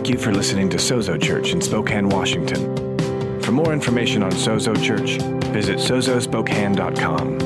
Thank 0.00 0.14
you 0.14 0.18
for 0.18 0.32
listening 0.32 0.70
to 0.70 0.78
Sozo 0.78 1.20
Church 1.20 1.52
in 1.52 1.60
Spokane, 1.60 2.08
Washington. 2.08 3.42
For 3.42 3.52
more 3.52 3.70
information 3.74 4.22
on 4.22 4.32
Sozo 4.32 4.74
Church, 4.82 5.20
visit 5.52 5.76
sozospokane.com. 5.76 7.39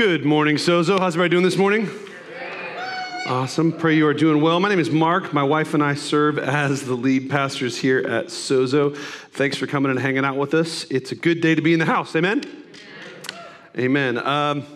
Good 0.00 0.24
morning, 0.24 0.56
Sozo. 0.56 0.98
How's 0.98 1.14
everybody 1.14 1.28
doing 1.28 1.44
this 1.44 1.58
morning? 1.58 1.86
Awesome. 3.26 3.70
Pray 3.70 3.96
you 3.96 4.06
are 4.06 4.14
doing 4.14 4.40
well. 4.40 4.58
My 4.58 4.70
name 4.70 4.78
is 4.78 4.88
Mark. 4.88 5.34
My 5.34 5.42
wife 5.42 5.74
and 5.74 5.82
I 5.82 5.92
serve 5.92 6.38
as 6.38 6.86
the 6.86 6.94
lead 6.94 7.28
pastors 7.28 7.76
here 7.76 7.98
at 7.98 8.28
Sozo. 8.28 8.96
Thanks 8.96 9.58
for 9.58 9.66
coming 9.66 9.90
and 9.90 10.00
hanging 10.00 10.24
out 10.24 10.38
with 10.38 10.54
us. 10.54 10.84
It's 10.84 11.12
a 11.12 11.14
good 11.14 11.42
day 11.42 11.54
to 11.54 11.60
be 11.60 11.74
in 11.74 11.80
the 11.80 11.84
house. 11.84 12.16
Amen. 12.16 12.42
Amen. 13.78 14.16
Um, 14.16 14.66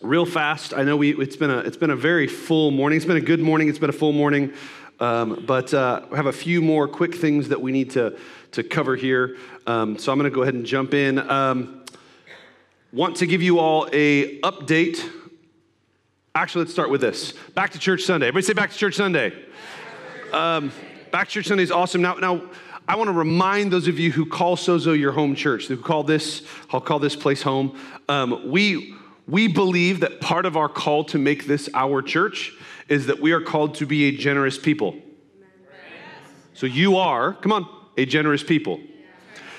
real 0.00 0.24
fast. 0.24 0.72
I 0.72 0.84
know 0.84 0.96
we, 0.96 1.14
it's 1.20 1.36
been 1.36 1.50
a 1.50 1.58
it's 1.58 1.76
been 1.76 1.90
a 1.90 1.96
very 1.96 2.26
full 2.26 2.70
morning. 2.70 2.96
It's 2.96 3.04
been 3.04 3.18
a 3.18 3.20
good 3.20 3.40
morning. 3.40 3.68
It's 3.68 3.78
been 3.78 3.90
a 3.90 3.92
full 3.92 4.12
morning. 4.12 4.54
Um, 5.00 5.44
but 5.46 5.74
uh, 5.74 6.06
I 6.10 6.16
have 6.16 6.24
a 6.24 6.32
few 6.32 6.62
more 6.62 6.88
quick 6.88 7.14
things 7.14 7.50
that 7.50 7.60
we 7.60 7.72
need 7.72 7.90
to 7.90 8.18
to 8.52 8.62
cover 8.62 8.96
here. 8.96 9.36
Um, 9.66 9.98
so 9.98 10.12
I'm 10.12 10.18
going 10.18 10.30
to 10.30 10.34
go 10.34 10.40
ahead 10.40 10.54
and 10.54 10.64
jump 10.64 10.94
in. 10.94 11.18
Um, 11.18 11.82
want 12.96 13.16
to 13.16 13.26
give 13.26 13.42
you 13.42 13.58
all 13.58 13.86
a 13.92 14.40
update. 14.40 15.06
Actually, 16.34 16.64
let's 16.64 16.72
start 16.72 16.88
with 16.88 17.02
this. 17.02 17.34
Back 17.54 17.72
to 17.72 17.78
church 17.78 18.04
Sunday. 18.04 18.28
Everybody 18.28 18.46
say 18.46 18.54
back 18.54 18.70
to 18.70 18.78
church 18.78 18.94
Sunday. 18.94 19.34
Um, 20.32 20.72
back 21.10 21.28
to 21.28 21.34
church 21.34 21.46
Sunday 21.46 21.62
is 21.62 21.70
awesome. 21.70 22.00
Now, 22.00 22.14
now 22.14 22.40
I 22.88 22.96
want 22.96 23.08
to 23.08 23.12
remind 23.12 23.70
those 23.70 23.86
of 23.86 23.98
you 23.98 24.10
who 24.10 24.24
call 24.24 24.56
Sozo 24.56 24.98
your 24.98 25.12
home 25.12 25.34
church, 25.34 25.66
who 25.66 25.76
call 25.76 26.04
this, 26.04 26.42
I'll 26.70 26.80
call 26.80 26.98
this 26.98 27.14
place 27.14 27.42
home. 27.42 27.78
Um, 28.08 28.50
we 28.50 28.94
we 29.28 29.46
believe 29.46 30.00
that 30.00 30.22
part 30.22 30.46
of 30.46 30.56
our 30.56 30.68
call 30.68 31.04
to 31.04 31.18
make 31.18 31.46
this 31.46 31.68
our 31.74 32.00
church 32.00 32.52
is 32.88 33.08
that 33.08 33.20
we 33.20 33.32
are 33.32 33.42
called 33.42 33.74
to 33.74 33.84
be 33.84 34.04
a 34.04 34.12
generous 34.12 34.56
people. 34.56 34.96
So 36.54 36.64
you 36.64 36.96
are, 36.96 37.34
come 37.34 37.52
on, 37.52 37.68
a 37.98 38.06
generous 38.06 38.42
people. 38.42 38.80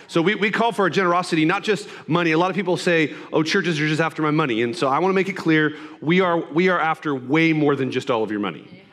So 0.07 0.21
we, 0.21 0.35
we 0.35 0.51
call 0.51 0.71
for 0.71 0.89
generosity, 0.89 1.43
not 1.43 1.63
just 1.63 1.89
money. 2.07 2.31
A 2.31 2.37
lot 2.37 2.49
of 2.49 2.55
people 2.55 2.77
say, 2.77 3.13
oh, 3.33 3.43
churches 3.43 3.79
are 3.79 3.87
just 3.87 4.01
after 4.01 4.21
my 4.21 4.31
money. 4.31 4.61
And 4.61 4.75
so 4.75 4.87
I 4.87 4.99
want 4.99 5.11
to 5.11 5.15
make 5.15 5.29
it 5.29 5.33
clear 5.33 5.75
we 6.01 6.21
are, 6.21 6.37
we 6.37 6.69
are 6.69 6.79
after 6.79 7.13
way 7.13 7.51
more 7.51 7.75
than 7.75 7.91
just 7.91 8.09
all 8.09 8.23
of 8.23 8.31
your 8.31 8.39
money. 8.39 8.83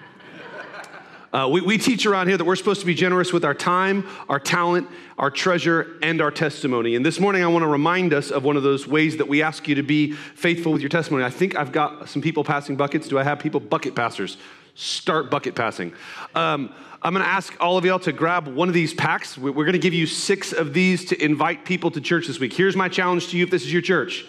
Uh, 1.32 1.48
we, 1.48 1.60
we 1.60 1.76
teach 1.76 2.06
around 2.06 2.28
here 2.28 2.36
that 2.36 2.44
we're 2.44 2.54
supposed 2.54 2.78
to 2.78 2.86
be 2.86 2.94
generous 2.94 3.32
with 3.32 3.44
our 3.44 3.54
time, 3.54 4.06
our 4.28 4.38
talent, 4.38 4.86
our 5.18 5.32
treasure, 5.32 5.98
and 6.00 6.20
our 6.20 6.30
testimony. 6.30 6.94
And 6.94 7.04
this 7.04 7.18
morning, 7.18 7.42
I 7.42 7.48
want 7.48 7.64
to 7.64 7.68
remind 7.68 8.14
us 8.14 8.30
of 8.30 8.44
one 8.44 8.56
of 8.56 8.62
those 8.62 8.86
ways 8.86 9.16
that 9.16 9.26
we 9.26 9.42
ask 9.42 9.66
you 9.66 9.74
to 9.74 9.82
be 9.82 10.12
faithful 10.12 10.70
with 10.70 10.80
your 10.80 10.90
testimony. 10.90 11.24
I 11.24 11.30
think 11.30 11.56
I've 11.56 11.72
got 11.72 12.08
some 12.08 12.22
people 12.22 12.44
passing 12.44 12.76
buckets. 12.76 13.08
Do 13.08 13.18
I 13.18 13.24
have 13.24 13.40
people? 13.40 13.58
Bucket 13.58 13.96
passers. 13.96 14.36
Start 14.74 15.30
bucket 15.30 15.54
passing. 15.54 15.92
Um, 16.34 16.74
I'm 17.02 17.12
going 17.12 17.24
to 17.24 17.30
ask 17.30 17.54
all 17.60 17.76
of 17.76 17.84
y'all 17.84 17.98
to 18.00 18.12
grab 18.12 18.48
one 18.48 18.68
of 18.68 18.74
these 18.74 18.94
packs. 18.94 19.36
We're 19.36 19.52
going 19.52 19.72
to 19.72 19.78
give 19.78 19.94
you 19.94 20.06
six 20.06 20.52
of 20.52 20.72
these 20.72 21.04
to 21.06 21.22
invite 21.22 21.64
people 21.64 21.90
to 21.92 22.00
church 22.00 22.26
this 22.26 22.40
week. 22.40 22.52
Here's 22.52 22.76
my 22.76 22.88
challenge 22.88 23.28
to 23.28 23.36
you 23.36 23.44
if 23.44 23.50
this 23.50 23.62
is 23.62 23.72
your 23.72 23.82
church 23.82 24.26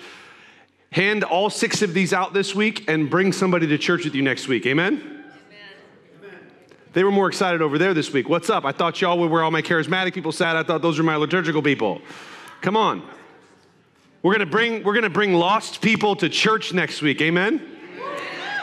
hand 0.96 1.26
all 1.26 1.50
six 1.50 1.82
of 1.82 1.94
these 1.94 2.14
out 2.14 2.34
this 2.34 2.56
week 2.56 2.90
and 2.90 3.10
bring 3.10 3.34
somebody 3.34 3.68
to 3.68 3.78
church 3.78 4.06
with 4.06 4.16
you 4.16 4.22
next 4.22 4.48
week. 4.48 4.66
Amen? 4.66 5.24
They 6.94 7.04
were 7.04 7.12
more 7.12 7.28
excited 7.28 7.62
over 7.62 7.78
there 7.78 7.94
this 7.94 8.14
week. 8.14 8.30
What's 8.30 8.50
up? 8.50 8.64
I 8.64 8.72
thought 8.72 9.02
y'all 9.02 9.20
were 9.20 9.28
where 9.28 9.44
all 9.44 9.52
my 9.52 9.62
charismatic 9.62 10.14
people 10.14 10.32
sat. 10.32 10.56
I 10.56 10.64
thought 10.64 10.82
those 10.82 10.98
were 10.98 11.04
my 11.04 11.18
liturgical 11.18 11.62
people. 11.62 12.02
Come 12.62 12.78
on. 12.78 13.06
We're 14.24 14.32
gonna 14.32 14.46
bring, 14.46 14.84
we're 14.84 14.94
gonna 14.94 15.10
bring 15.10 15.34
lost 15.34 15.82
people 15.82 16.16
to 16.16 16.30
church 16.30 16.74
next 16.74 17.02
week. 17.02 17.20
Amen? 17.22 17.75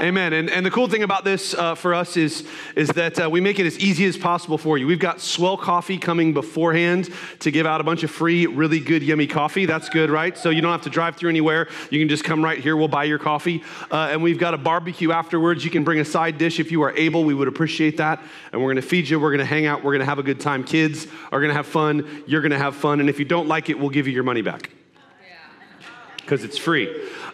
Amen. 0.03 0.33
And, 0.33 0.51
and 0.51 0.67
the 0.67 0.71
cool 0.71 0.89
thing 0.89 1.05
about 1.05 1.25
this 1.25 1.55
uh, 1.55 1.77
for 1.77 1.95
us 1.95 2.17
is, 2.17 2.45
is 2.75 2.89
that 2.89 3.23
uh, 3.23 3.31
we 3.31 3.41
make 3.41 3.61
it 3.61 3.67
as 3.67 3.79
easy 3.79 4.05
as 4.07 4.17
possible 4.17 4.59
for 4.59 4.77
you. 4.77 4.85
We've 4.85 4.99
got 4.99 5.21
swell 5.21 5.57
coffee 5.57 5.97
coming 5.97 6.35
beforehand 6.35 7.09
to 7.39 7.53
give 7.53 7.67
out 7.67 7.81
a 7.81 7.85
bunch 7.85 8.03
of 8.03 8.11
free, 8.11 8.47
really 8.47 8.81
good, 8.81 9.05
yummy 9.05 9.29
coffee. 9.29 9.65
That's 9.65 9.89
good, 9.89 10.11
right? 10.11 10.37
So 10.37 10.51
you 10.51 10.61
don't 10.61 10.73
have 10.73 10.83
to 10.83 10.91
drive 10.91 11.15
through 11.15 11.31
anywhere. 11.31 11.69
You 11.91 12.01
can 12.01 12.09
just 12.09 12.25
come 12.25 12.43
right 12.45 12.59
here. 12.59 12.77
We'll 12.77 12.89
buy 12.89 13.05
your 13.05 13.21
coffee. 13.21 13.63
Uh, 13.93 14.09
and 14.11 14.21
we've 14.25 14.41
got 14.41 14.55
a 14.55 14.59
barbecue 14.59 15.13
afterwards. 15.13 15.65
You 15.65 15.71
can 15.71 15.85
bring 15.85 16.01
a 16.01 16.05
side 16.05 16.37
dish 16.37 16.59
if 16.59 16.73
you 16.73 16.83
are 16.83 16.91
able. 16.97 17.23
We 17.23 17.35
would 17.35 17.47
appreciate 17.47 17.99
that. 17.99 18.21
And 18.51 18.61
we're 18.61 18.73
going 18.73 18.83
to 18.83 18.89
feed 18.89 19.09
you. 19.09 19.21
We're 19.21 19.31
going 19.31 19.39
to 19.39 19.45
hang 19.45 19.67
out. 19.67 19.85
We're 19.85 19.93
going 19.93 20.01
to 20.01 20.07
have 20.07 20.19
a 20.19 20.25
good 20.25 20.41
time. 20.41 20.65
Kids 20.65 21.07
are 21.31 21.39
going 21.39 21.51
to 21.51 21.57
have 21.57 21.69
fun. 21.69 22.25
You're 22.27 22.43
going 22.43 22.51
to 22.51 22.59
have 22.59 22.75
fun. 22.75 22.99
And 22.99 23.09
if 23.09 23.21
you 23.21 23.25
don't 23.25 23.47
like 23.47 23.69
it, 23.69 23.79
we'll 23.79 23.91
give 23.91 24.09
you 24.09 24.15
your 24.15 24.25
money 24.25 24.43
back 24.43 24.69
because 26.33 26.45
it's 26.45 26.57
free. 26.57 26.89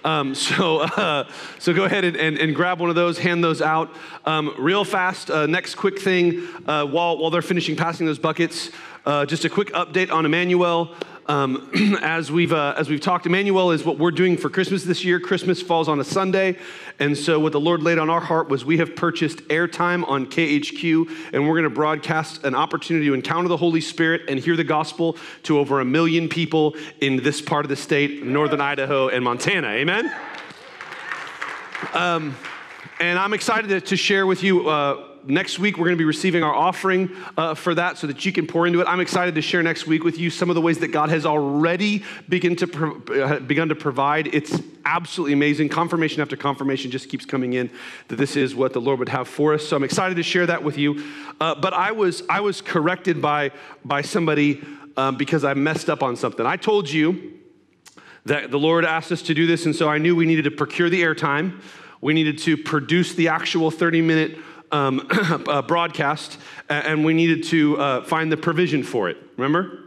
Um, 0.04 0.34
so, 0.34 0.80
uh, 0.80 1.28
so 1.60 1.72
go 1.72 1.84
ahead 1.84 2.02
and, 2.02 2.16
and, 2.16 2.36
and, 2.36 2.52
grab 2.52 2.80
one 2.80 2.90
of 2.90 2.96
those, 2.96 3.16
hand 3.16 3.44
those 3.44 3.62
out. 3.62 3.94
Um, 4.24 4.52
real 4.58 4.84
fast, 4.84 5.30
uh, 5.30 5.46
next 5.46 5.76
quick 5.76 6.00
thing 6.00 6.48
uh, 6.66 6.84
while, 6.84 7.16
while 7.16 7.30
they're 7.30 7.40
finishing 7.40 7.76
passing 7.76 8.06
those 8.06 8.18
buckets, 8.18 8.72
uh, 9.06 9.24
just 9.24 9.44
a 9.44 9.48
quick 9.48 9.68
update 9.68 10.10
on 10.10 10.26
Emmanuel. 10.26 10.96
Um, 11.28 11.70
as, 12.02 12.32
we've, 12.32 12.54
uh, 12.54 12.74
as 12.78 12.88
we've 12.88 13.02
talked, 13.02 13.26
Emmanuel 13.26 13.70
is 13.70 13.84
what 13.84 13.98
we're 13.98 14.10
doing 14.10 14.38
for 14.38 14.48
Christmas 14.48 14.84
this 14.84 15.04
year. 15.04 15.20
Christmas 15.20 15.60
falls 15.60 15.86
on 15.86 16.00
a 16.00 16.04
Sunday. 16.04 16.56
And 16.98 17.16
so, 17.16 17.38
what 17.38 17.52
the 17.52 17.60
Lord 17.60 17.82
laid 17.82 17.98
on 17.98 18.08
our 18.08 18.20
heart 18.20 18.48
was 18.48 18.64
we 18.64 18.78
have 18.78 18.96
purchased 18.96 19.40
airtime 19.48 20.08
on 20.08 20.26
KHQ, 20.26 21.34
and 21.34 21.46
we're 21.46 21.54
going 21.54 21.64
to 21.64 21.70
broadcast 21.70 22.44
an 22.44 22.54
opportunity 22.54 23.06
to 23.06 23.14
encounter 23.14 23.48
the 23.48 23.58
Holy 23.58 23.82
Spirit 23.82 24.22
and 24.28 24.40
hear 24.40 24.56
the 24.56 24.64
gospel 24.64 25.18
to 25.42 25.58
over 25.58 25.80
a 25.80 25.84
million 25.84 26.30
people 26.30 26.74
in 27.02 27.22
this 27.22 27.42
part 27.42 27.66
of 27.66 27.68
the 27.68 27.76
state, 27.76 28.24
northern 28.24 28.62
Idaho 28.62 29.08
and 29.08 29.22
Montana. 29.22 29.68
Amen? 29.68 30.10
Um, 31.92 32.34
and 33.00 33.18
I'm 33.18 33.34
excited 33.34 33.68
to, 33.68 33.80
to 33.82 33.96
share 33.96 34.26
with 34.26 34.42
you. 34.42 34.68
Uh, 34.68 35.07
next 35.24 35.58
week, 35.58 35.76
we're 35.76 35.84
going 35.84 35.96
to 35.96 36.00
be 36.00 36.04
receiving 36.04 36.42
our 36.42 36.54
offering 36.54 37.10
uh, 37.36 37.54
for 37.54 37.74
that 37.74 37.98
so 37.98 38.06
that 38.06 38.24
you 38.24 38.32
can 38.32 38.46
pour 38.46 38.66
into 38.66 38.80
it. 38.80 38.86
I'm 38.88 39.00
excited 39.00 39.34
to 39.34 39.42
share 39.42 39.62
next 39.62 39.86
week 39.86 40.04
with 40.04 40.18
you 40.18 40.30
some 40.30 40.50
of 40.50 40.54
the 40.54 40.60
ways 40.60 40.78
that 40.78 40.88
God 40.88 41.10
has 41.10 41.26
already 41.26 42.04
begin 42.28 42.56
to 42.56 42.66
pro- 42.66 43.00
uh, 43.22 43.40
begun 43.40 43.68
to 43.68 43.74
provide. 43.74 44.34
It's 44.34 44.60
absolutely 44.84 45.34
amazing. 45.34 45.68
Confirmation 45.68 46.22
after 46.22 46.36
confirmation 46.36 46.90
just 46.90 47.08
keeps 47.08 47.24
coming 47.24 47.52
in 47.52 47.70
that 48.08 48.16
this 48.16 48.36
is 48.36 48.54
what 48.54 48.72
the 48.72 48.80
Lord 48.80 48.98
would 48.98 49.08
have 49.08 49.28
for 49.28 49.54
us. 49.54 49.66
So 49.66 49.76
I'm 49.76 49.84
excited 49.84 50.16
to 50.16 50.22
share 50.22 50.46
that 50.46 50.62
with 50.62 50.78
you. 50.78 51.04
Uh, 51.40 51.54
but 51.54 51.74
I 51.74 51.92
was, 51.92 52.22
I 52.28 52.40
was 52.40 52.60
corrected 52.60 53.20
by, 53.20 53.52
by 53.84 54.02
somebody 54.02 54.62
um, 54.96 55.16
because 55.16 55.44
I 55.44 55.54
messed 55.54 55.88
up 55.88 56.02
on 56.02 56.16
something. 56.16 56.44
I 56.44 56.56
told 56.56 56.90
you 56.90 57.34
that 58.24 58.50
the 58.50 58.58
Lord 58.58 58.84
asked 58.84 59.12
us 59.12 59.22
to 59.22 59.34
do 59.34 59.46
this, 59.46 59.64
and 59.64 59.74
so 59.74 59.88
I 59.88 59.98
knew 59.98 60.14
we 60.14 60.26
needed 60.26 60.44
to 60.44 60.50
procure 60.50 60.90
the 60.90 61.02
airtime. 61.02 61.62
We 62.00 62.14
needed 62.14 62.38
to 62.38 62.56
produce 62.56 63.14
the 63.14 63.28
actual 63.28 63.70
30 63.70 64.02
minute 64.02 64.38
um, 64.72 65.08
broadcast, 65.66 66.38
and 66.68 67.04
we 67.04 67.14
needed 67.14 67.44
to 67.44 67.78
uh, 67.78 68.02
find 68.02 68.30
the 68.30 68.36
provision 68.36 68.82
for 68.82 69.08
it. 69.08 69.16
Remember? 69.36 69.84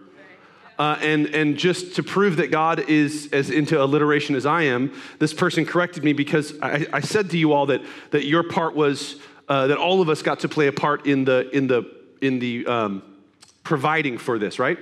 Uh, 0.79 0.97
and, 1.01 1.27
and 1.27 1.57
just 1.57 1.95
to 1.95 2.01
prove 2.01 2.37
that 2.37 2.49
God 2.49 2.79
is 2.89 3.29
as 3.31 3.51
into 3.51 3.79
alliteration 3.79 4.35
as 4.35 4.47
I 4.47 4.63
am, 4.63 4.91
this 5.19 5.31
person 5.31 5.63
corrected 5.63 6.03
me 6.03 6.13
because 6.13 6.55
I, 6.59 6.87
I 6.91 7.01
said 7.01 7.29
to 7.31 7.37
you 7.37 7.53
all 7.53 7.67
that, 7.67 7.81
that 8.09 8.25
your 8.25 8.41
part 8.41 8.75
was 8.75 9.17
uh, 9.47 9.67
that 9.67 9.77
all 9.77 10.01
of 10.01 10.09
us 10.09 10.23
got 10.23 10.39
to 10.39 10.49
play 10.49 10.65
a 10.65 10.71
part 10.71 11.05
in 11.05 11.23
the, 11.23 11.49
in 11.55 11.67
the, 11.67 11.83
in 12.21 12.39
the 12.39 12.65
um, 12.65 13.03
providing 13.63 14.17
for 14.17 14.39
this, 14.39 14.57
right? 14.57 14.79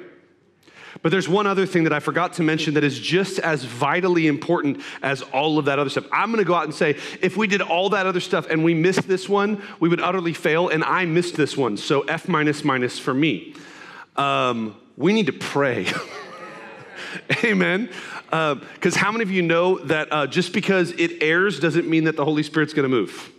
But 1.02 1.12
there's 1.12 1.30
one 1.30 1.48
other 1.48 1.66
thing 1.66 1.84
that 1.84 1.94
I 1.94 2.00
forgot 2.00 2.34
to 2.34 2.44
mention 2.44 2.74
that 2.74 2.84
is 2.84 3.00
just 3.00 3.40
as 3.40 3.64
vitally 3.64 4.28
important 4.28 4.82
as 5.02 5.22
all 5.22 5.58
of 5.58 5.66
that 5.66 5.80
other 5.80 5.90
stuff. 5.90 6.06
I'm 6.12 6.32
going 6.32 6.44
to 6.44 6.48
go 6.48 6.56
out 6.56 6.66
and 6.66 6.74
say, 6.74 6.98
if 7.22 7.38
we 7.38 7.48
did 7.48 7.62
all 7.62 7.90
that 7.90 8.06
other 8.06 8.20
stuff 8.20 8.50
and 8.50 8.64
we 8.64 8.74
missed 8.74 9.08
this 9.08 9.30
one, 9.30 9.62
we 9.80 9.90
would 9.90 10.02
utterly 10.02 10.34
fail, 10.34 10.70
and 10.70 10.84
I 10.84 11.06
missed 11.06 11.36
this 11.36 11.56
one. 11.56 11.78
So 11.78 12.02
F 12.02 12.28
minus 12.28 12.64
minus 12.64 13.00
for 13.00 13.14
me. 13.14 13.56
Um, 14.16 14.76
we 14.98 15.14
need 15.14 15.28
to 15.28 15.34
pray. 15.34 15.88
Amen. 17.44 17.90
Because 18.26 18.96
uh, 18.96 19.00
how 19.00 19.12
many 19.12 19.24
of 19.24 19.32
you 19.32 19.42
know 19.42 19.80
that 19.80 20.12
uh, 20.12 20.28
just 20.28 20.54
because 20.54 20.92
it 20.92 21.24
airs 21.24 21.60
doesn't 21.60 21.88
mean 21.88 22.04
that 22.04 22.16
the 22.16 22.26
Holy 22.26 22.44
Spirit's 22.44 22.74
going 22.74 22.84
to 22.84 22.90
move? 22.90 23.32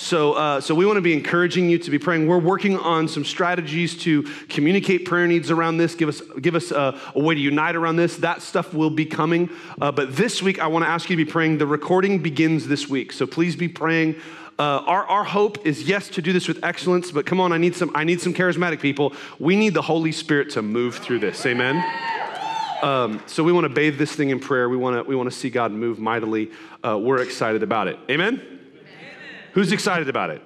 So, 0.00 0.32
uh, 0.32 0.60
so 0.62 0.74
we 0.74 0.86
want 0.86 0.96
to 0.96 1.02
be 1.02 1.12
encouraging 1.12 1.68
you 1.68 1.78
to 1.78 1.90
be 1.90 1.98
praying. 1.98 2.26
We're 2.26 2.38
working 2.38 2.78
on 2.78 3.06
some 3.06 3.22
strategies 3.22 3.96
to 3.98 4.22
communicate 4.48 5.04
prayer 5.04 5.26
needs 5.26 5.50
around 5.50 5.76
this. 5.76 5.94
Give 5.94 6.08
us, 6.08 6.22
give 6.40 6.54
us 6.54 6.70
a, 6.70 6.98
a 7.14 7.20
way 7.20 7.34
to 7.34 7.40
unite 7.40 7.76
around 7.76 7.96
this. 7.96 8.16
That 8.16 8.40
stuff 8.40 8.72
will 8.72 8.88
be 8.88 9.04
coming. 9.04 9.50
Uh, 9.78 9.92
but 9.92 10.16
this 10.16 10.42
week, 10.42 10.58
I 10.58 10.68
want 10.68 10.86
to 10.86 10.88
ask 10.88 11.10
you 11.10 11.16
to 11.16 11.24
be 11.24 11.30
praying. 11.30 11.58
The 11.58 11.66
recording 11.66 12.18
begins 12.20 12.66
this 12.66 12.88
week, 12.88 13.12
so 13.12 13.26
please 13.26 13.56
be 13.56 13.68
praying 13.68 14.16
Uh, 14.58 14.82
our, 14.86 15.06
our 15.06 15.24
hope 15.24 15.66
is 15.66 15.88
yes 15.88 16.08
to 16.10 16.20
do 16.20 16.34
this 16.34 16.46
with 16.46 16.62
excellence, 16.62 17.10
but 17.10 17.24
come 17.24 17.40
on, 17.40 17.50
I 17.50 17.56
need 17.56 17.74
some 17.74 17.90
I 17.94 18.04
need 18.04 18.20
some 18.20 18.34
charismatic 18.34 18.78
people. 18.80 19.14
We 19.38 19.56
need 19.56 19.72
the 19.72 19.80
Holy 19.82 20.12
Spirit 20.12 20.50
to 20.50 20.60
move 20.60 20.96
through 20.96 21.20
this. 21.20 21.46
Amen. 21.46 21.82
Um, 22.82 23.22
so 23.26 23.42
we 23.42 23.52
want 23.52 23.64
to 23.64 23.74
bathe 23.74 23.96
this 23.96 24.12
thing 24.14 24.28
in 24.28 24.38
prayer. 24.38 24.68
We 24.68 24.76
want 24.76 24.96
to 24.96 25.02
we 25.08 25.16
want 25.16 25.30
to 25.32 25.36
see 25.38 25.48
God 25.48 25.72
move 25.72 25.98
mightily. 25.98 26.50
Uh, 26.84 26.98
we're 26.98 27.22
excited 27.22 27.62
about 27.62 27.88
it. 27.88 27.98
Amen? 28.10 28.59
Who's 29.52 29.72
excited 29.72 30.08
about 30.08 30.30
it? 30.30 30.42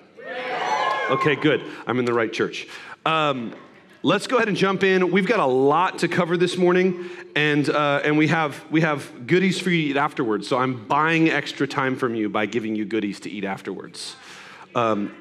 Okay, 1.11 1.37
good. 1.37 1.63
I'm 1.87 1.99
in 1.99 2.07
the 2.07 2.15
right 2.15 2.33
church. 2.33 2.67
Um, 3.05 3.55
let's 4.03 4.27
go 4.27 4.37
ahead 4.37 4.49
and 4.49 4.57
jump 4.57 4.83
in. 4.83 5.11
We've 5.11 5.27
got 5.27 5.41
a 5.41 5.47
lot 5.47 5.99
to 5.99 6.09
cover 6.09 6.39
this 6.39 6.57
morning, 6.57 7.11
and 7.37 7.69
uh, 7.69 8.01
and 8.03 8.17
we 8.17 8.29
have 8.29 8.65
we 8.71 8.81
have 8.81 9.27
goodies 9.27 9.61
for 9.61 9.69
you 9.69 9.83
to 9.83 9.91
eat 9.91 9.97
afterwards. 9.99 10.49
So 10.49 10.57
I'm 10.57 10.87
buying 10.87 11.29
extra 11.29 11.67
time 11.67 11.97
from 11.97 12.15
you 12.15 12.31
by 12.31 12.47
giving 12.47 12.75
you 12.75 12.87
goodies 12.87 13.21
to 13.21 13.31
eat 13.31 13.45
afterwards. 13.45 14.17
Um, 14.75 15.15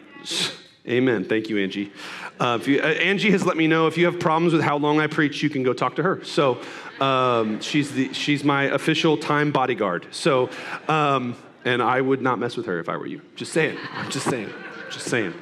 amen. 0.88 1.26
Thank 1.26 1.50
you, 1.50 1.58
Angie. 1.58 1.92
Uh, 2.40 2.60
you, 2.64 2.80
uh, 2.80 2.86
Angie 2.86 3.32
has 3.32 3.46
let 3.46 3.58
me 3.58 3.68
know 3.68 3.88
if 3.88 3.98
you 3.98 4.06
have 4.06 4.18
problems 4.20 4.54
with 4.54 4.62
how 4.62 4.78
long 4.78 5.02
I 5.02 5.08
preach, 5.08 5.44
you 5.44 5.50
can 5.50 5.64
go 5.64 5.74
talk 5.74 5.98
to 5.98 6.04
her. 6.04 6.24
So 6.24 6.62
um, 7.02 7.60
she's 7.60 7.92
the 7.92 8.14
she's 8.14 8.46
my 8.46 8.64
official 8.64 9.18
time 9.18 9.52
bodyguard. 9.52 10.08
So. 10.12 10.50
Um, 10.88 11.36
and 11.66 11.82
I 11.82 12.02
would 12.02 12.22
not 12.22 12.40
mess 12.40 12.58
with 12.58 12.66
her 12.66 12.80
if 12.80 12.90
I 12.90 12.98
were 12.98 13.08
you. 13.08 13.22
Just 13.36 13.54
saying. 13.54 13.78
I'm 13.94 14.10
just 14.10 14.30
saying. 14.30 14.50
Just 14.92 15.08
saying. 15.08 15.34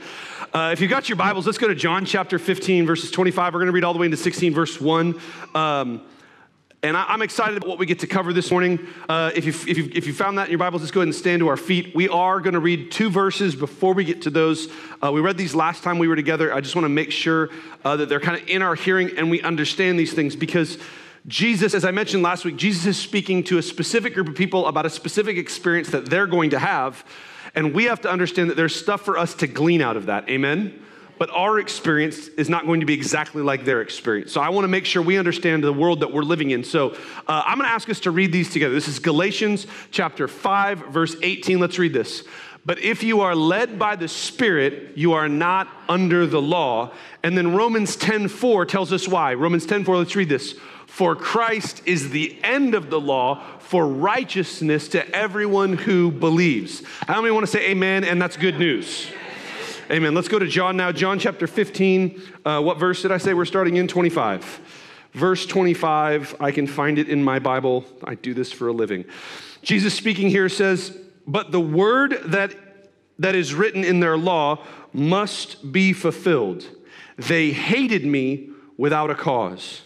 Uh, 0.54 0.72
if 0.74 0.82
you 0.82 0.88
got 0.88 1.08
your 1.08 1.16
Bibles, 1.16 1.46
let's 1.46 1.58
go 1.58 1.68
to 1.68 1.76
John 1.76 2.06
chapter 2.06 2.38
15, 2.38 2.86
verses 2.86 3.10
25. 3.12 3.54
We're 3.54 3.60
going 3.60 3.68
to 3.68 3.72
read 3.72 3.84
all 3.84 3.94
the 3.94 4.00
way 4.00 4.06
into 4.06 4.18
16, 4.18 4.54
verse 4.54 4.82
1. 4.82 5.20
Um, 5.56 6.02
and 6.84 6.98
I, 6.98 7.14
am 7.14 7.22
excited 7.22 7.58
about 7.58 7.70
what 7.70 7.78
we 7.78 7.86
get 7.86 8.00
to 8.00 8.08
cover 8.08 8.34
this 8.34 8.50
morning. 8.50 8.80
Uh, 9.08 9.30
if, 9.36 9.46
you, 9.46 9.52
if, 9.52 9.78
you, 9.78 9.92
if 9.94 10.08
you 10.08 10.14
found 10.14 10.40
that 10.40 10.46
in 10.46 10.50
your 10.50 10.58
Bibles, 10.58 10.82
let's 10.82 10.92
go 10.92 11.02
ahead 11.02 11.08
and 11.08 11.16
stand 11.16 11.42
to 11.42 11.48
our 11.48 11.58
feet. 11.58 11.94
We 11.96 12.10
are 12.10 12.40
going 12.40 12.56
to 12.56 12.60
read 12.60 12.92
two 12.92 13.12
verses 13.12 13.56
before 13.56 13.94
we 13.94 14.04
get 14.04 14.24
to 14.24 14.32
those. 14.32 14.68
Uh, 15.02 15.12
we 15.12 15.22
read 15.22 15.38
these 15.38 15.54
last 15.54 15.84
time 15.84 16.00
we 16.00 16.08
were 16.08 16.16
together. 16.16 16.52
I 16.52 16.60
just 16.60 16.76
want 16.76 16.86
to 16.86 16.90
make 16.90 17.12
sure 17.12 17.50
uh, 17.86 17.98
that 17.98 18.10
they're 18.10 18.20
kind 18.20 18.42
of 18.42 18.50
in 18.50 18.64
our 18.64 18.74
hearing 18.74 19.16
and 19.16 19.30
we 19.30 19.42
understand 19.44 20.00
these 20.00 20.14
things 20.14 20.36
because 20.36 20.80
Jesus, 21.28 21.76
as 21.76 21.86
I 21.86 21.92
mentioned 21.92 22.24
last 22.24 22.46
week, 22.46 22.56
Jesus 22.56 22.86
is 22.86 22.98
speaking 22.98 23.44
to 23.46 23.60
a 23.60 23.62
specific 23.62 24.16
group 24.16 24.28
of 24.28 24.36
people 24.36 24.66
about 24.68 24.86
a 24.86 24.90
specific 24.90 25.38
experience 25.38 25.90
that 25.90 26.08
they're 26.08 26.28
going 26.28 26.50
to 26.50 26.60
have. 26.60 27.06
And 27.54 27.74
we 27.74 27.86
have 27.86 28.02
to 28.02 28.10
understand 28.10 28.50
that 28.50 28.56
there's 28.56 28.76
stuff 28.76 29.02
for 29.02 29.18
us 29.18 29.36
to 29.36 29.48
glean 29.48 29.82
out 29.82 29.98
of 29.98 30.08
that. 30.08 30.30
Amen? 30.30 30.82
But 31.20 31.30
our 31.30 31.60
experience 31.60 32.30
is 32.30 32.50
not 32.50 32.66
going 32.66 32.80
to 32.80 32.88
be 32.88 32.96
exactly 32.96 33.44
like 33.44 33.66
their 33.66 33.82
experience. 33.82 34.32
So 34.32 34.42
I 34.42 34.50
want 34.50 34.64
to 34.64 34.68
make 34.68 34.86
sure 34.86 35.04
we 35.04 35.20
understand 35.20 35.64
the 35.64 35.72
world 35.72 36.00
that 36.00 36.12
we're 36.12 36.24
living 36.24 36.50
in. 36.50 36.64
So 36.64 36.92
uh, 37.28 37.44
I'm 37.46 37.60
going 37.60 37.68
to 37.68 37.74
ask 37.74 37.88
us 37.92 38.00
to 38.02 38.12
read 38.12 38.32
these 38.32 38.50
together. 38.50 38.74
This 38.74 38.88
is 38.88 38.98
Galatians 38.98 39.68
chapter 39.92 40.28
5, 40.28 40.88
verse 40.88 41.16
18. 41.22 41.60
Let's 41.60 41.78
read 41.78 41.94
this. 41.94 42.24
But 42.66 42.80
if 42.80 43.04
you 43.04 43.22
are 43.22 43.36
led 43.36 43.78
by 43.78 43.96
the 43.96 44.08
Spirit, 44.08 44.96
you 44.96 45.14
are 45.14 45.30
not 45.30 45.68
under 45.90 46.26
the 46.26 46.42
law. 46.42 46.92
And 47.24 47.38
then 47.38 47.56
Romans 47.56 47.96
10:4 47.96 48.66
tells 48.68 48.94
us 48.94 49.08
why. 49.08 49.34
Romans 49.34 49.66
10:4, 49.66 49.98
let's 49.98 50.16
read 50.16 50.30
this. 50.30 50.56
For 50.92 51.16
Christ 51.16 51.82
is 51.86 52.10
the 52.10 52.38
end 52.44 52.76
of 52.76 52.90
the 52.90 53.00
law 53.00 53.42
for 53.60 53.88
righteousness 53.88 54.90
to 54.90 55.10
everyone 55.16 55.78
who 55.78 56.12
believes. 56.12 56.84
How 57.08 57.22
many 57.22 57.32
want 57.32 57.46
to 57.46 57.52
say 57.52 57.70
amen? 57.70 58.04
And 58.04 58.22
that's 58.22 58.36
good 58.36 58.60
news. 58.60 59.10
Amen. 59.90 60.14
Let's 60.14 60.28
go 60.28 60.38
to 60.38 60.46
John 60.46 60.76
now. 60.76 60.92
John 60.92 61.18
chapter 61.18 61.48
15. 61.48 62.22
Uh, 62.44 62.62
what 62.62 62.78
verse 62.78 63.02
did 63.02 63.10
I 63.10 63.20
say 63.20 63.34
we're 63.34 63.46
starting 63.46 63.78
in? 63.78 63.88
25. 63.88 64.60
Verse 65.14 65.46
25. 65.46 66.36
I 66.42 66.52
can 66.52 66.68
find 66.68 67.00
it 67.00 67.08
in 67.08 67.24
my 67.24 67.40
Bible. 67.40 67.86
I 68.04 68.16
do 68.16 68.34
this 68.34 68.52
for 68.52 68.68
a 68.68 68.74
living. 68.74 69.06
Jesus 69.62 69.94
speaking 69.94 70.30
here 70.30 70.50
says, 70.50 70.96
But 71.26 71.54
the 71.54 71.62
word 71.62 72.20
that, 72.26 72.54
that 73.18 73.34
is 73.34 73.54
written 73.54 73.86
in 73.86 74.02
their 74.02 74.18
law 74.18 74.62
must 74.92 75.72
be 75.72 75.94
fulfilled. 75.94 76.68
They 77.18 77.52
hated 77.52 78.06
me 78.06 78.50
without 78.76 79.10
a 79.10 79.16
cause. 79.16 79.84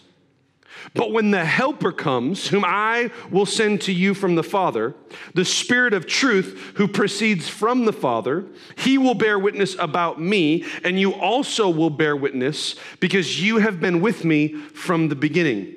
But 0.94 1.12
when 1.12 1.30
the 1.30 1.44
Helper 1.44 1.92
comes, 1.92 2.48
whom 2.48 2.64
I 2.66 3.10
will 3.30 3.46
send 3.46 3.80
to 3.82 3.92
you 3.92 4.14
from 4.14 4.34
the 4.34 4.42
Father, 4.42 4.94
the 5.34 5.44
Spirit 5.44 5.94
of 5.94 6.06
truth 6.06 6.72
who 6.76 6.88
proceeds 6.88 7.48
from 7.48 7.84
the 7.84 7.92
Father, 7.92 8.44
he 8.76 8.98
will 8.98 9.14
bear 9.14 9.38
witness 9.38 9.76
about 9.78 10.20
me, 10.20 10.64
and 10.84 10.98
you 10.98 11.12
also 11.14 11.68
will 11.68 11.90
bear 11.90 12.16
witness 12.16 12.76
because 13.00 13.42
you 13.42 13.58
have 13.58 13.80
been 13.80 14.00
with 14.00 14.24
me 14.24 14.54
from 14.54 15.08
the 15.08 15.16
beginning. 15.16 15.74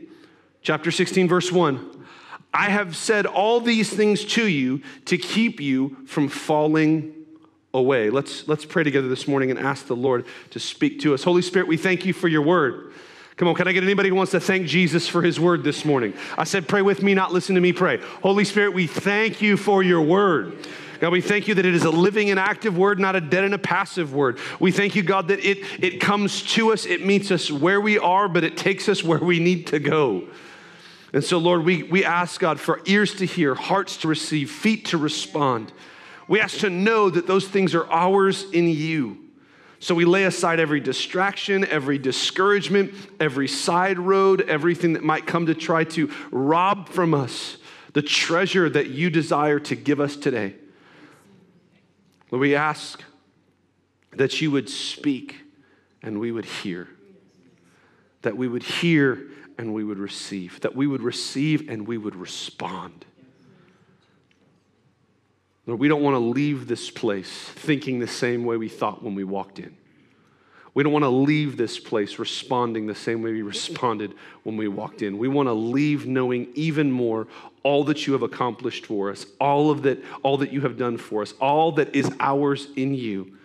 Chapter 0.61 0.91
16, 0.91 1.27
verse 1.27 1.51
1. 1.51 2.05
I 2.53 2.69
have 2.69 2.95
said 2.95 3.25
all 3.25 3.61
these 3.61 3.91
things 3.91 4.25
to 4.25 4.47
you 4.47 4.81
to 5.05 5.17
keep 5.17 5.59
you 5.59 5.97
from 6.07 6.27
falling 6.27 7.13
away. 7.73 8.09
Let's, 8.09 8.47
let's 8.47 8.65
pray 8.65 8.83
together 8.83 9.07
this 9.07 9.27
morning 9.27 9.51
and 9.51 9.59
ask 9.59 9.85
the 9.85 9.95
Lord 9.95 10.25
to 10.49 10.59
speak 10.59 10.99
to 11.01 11.13
us. 11.13 11.23
Holy 11.23 11.41
Spirit, 11.41 11.67
we 11.67 11.77
thank 11.77 12.05
you 12.05 12.13
for 12.13 12.27
your 12.27 12.41
word. 12.41 12.91
Come 13.39 13.47
on, 13.47 13.55
can 13.55 13.69
I 13.69 13.71
get 13.71 13.83
anybody 13.83 14.09
who 14.09 14.15
wants 14.15 14.33
to 14.33 14.41
thank 14.41 14.67
Jesus 14.67 15.07
for 15.07 15.21
his 15.21 15.39
word 15.39 15.63
this 15.63 15.85
morning? 15.85 16.13
I 16.37 16.43
said, 16.43 16.67
pray 16.67 16.81
with 16.81 17.01
me, 17.01 17.13
not 17.13 17.31
listen 17.31 17.55
to 17.55 17.61
me 17.61 17.71
pray. 17.71 18.01
Holy 18.21 18.43
Spirit, 18.43 18.73
we 18.73 18.85
thank 18.85 19.41
you 19.41 19.55
for 19.55 19.81
your 19.81 20.01
word. 20.01 20.67
God, 20.99 21.13
we 21.13 21.21
thank 21.21 21.47
you 21.47 21.55
that 21.55 21.65
it 21.65 21.73
is 21.73 21.85
a 21.85 21.89
living 21.89 22.31
and 22.31 22.37
active 22.37 22.77
word, 22.77 22.99
not 22.99 23.15
a 23.15 23.21
dead 23.21 23.45
and 23.45 23.53
a 23.53 23.57
passive 23.57 24.13
word. 24.13 24.39
We 24.59 24.73
thank 24.73 24.93
you, 24.93 25.03
God, 25.03 25.29
that 25.29 25.39
it, 25.39 25.59
it 25.81 26.01
comes 26.01 26.43
to 26.55 26.73
us, 26.73 26.85
it 26.85 27.05
meets 27.05 27.31
us 27.31 27.49
where 27.49 27.79
we 27.79 27.97
are, 27.97 28.27
but 28.27 28.43
it 28.43 28.57
takes 28.57 28.89
us 28.89 29.05
where 29.05 29.19
we 29.19 29.39
need 29.39 29.67
to 29.67 29.79
go. 29.79 30.27
And 31.13 31.23
so, 31.23 31.37
Lord, 31.37 31.63
we, 31.63 31.83
we 31.83 32.03
ask, 32.03 32.41
God, 32.41 32.59
for 32.59 32.81
ears 32.87 33.15
to 33.15 33.25
hear, 33.25 33.55
hearts 33.55 33.95
to 33.99 34.09
receive, 34.09 34.51
feet 34.51 34.83
to 34.87 34.97
respond. 34.97 35.71
We 36.27 36.41
ask 36.41 36.57
to 36.57 36.69
know 36.69 37.09
that 37.09 37.25
those 37.25 37.47
things 37.47 37.73
are 37.73 37.89
ours 37.89 38.51
in 38.51 38.67
you. 38.67 39.18
So 39.79 39.95
we 39.95 40.05
lay 40.05 40.25
aside 40.25 40.59
every 40.59 40.81
distraction, 40.81 41.65
every 41.65 41.97
discouragement, 41.97 42.93
every 43.19 43.47
side 43.47 43.97
road, 43.97 44.41
everything 44.41 44.93
that 44.93 45.03
might 45.03 45.25
come 45.25 45.45
to 45.45 45.55
try 45.55 45.85
to 45.85 46.11
rob 46.31 46.89
from 46.89 47.13
us 47.13 47.57
the 47.93 48.01
treasure 48.01 48.69
that 48.69 48.89
you 48.89 49.09
desire 49.09 49.59
to 49.59 49.75
give 49.75 49.99
us 49.99 50.15
today. 50.15 50.55
Lord, 52.29 52.41
we 52.41 52.55
ask 52.55 53.03
that 54.11 54.41
you 54.41 54.51
would 54.51 54.69
speak 54.69 55.37
and 56.01 56.19
we 56.19 56.31
would 56.31 56.45
hear, 56.45 56.87
that 58.21 58.37
we 58.37 58.47
would 58.47 58.63
hear 58.63 59.27
and 59.57 59.73
we 59.73 59.83
would 59.83 59.97
receive, 59.97 60.61
that 60.61 60.75
we 60.75 60.87
would 60.87 61.01
receive 61.01 61.69
and 61.69 61.87
we 61.87 61.97
would 61.97 62.15
respond. 62.15 63.05
Lord, 65.69 65.79
we 65.79 65.87
don't 65.87 66.01
want 66.01 66.15
to 66.15 66.19
leave 66.19 66.67
this 66.67 66.89
place 66.89 67.29
thinking 67.29 67.99
the 67.99 68.07
same 68.07 68.43
way 68.43 68.57
we 68.57 68.69
thought 68.69 69.03
when 69.03 69.13
we 69.13 69.23
walked 69.23 69.59
in. 69.59 69.77
We 70.73 70.81
don't 70.81 70.93
want 70.93 71.03
to 71.03 71.09
leave 71.09 71.57
this 71.57 71.77
place 71.77 72.17
responding 72.17 72.87
the 72.87 72.95
same 72.95 73.21
way 73.21 73.33
we 73.33 73.43
responded 73.43 74.15
when 74.43 74.57
we 74.57 74.67
walked 74.67 75.03
in. 75.03 75.17
We 75.19 75.27
want 75.27 75.47
to 75.47 75.53
leave 75.53 76.07
knowing 76.07 76.47
even 76.55 76.91
more 76.91 77.27
all 77.61 77.83
that 77.83 78.07
you 78.07 78.13
have 78.13 78.23
accomplished 78.23 78.87
for 78.87 79.11
us, 79.11 79.27
all 79.39 79.69
of 79.69 79.83
that, 79.83 80.03
all 80.23 80.37
that 80.37 80.51
you 80.51 80.61
have 80.61 80.77
done 80.77 80.97
for 80.97 81.21
us, 81.21 81.33
all 81.39 81.71
that 81.73 81.95
is 81.95 82.09
ours 82.19 82.67
in 82.75 82.95
you, 82.95 83.37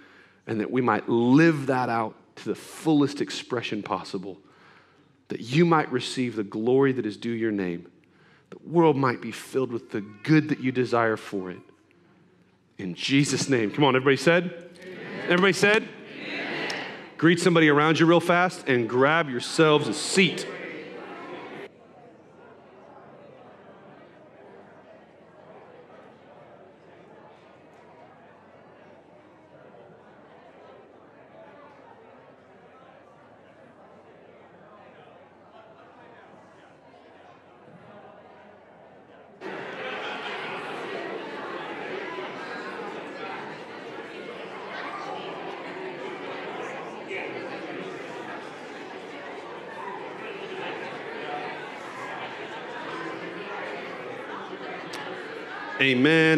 and 0.46 0.60
that 0.60 0.70
we 0.70 0.80
might 0.80 1.08
live 1.08 1.66
that 1.66 1.90
out 1.90 2.14
to 2.36 2.44
the 2.44 2.54
fullest 2.54 3.20
expression 3.20 3.82
possible, 3.82 4.38
that 5.28 5.40
you 5.40 5.66
might 5.66 5.92
receive 5.92 6.36
the 6.36 6.44
glory 6.44 6.92
that 6.92 7.04
is 7.04 7.18
due 7.18 7.30
your 7.30 7.52
name. 7.52 7.86
The 8.48 8.58
world 8.66 8.96
might 8.96 9.20
be 9.20 9.32
filled 9.32 9.72
with 9.72 9.90
the 9.90 10.00
good 10.00 10.48
that 10.48 10.60
you 10.60 10.72
desire 10.72 11.16
for 11.16 11.50
it. 11.50 11.58
In 12.78 12.94
Jesus' 12.94 13.48
name. 13.48 13.70
Come 13.70 13.84
on, 13.84 13.94
everybody 13.94 14.16
said? 14.16 14.44
Amen. 14.82 15.24
Everybody 15.24 15.52
said? 15.52 15.88
Amen. 16.20 16.74
Greet 17.16 17.40
somebody 17.40 17.68
around 17.68 18.00
you 18.00 18.06
real 18.06 18.20
fast 18.20 18.68
and 18.68 18.88
grab 18.88 19.28
yourselves 19.28 19.86
a 19.88 19.94
seat. 19.94 20.46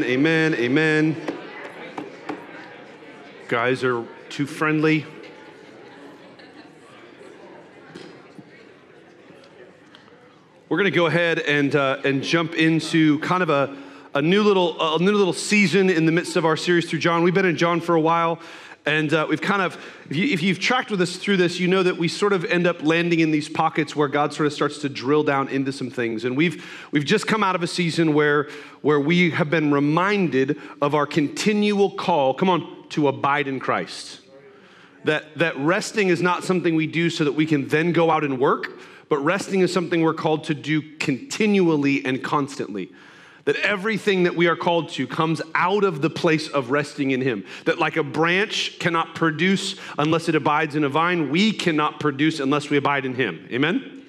Amen, 0.07 0.55
amen. 0.55 1.17
Guys 3.49 3.83
are 3.83 4.05
too 4.29 4.47
friendly. 4.47 5.05
We're 10.69 10.77
going 10.77 10.85
to 10.85 10.93
go 10.93 11.07
ahead 11.07 11.41
and, 11.41 11.75
uh, 11.75 12.03
and 12.05 12.23
jump 12.23 12.55
into 12.55 13.19
kind 13.19 13.43
of 13.43 13.51
a, 13.51 13.77
a 14.15 14.23
new 14.23 14.45
little 14.45 14.81
a 14.95 15.01
new 15.01 15.11
little 15.11 15.33
season 15.33 15.91
in 15.91 16.07
the 16.07 16.13
midst 16.13 16.37
of 16.37 16.45
our 16.45 16.57
series 16.57 16.89
through 16.89 17.01
John. 17.01 17.25
We've 17.25 17.35
been 17.35 17.45
in 17.45 17.57
John 17.57 17.81
for 17.81 17.97
a 17.97 18.01
while. 18.01 18.39
And 18.87 19.13
uh, 19.13 19.27
we've 19.29 19.41
kind 19.41 19.63
of, 19.63 19.77
if, 20.09 20.43
you, 20.43 20.55
have 20.55 20.61
tracked 20.61 20.93
with 20.93 21.01
us 21.01 21.17
through 21.17 21.39
this, 21.39 21.59
you 21.59 21.67
know 21.67 21.83
that 21.83 21.99
we 21.99 22.07
sort 22.07 22.33
of 22.33 22.45
end 22.45 22.69
up 22.69 22.85
landing 22.85 23.19
in 23.19 23.33
these 23.33 23.49
pockets 23.49 23.97
where 23.97 24.07
God 24.07 24.33
sort 24.33 24.47
of 24.47 24.53
starts 24.53 24.79
to 24.79 24.89
drill 24.89 25.25
down 25.25 25.49
into 25.49 25.73
some 25.73 25.91
things. 25.91 26.25
And 26.25 26.37
we've, 26.37 26.65
we've 26.93 27.05
just 27.05 27.27
come 27.27 27.43
out 27.43 27.57
of 27.57 27.65
a 27.65 27.67
season 27.67 28.15
where, 28.15 28.49
where 28.83 29.01
we 29.01 29.31
have 29.31 29.51
been 29.51 29.73
reminded 29.73 30.61
of 30.81 30.95
our 30.95 31.05
continual 31.05 31.91
call, 31.91 32.33
come 32.33 32.49
on, 32.49 32.89
to 32.91 33.09
abide 33.09 33.49
in 33.49 33.59
Christ. 33.59 34.21
That, 35.03 35.37
that 35.37 35.57
resting 35.59 36.09
is 36.09 36.23
not 36.23 36.45
something 36.45 36.77
we 36.77 36.87
do 36.87 37.11
so 37.11 37.25
that 37.25 37.33
we 37.33 37.45
can 37.45 37.67
then 37.67 37.91
go 37.91 38.13
out 38.13 38.23
and 38.23 38.39
work, 38.39 38.79
but 39.09 39.19
resting 39.19 39.61
is 39.61 39.73
something 39.73 40.03
we're 40.03 40.15
called 40.15 40.45
to 40.45 40.55
do 40.55 40.97
continually 40.99 42.05
and 42.05 42.23
constantly 42.23 42.93
that 43.47 43.57
everything 43.57 44.25
that 44.25 44.37
we 44.37 44.49
are 44.49 44.57
called 44.57 44.91
to 44.91 45.07
comes 45.07 45.41
out 45.55 45.85
of 45.85 46.03
the 46.03 46.11
place 46.11 46.49
of 46.49 46.71
resting 46.71 47.13
in 47.13 47.23
Him. 47.23 47.47
That, 47.65 47.79
like 47.79 47.97
a 47.97 48.03
branch 48.03 48.79
cannot 48.79 49.15
produce 49.15 49.77
unless 49.99 50.29
it 50.29 50.35
abides 50.35 50.77
in 50.77 50.85
a 50.85 50.89
vine, 50.89 51.31
we 51.31 51.53
cannot 51.53 51.99
produce 51.99 52.41
unless 52.41 52.69
we 52.69 52.77
abide 52.77 53.07
in 53.07 53.15
Him. 53.15 53.49
Amen? 53.51 54.05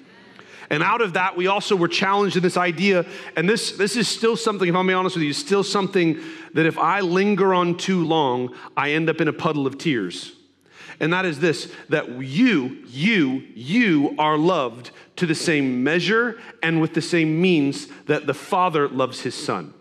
And 0.70 0.82
out 0.82 1.00
of 1.00 1.14
that, 1.14 1.36
we 1.36 1.46
also 1.46 1.76
were 1.76 1.88
challenged 1.88 2.36
in 2.36 2.42
this 2.42 2.58
idea, 2.58 3.06
and 3.36 3.48
this, 3.48 3.72
this 3.72 3.96
is 3.96 4.06
still 4.06 4.36
something, 4.36 4.68
if 4.68 4.74
I'm 4.74 4.86
being 4.86 4.98
honest 4.98 5.16
with 5.16 5.22
you, 5.22 5.32
still 5.32 5.64
something 5.64 6.20
that 6.52 6.66
if 6.66 6.76
I 6.76 7.00
linger 7.00 7.54
on 7.54 7.76
too 7.76 8.04
long, 8.04 8.54
I 8.76 8.90
end 8.90 9.08
up 9.08 9.20
in 9.20 9.28
a 9.28 9.32
puddle 9.32 9.66
of 9.66 9.78
tears. 9.78 10.34
And 11.00 11.12
that 11.12 11.24
is 11.24 11.38
this 11.38 11.70
that 11.88 12.08
you, 12.22 12.78
you, 12.86 13.44
you 13.54 14.14
are 14.18 14.36
loved 14.36 14.90
to 15.16 15.26
the 15.26 15.34
same 15.34 15.84
measure 15.84 16.40
and 16.62 16.80
with 16.80 16.94
the 16.94 17.02
same 17.02 17.40
means 17.40 17.86
that 18.06 18.26
the 18.26 18.34
Father 18.34 18.88
loves 18.88 19.20
his 19.20 19.34
Son. 19.34 19.74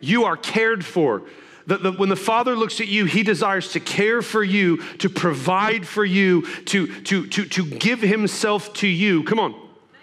You 0.00 0.24
are 0.24 0.36
cared 0.36 0.84
for. 0.84 1.22
The, 1.66 1.78
the, 1.78 1.92
when 1.92 2.08
the 2.08 2.16
Father 2.16 2.54
looks 2.54 2.80
at 2.80 2.86
you, 2.86 3.06
He 3.06 3.22
desires 3.22 3.72
to 3.72 3.80
care 3.80 4.22
for 4.22 4.44
you, 4.44 4.76
to 4.98 5.08
provide 5.08 5.86
for 5.86 6.04
you, 6.04 6.42
to, 6.66 6.86
to, 7.02 7.26
to, 7.26 7.44
to 7.44 7.66
give 7.66 8.00
Himself 8.00 8.72
to 8.74 8.86
you. 8.86 9.24
Come 9.24 9.40
on, 9.40 9.54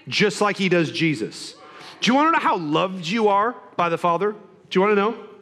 just 0.08 0.42
like 0.42 0.58
He 0.58 0.68
does 0.68 0.92
Jesus. 0.92 1.56
Do 2.02 2.12
you 2.12 2.16
want 2.16 2.28
to 2.28 2.32
know 2.34 2.44
how 2.44 2.58
loved 2.58 3.08
you 3.08 3.30
are 3.30 3.56
by 3.78 3.88
the 3.88 3.98
Father? 3.98 4.34
Do 4.34 4.38
you 4.80 4.82
want 4.82 4.92
to 4.92 4.96
know? 4.96 5.33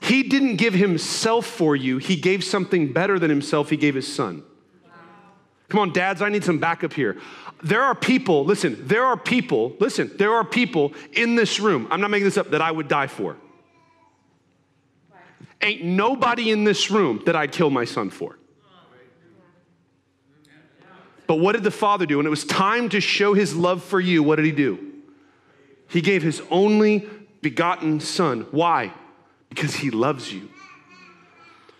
He 0.00 0.22
didn't 0.22 0.56
give 0.56 0.74
Himself 0.74 1.46
for 1.46 1.76
you, 1.76 1.98
He 1.98 2.16
gave 2.16 2.42
something 2.42 2.92
better 2.92 3.18
than 3.18 3.30
Himself, 3.30 3.70
He 3.70 3.76
gave 3.76 3.94
His 3.94 4.12
Son. 4.12 4.42
Come 5.68 5.80
on, 5.80 5.92
dads, 5.92 6.20
I 6.20 6.28
need 6.28 6.42
some 6.42 6.58
backup 6.58 6.92
here. 6.92 7.18
There 7.62 7.82
are 7.82 7.94
people, 7.94 8.44
listen, 8.44 8.76
there 8.88 9.04
are 9.04 9.16
people, 9.16 9.76
listen, 9.78 10.10
there 10.16 10.34
are 10.34 10.44
people 10.44 10.94
in 11.12 11.36
this 11.36 11.60
room, 11.60 11.86
I'm 11.90 12.00
not 12.00 12.10
making 12.10 12.24
this 12.24 12.36
up, 12.36 12.50
that 12.50 12.60
I 12.60 12.70
would 12.70 12.88
die 12.88 13.06
for. 13.06 13.36
Ain't 15.62 15.84
nobody 15.84 16.50
in 16.50 16.64
this 16.64 16.90
room 16.90 17.22
that 17.26 17.36
I'd 17.36 17.52
kill 17.52 17.70
my 17.70 17.84
son 17.84 18.10
for. 18.10 18.38
But 21.26 21.36
what 21.36 21.52
did 21.52 21.62
the 21.62 21.70
father 21.70 22.06
do? 22.06 22.16
When 22.16 22.26
it 22.26 22.30
was 22.30 22.44
time 22.44 22.88
to 22.88 23.00
show 23.00 23.34
his 23.34 23.54
love 23.54 23.84
for 23.84 24.00
you, 24.00 24.22
what 24.22 24.36
did 24.36 24.46
he 24.46 24.52
do? 24.52 24.92
He 25.86 26.00
gave 26.00 26.22
his 26.22 26.42
only 26.50 27.08
begotten 27.42 28.00
son. 28.00 28.46
Why? 28.50 28.92
Because 29.50 29.74
he 29.74 29.90
loves 29.90 30.32
you. 30.32 30.48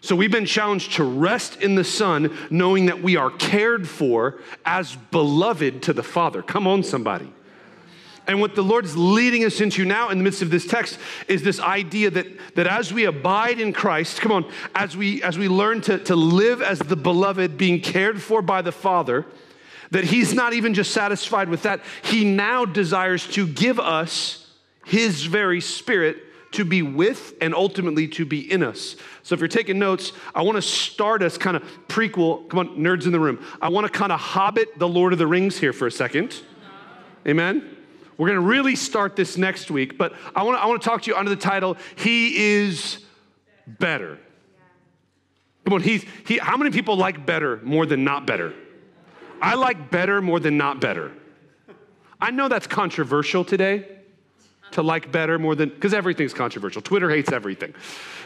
So 0.02 0.16
we've 0.16 0.30
been 0.30 0.46
challenged 0.46 0.94
to 0.94 1.04
rest 1.04 1.60
in 1.60 1.74
the 1.74 1.84
Son, 1.84 2.36
knowing 2.50 2.86
that 2.86 3.02
we 3.02 3.16
are 3.16 3.30
cared 3.30 3.86
for 3.88 4.38
as 4.64 4.96
beloved 5.10 5.82
to 5.82 5.92
the 5.92 6.02
Father. 6.02 6.42
Come 6.42 6.66
on, 6.66 6.82
somebody. 6.82 7.30
And 8.26 8.40
what 8.40 8.54
the 8.54 8.62
Lord's 8.62 8.96
leading 8.96 9.44
us 9.44 9.60
into 9.60 9.84
now 9.84 10.08
in 10.08 10.18
the 10.18 10.24
midst 10.24 10.40
of 10.40 10.50
this 10.50 10.66
text 10.66 10.98
is 11.26 11.42
this 11.42 11.58
idea 11.58 12.10
that, 12.10 12.26
that 12.54 12.66
as 12.66 12.92
we 12.92 13.04
abide 13.04 13.60
in 13.60 13.72
Christ, 13.72 14.20
come 14.20 14.30
on, 14.30 14.50
as 14.74 14.96
we 14.96 15.22
as 15.22 15.36
we 15.36 15.48
learn 15.48 15.80
to, 15.82 15.98
to 16.04 16.16
live 16.16 16.62
as 16.62 16.78
the 16.78 16.96
beloved, 16.96 17.58
being 17.58 17.80
cared 17.80 18.22
for 18.22 18.40
by 18.40 18.62
the 18.62 18.72
Father, 18.72 19.26
that 19.90 20.04
He's 20.04 20.32
not 20.32 20.52
even 20.52 20.74
just 20.74 20.92
satisfied 20.92 21.48
with 21.48 21.64
that. 21.64 21.80
He 22.02 22.24
now 22.24 22.64
desires 22.64 23.26
to 23.32 23.46
give 23.46 23.80
us 23.80 24.46
His 24.84 25.24
very 25.24 25.60
spirit 25.60 26.18
to 26.52 26.64
be 26.64 26.82
with 26.82 27.34
and 27.40 27.54
ultimately 27.54 28.08
to 28.08 28.24
be 28.24 28.50
in 28.50 28.62
us. 28.62 28.96
So 29.22 29.34
if 29.34 29.40
you're 29.40 29.48
taking 29.48 29.78
notes, 29.78 30.12
I 30.34 30.42
want 30.42 30.56
to 30.56 30.62
start 30.62 31.22
us 31.22 31.38
kind 31.38 31.56
of 31.56 31.62
prequel. 31.88 32.48
Come 32.48 32.58
on, 32.58 32.76
nerds 32.76 33.06
in 33.06 33.12
the 33.12 33.20
room. 33.20 33.44
I 33.62 33.68
want 33.68 33.86
to 33.86 33.92
kind 33.92 34.10
of 34.10 34.18
hobbit 34.18 34.78
the 34.78 34.88
Lord 34.88 35.12
of 35.12 35.18
the 35.18 35.26
Rings 35.26 35.58
here 35.58 35.72
for 35.72 35.86
a 35.86 35.92
second. 35.92 36.42
Amen. 37.26 37.76
We're 38.16 38.28
going 38.28 38.40
to 38.40 38.46
really 38.46 38.76
start 38.76 39.16
this 39.16 39.38
next 39.38 39.70
week, 39.70 39.96
but 39.96 40.12
I 40.34 40.42
want 40.42 40.58
to, 40.58 40.62
I 40.62 40.66
want 40.66 40.82
to 40.82 40.88
talk 40.88 41.02
to 41.02 41.10
you 41.10 41.16
under 41.16 41.30
the 41.30 41.40
title 41.40 41.76
He 41.96 42.36
is 42.36 42.98
better. 43.66 44.18
Come 45.64 45.74
on, 45.74 45.82
he's, 45.82 46.04
he, 46.26 46.38
how 46.38 46.56
many 46.56 46.70
people 46.70 46.96
like 46.96 47.24
better 47.24 47.60
more 47.62 47.86
than 47.86 48.02
not 48.02 48.26
better? 48.26 48.54
I 49.40 49.54
like 49.54 49.90
better 49.90 50.20
more 50.20 50.40
than 50.40 50.56
not 50.56 50.80
better. 50.80 51.12
I 52.20 52.30
know 52.30 52.48
that's 52.48 52.66
controversial 52.66 53.44
today 53.44 53.99
to 54.72 54.82
like 54.82 55.10
better 55.10 55.38
more 55.38 55.54
than, 55.54 55.68
because 55.68 55.94
everything's 55.94 56.34
controversial. 56.34 56.82
Twitter 56.82 57.10
hates 57.10 57.32
everything. 57.32 57.74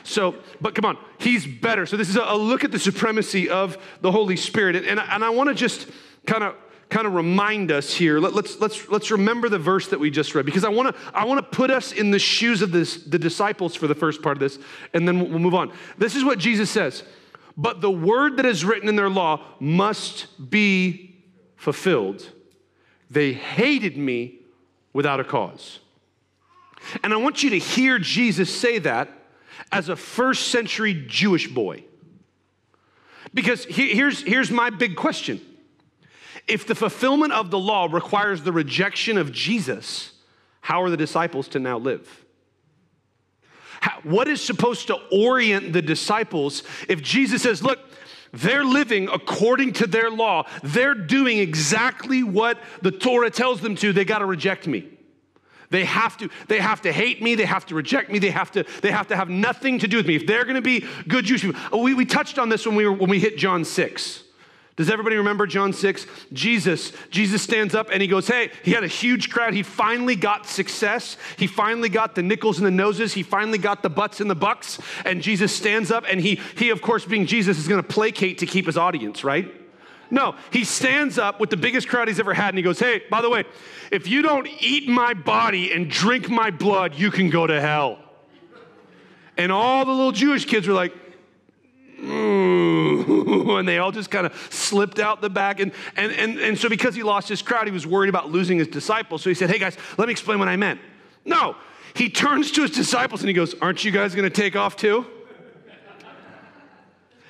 So, 0.02 0.36
but 0.60 0.74
come 0.74 0.84
on, 0.84 0.98
he's 1.18 1.46
better. 1.46 1.86
So 1.86 1.96
this 1.96 2.08
is 2.08 2.16
a, 2.16 2.22
a 2.22 2.36
look 2.36 2.64
at 2.64 2.72
the 2.72 2.78
supremacy 2.78 3.48
of 3.48 3.78
the 4.00 4.12
Holy 4.12 4.36
Spirit. 4.36 4.76
And, 4.76 4.86
and, 4.86 5.00
and 5.00 5.24
I 5.24 5.30
want 5.30 5.48
to 5.48 5.54
just 5.54 5.88
kind 6.26 6.44
of 6.44 6.56
kind 6.90 7.06
of 7.06 7.14
remind 7.14 7.72
us 7.72 7.92
here. 7.92 8.20
Let, 8.20 8.34
let's, 8.34 8.60
let's 8.60 8.88
let's 8.88 9.10
remember 9.10 9.48
the 9.48 9.58
verse 9.58 9.88
that 9.88 9.98
we 9.98 10.10
just 10.10 10.34
read 10.34 10.46
because 10.46 10.64
I 10.64 10.68
want 10.68 10.94
to 10.94 11.02
I 11.12 11.24
want 11.24 11.38
to 11.38 11.56
put 11.56 11.70
us 11.70 11.92
in 11.92 12.10
the 12.10 12.18
shoes 12.18 12.62
of 12.62 12.70
this, 12.70 13.02
the 13.02 13.18
disciples 13.18 13.74
for 13.74 13.86
the 13.86 13.94
first 13.94 14.22
part 14.22 14.36
of 14.36 14.40
this, 14.40 14.58
and 14.92 15.08
then 15.08 15.18
we'll 15.18 15.38
move 15.38 15.54
on. 15.54 15.72
This 15.98 16.14
is 16.14 16.24
what 16.24 16.38
Jesus 16.38 16.70
says. 16.70 17.02
But 17.56 17.80
the 17.80 17.90
word 17.90 18.36
that 18.36 18.46
is 18.46 18.64
written 18.64 18.88
in 18.88 18.96
their 18.96 19.08
law 19.08 19.44
must 19.60 20.50
be 20.50 21.16
fulfilled. 21.56 22.30
They 23.10 23.32
hated 23.32 23.96
me 23.96 24.40
without 24.92 25.20
a 25.20 25.24
cause. 25.24 25.78
And 27.02 27.12
I 27.12 27.16
want 27.16 27.42
you 27.42 27.50
to 27.50 27.58
hear 27.58 27.98
Jesus 27.98 28.54
say 28.54 28.78
that 28.80 29.08
as 29.72 29.88
a 29.88 29.96
first 29.96 30.48
century 30.48 31.04
Jewish 31.06 31.48
boy. 31.48 31.84
Because 33.32 33.64
here's, 33.64 34.22
here's 34.22 34.50
my 34.50 34.70
big 34.70 34.96
question 34.96 35.40
if 36.46 36.66
the 36.66 36.74
fulfillment 36.74 37.32
of 37.32 37.50
the 37.50 37.58
law 37.58 37.88
requires 37.90 38.42
the 38.42 38.52
rejection 38.52 39.16
of 39.16 39.32
Jesus, 39.32 40.12
how 40.60 40.82
are 40.82 40.90
the 40.90 40.96
disciples 40.96 41.48
to 41.48 41.58
now 41.58 41.78
live? 41.78 42.24
How, 43.80 44.00
what 44.02 44.28
is 44.28 44.42
supposed 44.42 44.88
to 44.88 44.96
orient 45.10 45.72
the 45.72 45.82
disciples 45.82 46.62
if 46.88 47.02
Jesus 47.02 47.42
says, 47.42 47.62
Look, 47.62 47.78
they're 48.32 48.64
living 48.64 49.08
according 49.08 49.74
to 49.74 49.86
their 49.86 50.10
law, 50.10 50.46
they're 50.62 50.94
doing 50.94 51.38
exactly 51.38 52.22
what 52.22 52.58
the 52.82 52.90
Torah 52.90 53.30
tells 53.30 53.60
them 53.60 53.74
to, 53.76 53.92
they 53.92 54.04
got 54.04 54.18
to 54.18 54.26
reject 54.26 54.66
me. 54.66 54.93
They 55.74 55.84
have 55.86 56.16
to, 56.18 56.30
they 56.46 56.60
have 56.60 56.82
to 56.82 56.92
hate 56.92 57.20
me, 57.20 57.34
they 57.34 57.46
have 57.46 57.66
to 57.66 57.74
reject 57.74 58.08
me, 58.08 58.20
they 58.20 58.30
have 58.30 58.52
to, 58.52 58.64
they 58.80 58.92
have 58.92 59.08
to 59.08 59.16
have 59.16 59.28
nothing 59.28 59.80
to 59.80 59.88
do 59.88 59.96
with 59.96 60.06
me. 60.06 60.14
If 60.14 60.24
they're 60.24 60.44
gonna 60.44 60.62
be 60.62 60.86
good 61.08 61.24
Jewish 61.24 61.42
people. 61.42 61.82
We, 61.82 61.94
we 61.94 62.04
touched 62.04 62.38
on 62.38 62.48
this 62.48 62.64
when 62.64 62.76
we, 62.76 62.86
were, 62.86 62.92
when 62.92 63.10
we 63.10 63.18
hit 63.18 63.36
John 63.36 63.64
6. 63.64 64.22
Does 64.76 64.88
everybody 64.88 65.16
remember 65.16 65.48
John 65.48 65.72
6? 65.72 66.06
Jesus, 66.32 66.92
Jesus 67.10 67.42
stands 67.42 67.74
up 67.74 67.88
and 67.92 68.00
he 68.00 68.06
goes, 68.06 68.28
Hey, 68.28 68.52
he 68.62 68.70
had 68.70 68.84
a 68.84 68.88
huge 68.88 69.30
crowd. 69.30 69.52
He 69.52 69.64
finally 69.64 70.14
got 70.14 70.46
success. 70.46 71.16
He 71.36 71.48
finally 71.48 71.88
got 71.88 72.14
the 72.14 72.22
nickels 72.22 72.58
and 72.58 72.66
the 72.68 72.70
noses. 72.70 73.12
He 73.12 73.24
finally 73.24 73.58
got 73.58 73.82
the 73.82 73.90
butts 73.90 74.20
and 74.20 74.30
the 74.30 74.36
bucks. 74.36 74.78
And 75.04 75.22
Jesus 75.22 75.52
stands 75.52 75.90
up 75.90 76.04
and 76.08 76.20
he, 76.20 76.40
he 76.56 76.70
of 76.70 76.82
course, 76.82 77.04
being 77.04 77.26
Jesus, 77.26 77.58
is 77.58 77.66
gonna 77.66 77.82
placate 77.82 78.38
to 78.38 78.46
keep 78.46 78.66
his 78.66 78.76
audience, 78.76 79.24
right? 79.24 79.52
No, 80.14 80.36
he 80.52 80.62
stands 80.62 81.18
up 81.18 81.40
with 81.40 81.50
the 81.50 81.56
biggest 81.56 81.88
crowd 81.88 82.06
he's 82.06 82.20
ever 82.20 82.32
had 82.32 82.50
and 82.50 82.56
he 82.56 82.62
goes, 82.62 82.78
Hey, 82.78 83.02
by 83.10 83.20
the 83.20 83.28
way, 83.28 83.42
if 83.90 84.06
you 84.06 84.22
don't 84.22 84.46
eat 84.60 84.88
my 84.88 85.12
body 85.12 85.72
and 85.72 85.90
drink 85.90 86.30
my 86.30 86.52
blood, 86.52 86.94
you 86.94 87.10
can 87.10 87.30
go 87.30 87.48
to 87.48 87.60
hell. 87.60 87.98
And 89.36 89.50
all 89.50 89.84
the 89.84 89.90
little 89.90 90.12
Jewish 90.12 90.44
kids 90.44 90.68
were 90.68 90.74
like, 90.74 90.94
mm. 92.00 93.58
and 93.58 93.66
they 93.66 93.78
all 93.78 93.90
just 93.90 94.08
kind 94.08 94.24
of 94.24 94.48
slipped 94.50 95.00
out 95.00 95.20
the 95.20 95.28
back. 95.28 95.58
And, 95.58 95.72
and, 95.96 96.12
and, 96.12 96.38
and 96.38 96.56
so, 96.56 96.68
because 96.68 96.94
he 96.94 97.02
lost 97.02 97.28
his 97.28 97.42
crowd, 97.42 97.66
he 97.66 97.72
was 97.72 97.84
worried 97.84 98.08
about 98.08 98.30
losing 98.30 98.58
his 98.58 98.68
disciples. 98.68 99.20
So 99.20 99.30
he 99.30 99.34
said, 99.34 99.50
Hey 99.50 99.58
guys, 99.58 99.76
let 99.98 100.06
me 100.06 100.12
explain 100.12 100.38
what 100.38 100.46
I 100.46 100.54
meant. 100.54 100.78
No, 101.24 101.56
he 101.94 102.08
turns 102.08 102.52
to 102.52 102.62
his 102.62 102.70
disciples 102.70 103.20
and 103.22 103.28
he 103.28 103.34
goes, 103.34 103.56
Aren't 103.60 103.84
you 103.84 103.90
guys 103.90 104.14
going 104.14 104.30
to 104.30 104.42
take 104.42 104.54
off 104.54 104.76
too? 104.76 105.06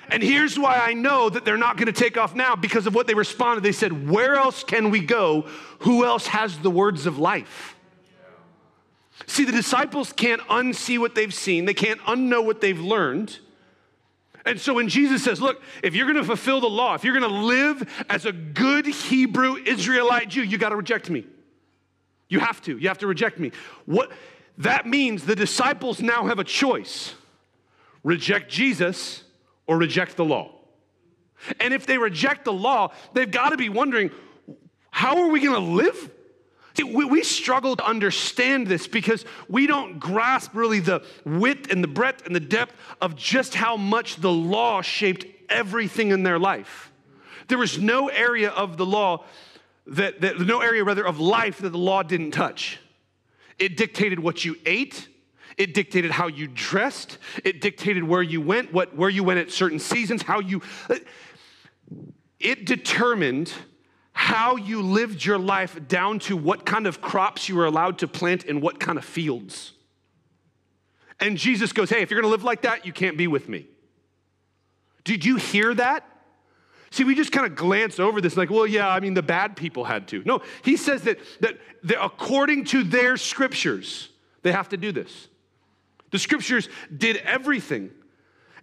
And 0.08 0.22
here's 0.22 0.58
why 0.58 0.76
I 0.76 0.92
know 0.92 1.30
that 1.30 1.44
they're 1.44 1.56
not 1.56 1.76
going 1.76 1.86
to 1.86 1.92
take 1.92 2.16
off 2.16 2.34
now 2.34 2.56
because 2.56 2.86
of 2.86 2.94
what 2.94 3.06
they 3.06 3.14
responded. 3.14 3.62
They 3.62 3.72
said, 3.72 4.08
Where 4.08 4.36
else 4.36 4.64
can 4.64 4.90
we 4.90 5.00
go? 5.00 5.42
Who 5.80 6.04
else 6.04 6.26
has 6.28 6.58
the 6.58 6.70
words 6.70 7.06
of 7.06 7.18
life? 7.18 7.76
See, 9.26 9.44
the 9.44 9.52
disciples 9.52 10.12
can't 10.12 10.42
unsee 10.42 10.98
what 10.98 11.14
they've 11.14 11.32
seen, 11.32 11.64
they 11.64 11.74
can't 11.74 12.00
unknow 12.02 12.44
what 12.44 12.60
they've 12.60 12.78
learned. 12.78 13.38
And 14.46 14.60
so 14.60 14.74
when 14.74 14.88
Jesus 14.88 15.24
says, 15.24 15.40
Look, 15.40 15.62
if 15.82 15.94
you're 15.94 16.06
going 16.06 16.18
to 16.18 16.24
fulfill 16.24 16.60
the 16.60 16.68
law, 16.68 16.94
if 16.94 17.04
you're 17.04 17.18
going 17.18 17.30
to 17.30 17.38
live 17.38 18.04
as 18.10 18.26
a 18.26 18.32
good 18.32 18.86
Hebrew 18.86 19.56
Israelite 19.56 20.28
Jew, 20.28 20.42
you 20.42 20.58
got 20.58 20.70
to 20.70 20.76
reject 20.76 21.08
me. 21.08 21.24
You 22.28 22.40
have 22.40 22.60
to. 22.62 22.76
You 22.76 22.88
have 22.88 22.98
to 22.98 23.06
reject 23.06 23.38
me. 23.38 23.52
What 23.86 24.12
that 24.58 24.86
means 24.86 25.24
the 25.24 25.36
disciples 25.36 26.00
now 26.00 26.26
have 26.26 26.38
a 26.38 26.44
choice. 26.44 27.14
Reject 28.02 28.50
Jesus 28.50 29.23
or 29.66 29.78
reject 29.78 30.16
the 30.16 30.24
law. 30.24 30.50
And 31.60 31.74
if 31.74 31.86
they 31.86 31.98
reject 31.98 32.44
the 32.44 32.52
law, 32.52 32.92
they've 33.12 33.30
got 33.30 33.50
to 33.50 33.56
be 33.56 33.68
wondering, 33.68 34.10
how 34.90 35.22
are 35.22 35.28
we 35.28 35.40
going 35.40 35.54
to 35.54 35.72
live? 35.72 36.10
See, 36.76 36.84
we, 36.84 37.04
we, 37.04 37.22
struggle 37.22 37.76
to 37.76 37.86
understand 37.86 38.66
this 38.66 38.88
because 38.88 39.24
we 39.48 39.66
don't 39.66 40.00
grasp 40.00 40.54
really 40.54 40.80
the 40.80 41.04
width 41.24 41.70
and 41.70 41.84
the 41.84 41.88
breadth 41.88 42.26
and 42.26 42.34
the 42.34 42.40
depth 42.40 42.74
of 43.00 43.14
just 43.14 43.54
how 43.54 43.76
much 43.76 44.16
the 44.16 44.32
law 44.32 44.82
shaped 44.82 45.24
everything 45.48 46.10
in 46.10 46.24
their 46.24 46.38
life. 46.38 46.90
There 47.46 47.58
was 47.58 47.78
no 47.78 48.08
area 48.08 48.50
of 48.50 48.76
the 48.76 48.86
law 48.86 49.24
that, 49.86 50.20
that 50.22 50.40
no 50.40 50.60
area 50.60 50.82
rather 50.82 51.06
of 51.06 51.20
life 51.20 51.58
that 51.58 51.70
the 51.70 51.78
law 51.78 52.02
didn't 52.02 52.32
touch. 52.32 52.80
It 53.58 53.76
dictated 53.76 54.18
what 54.18 54.44
you 54.44 54.56
ate. 54.66 55.08
It 55.56 55.74
dictated 55.74 56.10
how 56.10 56.26
you 56.26 56.48
dressed. 56.48 57.18
It 57.44 57.60
dictated 57.60 58.04
where 58.04 58.22
you 58.22 58.40
went, 58.40 58.72
what, 58.72 58.96
where 58.96 59.10
you 59.10 59.22
went 59.24 59.40
at 59.40 59.50
certain 59.50 59.78
seasons, 59.78 60.22
how 60.22 60.40
you. 60.40 60.62
It 62.40 62.66
determined 62.66 63.52
how 64.12 64.56
you 64.56 64.82
lived 64.82 65.24
your 65.24 65.38
life 65.38 65.88
down 65.88 66.18
to 66.20 66.36
what 66.36 66.64
kind 66.64 66.86
of 66.86 67.00
crops 67.00 67.48
you 67.48 67.56
were 67.56 67.66
allowed 67.66 67.98
to 67.98 68.08
plant 68.08 68.44
in 68.44 68.60
what 68.60 68.78
kind 68.78 68.96
of 68.96 69.04
fields. 69.04 69.72
And 71.20 71.36
Jesus 71.36 71.72
goes, 71.72 71.90
Hey, 71.90 72.02
if 72.02 72.10
you're 72.10 72.20
gonna 72.20 72.30
live 72.30 72.44
like 72.44 72.62
that, 72.62 72.86
you 72.86 72.92
can't 72.92 73.16
be 73.16 73.26
with 73.26 73.48
me. 73.48 73.66
Did 75.04 75.24
you 75.24 75.36
hear 75.36 75.74
that? 75.74 76.08
See, 76.90 77.02
we 77.02 77.16
just 77.16 77.32
kind 77.32 77.44
of 77.44 77.56
glance 77.56 77.98
over 77.98 78.20
this 78.20 78.36
like, 78.36 78.50
well, 78.50 78.68
yeah, 78.68 78.88
I 78.88 79.00
mean, 79.00 79.14
the 79.14 79.22
bad 79.22 79.56
people 79.56 79.82
had 79.84 80.06
to. 80.08 80.22
No, 80.24 80.42
he 80.62 80.76
says 80.76 81.02
that, 81.02 81.18
that, 81.40 81.58
that 81.82 82.02
according 82.02 82.66
to 82.66 82.84
their 82.84 83.16
scriptures, 83.16 84.10
they 84.42 84.52
have 84.52 84.68
to 84.68 84.76
do 84.76 84.92
this. 84.92 85.26
The 86.14 86.20
scriptures 86.20 86.68
did 86.96 87.16
everything. 87.16 87.90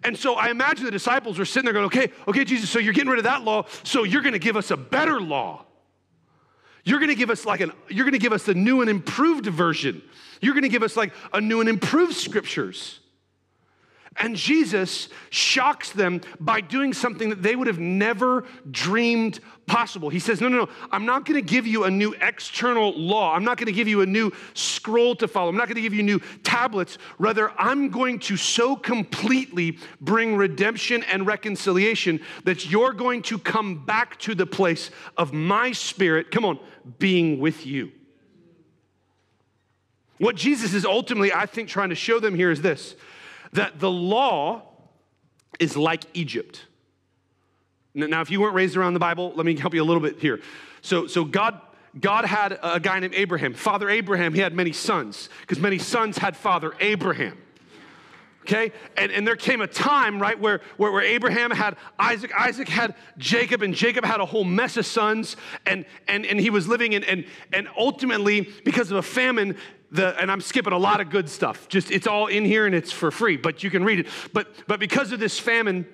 And 0.02 0.16
so 0.16 0.36
I 0.36 0.48
imagine 0.48 0.86
the 0.86 0.90
disciples 0.90 1.38
were 1.38 1.44
sitting 1.44 1.66
there 1.66 1.74
going, 1.74 1.84
okay, 1.84 2.10
okay, 2.26 2.44
Jesus, 2.44 2.70
so 2.70 2.78
you're 2.78 2.94
getting 2.94 3.10
rid 3.10 3.18
of 3.18 3.24
that 3.24 3.44
law, 3.44 3.66
so 3.82 4.04
you're 4.04 4.22
going 4.22 4.32
to 4.32 4.38
give 4.38 4.56
us 4.56 4.70
a 4.70 4.76
better 4.78 5.20
law. 5.20 5.66
You're 6.82 6.98
going 6.98 7.10
to 7.10 7.14
give 7.14 7.28
us 7.28 7.44
like 7.44 7.60
an, 7.60 7.72
you're 7.90 8.06
going 8.06 8.14
to 8.14 8.18
give 8.18 8.32
us 8.32 8.48
a 8.48 8.54
new 8.54 8.80
and 8.80 8.88
improved 8.88 9.44
version. 9.44 10.00
You're 10.40 10.54
going 10.54 10.62
to 10.62 10.70
give 10.70 10.82
us 10.82 10.96
like 10.96 11.12
a 11.34 11.42
new 11.42 11.60
and 11.60 11.68
improved 11.68 12.14
scriptures. 12.14 13.00
And 14.16 14.36
Jesus 14.36 15.08
shocks 15.30 15.90
them 15.90 16.20
by 16.38 16.60
doing 16.60 16.92
something 16.92 17.30
that 17.30 17.42
they 17.42 17.56
would 17.56 17.66
have 17.66 17.78
never 17.78 18.44
dreamed 18.70 19.40
possible. 19.66 20.10
He 20.10 20.18
says, 20.18 20.40
No, 20.40 20.48
no, 20.48 20.58
no, 20.58 20.68
I'm 20.90 21.06
not 21.06 21.24
going 21.24 21.42
to 21.42 21.48
give 21.48 21.66
you 21.66 21.84
a 21.84 21.90
new 21.90 22.14
external 22.20 22.92
law. 22.98 23.34
I'm 23.34 23.44
not 23.44 23.56
going 23.56 23.66
to 23.66 23.72
give 23.72 23.88
you 23.88 24.02
a 24.02 24.06
new 24.06 24.30
scroll 24.52 25.16
to 25.16 25.28
follow. 25.28 25.48
I'm 25.48 25.56
not 25.56 25.66
going 25.66 25.76
to 25.76 25.82
give 25.82 25.94
you 25.94 26.02
new 26.02 26.20
tablets. 26.42 26.98
Rather, 27.18 27.52
I'm 27.58 27.88
going 27.88 28.18
to 28.20 28.36
so 28.36 28.76
completely 28.76 29.78
bring 30.00 30.36
redemption 30.36 31.02
and 31.04 31.26
reconciliation 31.26 32.20
that 32.44 32.70
you're 32.70 32.92
going 32.92 33.22
to 33.22 33.38
come 33.38 33.84
back 33.84 34.18
to 34.20 34.34
the 34.34 34.46
place 34.46 34.90
of 35.16 35.32
my 35.32 35.72
spirit, 35.72 36.30
come 36.30 36.44
on, 36.44 36.58
being 36.98 37.38
with 37.38 37.64
you. 37.64 37.92
What 40.18 40.36
Jesus 40.36 40.74
is 40.74 40.84
ultimately, 40.84 41.32
I 41.32 41.46
think, 41.46 41.68
trying 41.68 41.88
to 41.88 41.96
show 41.96 42.20
them 42.20 42.34
here 42.34 42.50
is 42.50 42.62
this 42.62 42.94
that 43.52 43.78
the 43.78 43.90
law 43.90 44.62
is 45.58 45.76
like 45.76 46.04
Egypt. 46.14 46.64
Now, 47.94 48.22
if 48.22 48.30
you 48.30 48.40
weren't 48.40 48.54
raised 48.54 48.76
around 48.76 48.94
the 48.94 49.00
Bible, 49.00 49.32
let 49.36 49.44
me 49.44 49.54
help 49.56 49.74
you 49.74 49.82
a 49.82 49.84
little 49.84 50.00
bit 50.00 50.18
here. 50.18 50.40
So, 50.80 51.06
so 51.06 51.24
God, 51.24 51.60
God 52.00 52.24
had 52.24 52.58
a 52.62 52.80
guy 52.80 52.98
named 53.00 53.14
Abraham. 53.14 53.52
Father 53.52 53.90
Abraham, 53.90 54.32
he 54.32 54.40
had 54.40 54.54
many 54.54 54.72
sons 54.72 55.28
because 55.42 55.58
many 55.58 55.78
sons 55.78 56.16
had 56.16 56.36
Father 56.36 56.72
Abraham. 56.80 57.36
Okay? 58.42 58.72
And, 58.96 59.12
and 59.12 59.26
there 59.26 59.36
came 59.36 59.60
a 59.60 59.66
time, 59.66 60.20
right, 60.20 60.38
where, 60.38 60.62
where, 60.76 60.90
where 60.90 61.02
Abraham 61.02 61.50
had 61.50 61.76
Isaac, 61.98 62.32
Isaac 62.36 62.68
had 62.68 62.94
Jacob, 63.18 63.62
and 63.62 63.74
Jacob 63.74 64.04
had 64.04 64.20
a 64.20 64.24
whole 64.24 64.42
mess 64.42 64.76
of 64.76 64.86
sons, 64.86 65.36
and, 65.64 65.84
and, 66.08 66.26
and 66.26 66.40
he 66.40 66.50
was 66.50 66.66
living 66.66 66.92
in, 66.92 67.04
and, 67.04 67.24
and 67.52 67.68
ultimately, 67.76 68.52
because 68.64 68.90
of 68.90 68.96
a 68.96 69.02
famine, 69.02 69.56
the, 69.92 70.18
and 70.18 70.32
I'm 70.32 70.40
skipping 70.40 70.72
a 70.72 70.78
lot 70.78 71.00
of 71.00 71.10
good 71.10 71.28
stuff. 71.28 71.68
Just 71.68 71.90
it's 71.90 72.06
all 72.06 72.26
in 72.26 72.44
here 72.44 72.66
and 72.66 72.74
it's 72.74 72.90
for 72.90 73.10
free, 73.10 73.36
but 73.36 73.62
you 73.62 73.70
can 73.70 73.84
read 73.84 74.00
it. 74.00 74.08
But 74.32 74.48
but 74.66 74.80
because 74.80 75.12
of 75.12 75.20
this 75.20 75.38
famine, 75.38 75.86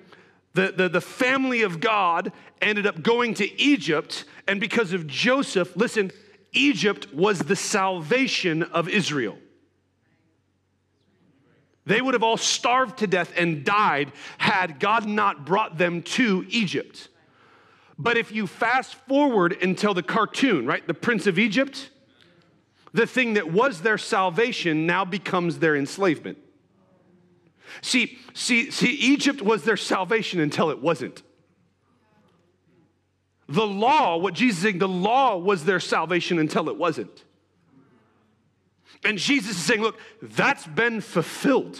the, 0.53 0.73
the, 0.75 0.89
the 0.89 1.01
family 1.01 1.61
of 1.61 1.79
God 1.79 2.31
ended 2.61 2.87
up 2.87 3.03
going 3.03 3.35
to 3.35 3.61
Egypt, 3.61 4.25
and 4.47 4.59
because 4.59 4.93
of 4.93 5.05
Joseph, 5.05 5.75
listen, 5.75 6.11
Egypt 6.53 7.13
was 7.13 7.39
the 7.39 7.55
salvation 7.55 8.63
of 8.63 8.89
Israel. 8.89 9.37
They 11.85 12.01
would 12.01 12.13
have 12.13 12.23
all 12.23 12.37
starved 12.37 12.99
to 12.99 13.07
death 13.07 13.33
and 13.35 13.63
died 13.63 14.11
had 14.37 14.79
God 14.79 15.07
not 15.07 15.45
brought 15.45 15.77
them 15.77 16.03
to 16.03 16.45
Egypt. 16.49 17.09
But 17.97 18.15
if 18.15 18.31
you 18.31 18.47
fast 18.47 18.95
forward 18.95 19.57
until 19.61 19.93
the 19.93 20.03
cartoon, 20.03 20.65
right, 20.65 20.85
the 20.85 20.93
Prince 20.93 21.27
of 21.27 21.37
Egypt, 21.37 21.89
the 22.93 23.05
thing 23.05 23.33
that 23.33 23.51
was 23.51 23.81
their 23.81 23.97
salvation 23.97 24.85
now 24.85 25.05
becomes 25.05 25.59
their 25.59 25.75
enslavement. 25.75 26.37
See, 27.81 28.17
see, 28.33 28.71
see, 28.71 28.93
Egypt 28.93 29.41
was 29.41 29.63
their 29.63 29.77
salvation 29.77 30.39
until 30.39 30.69
it 30.71 30.81
wasn't. 30.81 31.21
The 33.47 33.65
law, 33.65 34.17
what 34.17 34.33
Jesus 34.33 34.57
is 34.57 34.63
saying, 34.63 34.79
the 34.79 34.87
law 34.87 35.37
was 35.37 35.65
their 35.65 35.79
salvation 35.79 36.39
until 36.39 36.69
it 36.69 36.77
wasn't. 36.77 37.25
And 39.03 39.17
Jesus 39.17 39.51
is 39.51 39.63
saying, 39.63 39.81
look, 39.81 39.99
that's 40.21 40.67
been 40.67 41.01
fulfilled. 41.01 41.79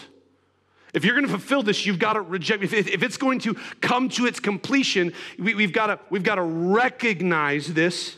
If 0.93 1.05
you're 1.05 1.13
going 1.13 1.27
to 1.27 1.31
fulfill 1.31 1.61
this, 1.61 1.85
you've 1.85 1.99
got 1.99 2.13
to 2.13 2.21
reject. 2.21 2.63
If, 2.63 2.73
if 2.73 3.03
it's 3.03 3.17
going 3.17 3.39
to 3.39 3.55
come 3.81 4.09
to 4.09 4.25
its 4.25 4.39
completion, 4.39 5.13
we, 5.37 5.61
have 5.61 5.73
got 5.73 5.87
to, 5.87 5.99
we've 6.09 6.23
got 6.23 6.35
to 6.35 6.43
recognize 6.43 7.67
this 7.67 8.17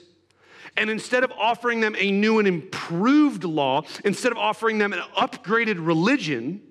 and 0.78 0.90
instead 0.90 1.24
of 1.24 1.32
offering 1.34 1.82
them 1.82 1.96
a 1.98 2.12
new 2.12 2.40
and 2.40 2.48
improved 2.48 3.44
law, 3.44 3.84
instead 4.06 4.32
of 4.32 4.38
offering 4.38 4.78
them 4.78 4.94
an 4.94 5.00
upgraded 5.18 5.86
religion, 5.86 6.62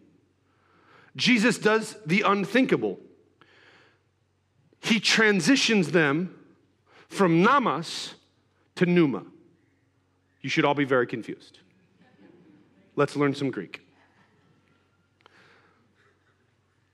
Jesus 1.17 1.59
does 1.59 1.97
the 2.07 2.23
unthinkable. 2.23 2.99
He 4.81 5.01
transitions 5.01 5.91
them 5.91 6.35
from 7.09 7.43
nomos 7.43 8.15
to 8.77 8.87
pneuma. 8.87 9.25
You 10.41 10.49
should 10.49 10.65
all 10.65 10.75
be 10.75 10.85
very 10.85 11.07
confused. 11.07 11.59
Let's 12.97 13.17
learn 13.17 13.35
some 13.35 13.51
Greek. 13.51 13.83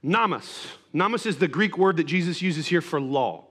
Nomos. 0.03 0.67
Nomos 0.93 1.27
is 1.27 1.39
the 1.39 1.49
Greek 1.49 1.77
word 1.79 1.97
that 1.97 2.05
Jesus 2.05 2.41
uses 2.43 2.69
here 2.69 2.81
for 2.81 3.01
law. 3.01 3.46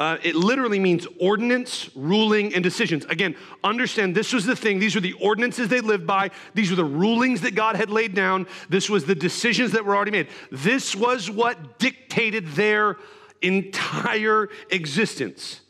Uh, 0.00 0.16
it 0.22 0.36
literally 0.36 0.78
means 0.78 1.08
ordinance, 1.20 1.90
ruling, 1.96 2.54
and 2.54 2.62
decisions. 2.62 3.04
Again, 3.06 3.34
understand 3.64 4.14
this 4.14 4.32
was 4.32 4.46
the 4.46 4.54
thing. 4.54 4.78
These 4.78 4.94
were 4.94 5.00
the 5.00 5.14
ordinances 5.14 5.68
they 5.68 5.80
lived 5.80 6.06
by. 6.06 6.30
These 6.54 6.70
were 6.70 6.76
the 6.76 6.84
rulings 6.84 7.40
that 7.40 7.56
God 7.56 7.74
had 7.74 7.90
laid 7.90 8.14
down. 8.14 8.46
This 8.68 8.88
was 8.88 9.06
the 9.06 9.16
decisions 9.16 9.72
that 9.72 9.84
were 9.84 9.96
already 9.96 10.12
made. 10.12 10.28
This 10.52 10.94
was 10.94 11.28
what 11.28 11.80
dictated 11.80 12.46
their 12.52 12.96
entire 13.42 14.48
existence. 14.70 15.62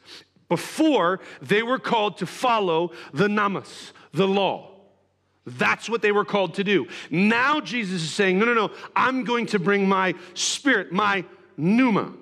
Before, 0.50 1.20
they 1.40 1.62
were 1.62 1.78
called 1.78 2.18
to 2.18 2.26
follow 2.26 2.92
the 3.14 3.28
nomos, 3.28 3.94
the 4.12 4.28
law. 4.28 4.74
That's 5.46 5.88
what 5.88 6.02
they 6.02 6.12
were 6.12 6.26
called 6.26 6.54
to 6.54 6.64
do. 6.64 6.86
Now, 7.10 7.60
Jesus 7.60 8.02
is 8.02 8.12
saying, 8.12 8.38
no, 8.38 8.44
no, 8.44 8.52
no, 8.52 8.70
I'm 8.94 9.24
going 9.24 9.46
to 9.46 9.58
bring 9.58 9.88
my 9.88 10.14
spirit, 10.34 10.92
my 10.92 11.24
pneuma 11.56 12.12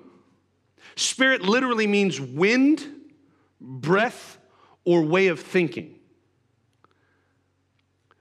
Spirit 0.97 1.43
literally 1.43 1.85
means 1.85 2.19
wind, 2.19 2.85
breath, 3.61 4.39
or 4.83 5.03
way 5.03 5.27
of 5.27 5.39
thinking. 5.39 5.95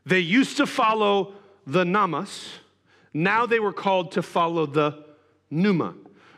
They 0.04 0.20
used 0.20 0.58
to 0.58 0.66
follow 0.66 1.34
the 1.66 1.84
nomos, 1.84 2.48
now 3.12 3.46
they 3.46 3.58
were 3.58 3.72
called 3.72 4.12
to 4.12 4.22
follow 4.22 4.66
the 4.66 5.04
pneuma. 5.50 5.94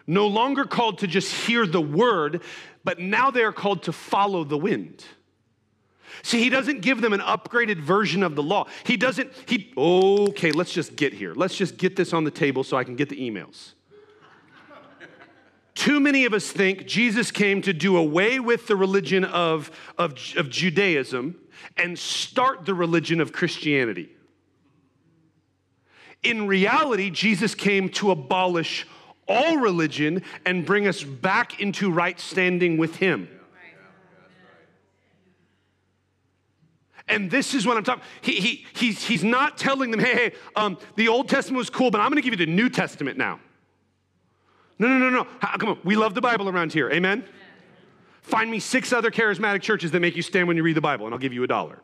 No 0.07 0.29
longer 0.29 0.65
called 0.65 0.99
to 1.01 1.07
just 1.07 1.35
hear 1.35 1.67
the 1.67 1.83
word, 1.83 2.41
but 2.85 3.01
now 3.01 3.31
they 3.31 3.43
are 3.43 3.53
called 3.53 3.83
to 3.83 3.93
follow 3.93 4.45
the 4.45 4.57
wind. 4.57 5.05
See, 6.23 6.43
he 6.43 6.51
doesn't 6.51 6.81
give 6.81 7.01
them 7.01 7.13
an 7.13 7.21
upgraded 7.21 7.81
version 7.81 8.23
of 8.23 8.37
the 8.37 8.43
law. 8.43 8.69
He 8.85 8.97
doesn't, 8.97 9.33
he, 9.47 9.73
okay, 9.77 10.53
let's 10.53 10.73
just 10.73 10.97
get 10.97 11.13
here. 11.13 11.35
Let's 11.35 11.57
just 11.57 11.77
get 11.77 11.97
this 11.97 12.13
on 12.13 12.25
the 12.25 12.31
table 12.31 12.65
so 12.65 12.77
I 12.77 12.85
can 12.85 12.97
get 12.97 13.09
the 13.09 13.17
emails. 13.17 13.75
Too 15.79 16.01
many 16.01 16.25
of 16.25 16.35
us 16.35 16.51
think 16.51 16.87
Jesus 16.87 17.31
came 17.31 17.63
to 17.63 17.73
do 17.73 17.97
away 17.97 18.41
with 18.41 18.67
the 18.67 18.75
religion 18.75 19.23
of, 19.23 19.71
of, 19.97 20.19
of 20.37 20.51
Judaism 20.51 21.37
and 21.77 21.97
start 21.97 22.67
the 22.67 22.75
religion 22.75 23.21
of 23.21 23.33
Christianity. 23.33 24.09
In 26.25 26.49
reality, 26.49 27.11
Jesus 27.11 27.55
came 27.55 27.91
to 27.91 28.11
abolish 28.11 28.89
all 29.29 29.59
religion 29.59 30.25
and 30.45 30.67
bring 30.67 30.89
us 30.89 31.05
back 31.05 31.61
into 31.61 31.93
right 31.93 32.19
standing 32.19 32.77
with 32.77 32.97
Him. 32.97 33.29
And 37.07 37.31
this 37.31 37.55
is 37.55 37.65
what 37.69 37.77
I'm 37.77 37.85
talking. 37.85 38.03
He, 38.21 38.33
he, 38.33 38.67
he's, 38.75 39.05
he's 39.05 39.23
not 39.23 39.57
telling 39.57 39.93
them, 39.93 40.01
hey, 40.01 40.15
hey, 40.15 40.33
um, 40.57 40.77
the 40.97 41.07
Old 41.07 41.29
Testament 41.29 41.59
was 41.59 41.71
cool, 41.71 41.93
but 41.93 42.01
I'm 42.01 42.11
going 42.11 42.21
to 42.21 42.29
give 42.29 42.39
you 42.39 42.45
the 42.45 42.53
New 42.53 42.69
Testament 42.69 43.17
now. 43.17 43.39
No, 44.79 44.89
no, 44.89 44.99
no, 44.99 45.11
no. 45.11 45.25
Come 45.59 45.71
on. 45.71 45.79
We 45.85 45.97
love 45.97 46.15
the 46.15 46.21
Bible 46.21 46.49
around 46.49 46.73
here. 46.73 46.91
Amen? 46.91 47.25
Find 48.23 48.51
me 48.51 48.61
six 48.61 48.93
other 48.93 49.11
charismatic 49.11 49.63
churches 49.63 49.91
that 49.91 50.01
make 50.01 50.15
you 50.15 50.23
stand 50.23 50.49
when 50.49 50.57
you 50.57 50.63
read 50.63 50.77
the 50.77 50.81
Bible, 50.81 51.07
and 51.07 51.15
I'll 51.15 51.19
give 51.19 51.33
you 51.33 51.43
a 51.45 51.47
dollar. 51.47 51.81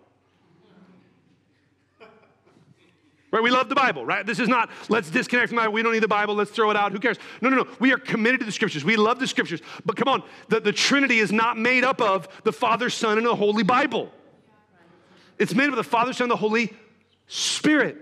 Right? 3.31 3.43
We 3.43 3.51
love 3.51 3.69
the 3.69 3.75
Bible, 3.75 4.07
right? 4.07 4.25
This 4.25 4.39
is 4.39 4.47
not, 4.47 4.71
let's 4.89 5.11
disconnect 5.11 5.49
from 5.49 5.57
the 5.57 5.63
Bible. 5.63 5.73
We 5.73 5.83
don't 5.83 5.93
need 5.93 6.05
the 6.05 6.07
Bible. 6.07 6.37
Let's 6.37 6.53
throw 6.53 6.71
it 6.71 6.77
out. 6.77 6.93
Who 6.93 7.01
cares? 7.01 7.19
No, 7.41 7.49
no, 7.49 7.57
no. 7.57 7.67
We 7.81 7.93
are 7.93 7.99
committed 7.99 8.39
to 8.41 8.47
the 8.47 8.53
scriptures. 8.53 8.85
We 8.85 8.95
love 8.95 9.19
the 9.19 9.27
scriptures. 9.27 9.61
But 9.85 9.97
come 9.97 10.07
on, 10.07 10.23
the, 10.51 10.61
the 10.61 10.71
Trinity 10.71 11.19
is 11.19 11.33
not 11.33 11.59
made 11.59 11.83
up 11.83 12.01
of 12.01 12.29
the 12.45 12.53
Father, 12.53 12.89
Son, 12.91 13.19
and 13.19 13.27
the 13.27 13.35
Holy 13.35 13.65
Bible. 13.65 14.13
It's 15.37 15.53
made 15.53 15.65
up 15.65 15.71
of 15.71 15.77
the 15.77 15.83
Father, 15.83 16.13
Son, 16.13 16.27
and 16.27 16.31
the 16.31 16.37
Holy 16.37 16.73
Spirit. 17.27 17.97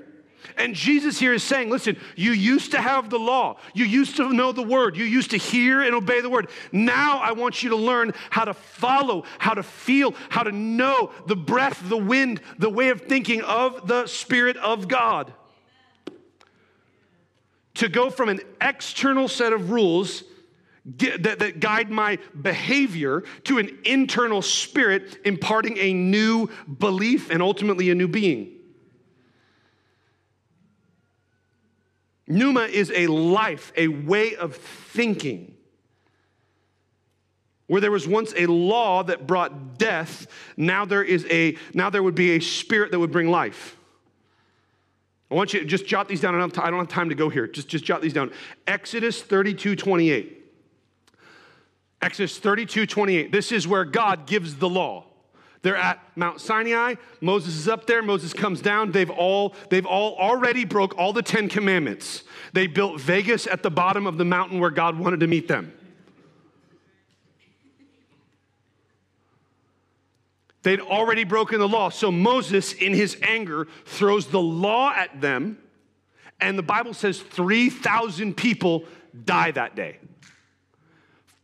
And 0.56 0.74
Jesus 0.74 1.18
here 1.18 1.32
is 1.32 1.42
saying, 1.42 1.70
listen, 1.70 1.96
you 2.16 2.32
used 2.32 2.72
to 2.72 2.80
have 2.80 3.10
the 3.10 3.18
law. 3.18 3.56
You 3.74 3.84
used 3.84 4.16
to 4.16 4.32
know 4.32 4.52
the 4.52 4.62
word. 4.62 4.96
You 4.96 5.04
used 5.04 5.30
to 5.30 5.36
hear 5.36 5.82
and 5.82 5.94
obey 5.94 6.20
the 6.20 6.30
word. 6.30 6.48
Now 6.72 7.18
I 7.18 7.32
want 7.32 7.62
you 7.62 7.70
to 7.70 7.76
learn 7.76 8.12
how 8.30 8.44
to 8.44 8.54
follow, 8.54 9.24
how 9.38 9.54
to 9.54 9.62
feel, 9.62 10.14
how 10.28 10.42
to 10.42 10.52
know 10.52 11.12
the 11.26 11.36
breath, 11.36 11.88
the 11.88 11.96
wind, 11.96 12.40
the 12.58 12.70
way 12.70 12.90
of 12.90 13.02
thinking 13.02 13.42
of 13.42 13.86
the 13.86 14.06
Spirit 14.06 14.56
of 14.56 14.88
God. 14.88 15.32
To 17.74 17.88
go 17.88 18.10
from 18.10 18.28
an 18.28 18.40
external 18.60 19.28
set 19.28 19.52
of 19.52 19.70
rules 19.70 20.24
that, 20.84 21.38
that 21.38 21.60
guide 21.60 21.90
my 21.90 22.18
behavior 22.40 23.22
to 23.44 23.58
an 23.58 23.78
internal 23.84 24.42
spirit 24.42 25.18
imparting 25.24 25.78
a 25.78 25.92
new 25.92 26.50
belief 26.78 27.30
and 27.30 27.40
ultimately 27.40 27.90
a 27.90 27.94
new 27.94 28.08
being. 28.08 28.58
Pneuma 32.32 32.62
is 32.62 32.90
a 32.94 33.08
life, 33.08 33.72
a 33.76 33.88
way 33.88 34.36
of 34.36 34.56
thinking. 34.56 35.54
Where 37.66 37.80
there 37.80 37.90
was 37.90 38.08
once 38.08 38.32
a 38.36 38.46
law 38.46 39.02
that 39.02 39.26
brought 39.26 39.76
death, 39.78 40.26
now 40.56 40.86
there 40.86 41.02
is 41.02 41.26
a 41.30 41.56
now 41.74 41.90
there 41.90 42.02
would 42.02 42.14
be 42.14 42.32
a 42.32 42.40
spirit 42.40 42.90
that 42.90 42.98
would 42.98 43.12
bring 43.12 43.30
life. 43.30 43.76
I 45.30 45.34
want 45.34 45.52
you 45.52 45.60
to 45.60 45.66
just 45.66 45.86
jot 45.86 46.08
these 46.08 46.20
down. 46.20 46.34
I 46.34 46.38
don't 46.38 46.78
have, 46.78 46.88
time 46.88 47.08
to 47.08 47.14
go 47.14 47.30
here. 47.30 47.46
Just, 47.46 47.68
just 47.68 47.84
jot 47.84 48.02
these 48.02 48.12
down. 48.12 48.32
Exodus 48.66 49.22
32, 49.22 49.76
28. 49.76 50.44
Exodus 52.02 52.38
32, 52.38 52.86
28. 52.86 53.32
This 53.32 53.50
is 53.50 53.66
where 53.66 53.86
God 53.86 54.26
gives 54.26 54.56
the 54.56 54.68
law. 54.68 55.06
They're 55.62 55.76
at 55.76 56.00
Mount 56.16 56.40
Sinai. 56.40 56.96
Moses 57.20 57.56
is 57.56 57.68
up 57.68 57.86
there. 57.86 58.02
Moses 58.02 58.32
comes 58.32 58.60
down. 58.60 58.90
They've 58.90 59.10
all, 59.10 59.54
they've 59.70 59.86
all 59.86 60.16
already 60.16 60.64
broke 60.64 60.98
all 60.98 61.12
the 61.12 61.22
Ten 61.22 61.48
Commandments. 61.48 62.24
They 62.52 62.66
built 62.66 63.00
Vegas 63.00 63.46
at 63.46 63.62
the 63.62 63.70
bottom 63.70 64.06
of 64.06 64.18
the 64.18 64.24
mountain 64.24 64.58
where 64.58 64.70
God 64.70 64.98
wanted 64.98 65.20
to 65.20 65.28
meet 65.28 65.46
them. 65.46 65.72
They'd 70.62 70.80
already 70.80 71.24
broken 71.24 71.58
the 71.58 71.68
law. 71.68 71.88
So 71.88 72.10
Moses, 72.12 72.72
in 72.72 72.92
his 72.94 73.16
anger, 73.22 73.66
throws 73.84 74.28
the 74.28 74.40
law 74.40 74.92
at 74.94 75.20
them. 75.20 75.58
And 76.40 76.58
the 76.58 76.62
Bible 76.62 76.94
says 76.94 77.20
3,000 77.20 78.36
people 78.36 78.84
die 79.24 79.52
that 79.52 79.76
day. 79.76 79.98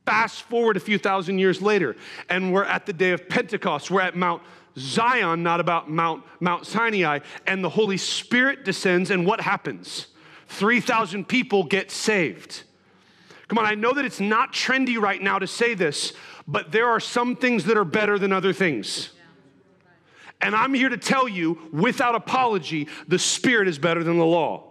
Fast 0.09 0.45
forward 0.45 0.79
a 0.79 0.81
few 0.81 0.97
thousand 0.97 1.39
years 1.39 1.61
later, 1.61 1.95
and 2.31 2.51
we're 2.51 2.65
at 2.65 2.87
the 2.87 2.95
day 2.95 3.11
of 3.11 3.29
Pentecost. 3.29 3.91
We're 3.91 4.01
at 4.01 4.17
Mount 4.17 4.43
Zion, 4.75 5.43
not 5.43 5.61
about 5.61 5.91
Mount, 5.91 6.25
Mount 6.41 6.65
Sinai, 6.65 7.19
and 7.47 7.63
the 7.63 7.69
Holy 7.69 7.99
Spirit 7.99 8.65
descends, 8.65 9.11
and 9.11 9.27
what 9.27 9.43
happens? 9.43 10.07
3,000 10.47 11.29
people 11.29 11.63
get 11.63 11.91
saved. 11.91 12.63
Come 13.49 13.59
on, 13.59 13.67
I 13.67 13.75
know 13.75 13.93
that 13.93 14.07
it's 14.07 14.19
not 14.19 14.55
trendy 14.55 14.99
right 14.99 15.21
now 15.21 15.39
to 15.39 15.47
say 15.47 15.75
this, 15.75 16.15
but 16.47 16.73
there 16.73 16.89
are 16.89 17.01
some 17.01 17.37
things 17.37 17.65
that 17.65 17.77
are 17.77 17.85
better 17.85 18.19
than 18.19 18.33
other 18.33 18.55
things. 18.55 19.11
And 20.41 20.57
I'm 20.57 20.73
here 20.73 20.89
to 20.89 20.97
tell 20.97 21.29
you, 21.29 21.59
without 21.71 22.15
apology, 22.15 22.89
the 23.09 23.19
Spirit 23.19 23.69
is 23.69 23.79
better 23.79 24.03
than 24.03 24.17
the 24.17 24.25
law. 24.25 24.68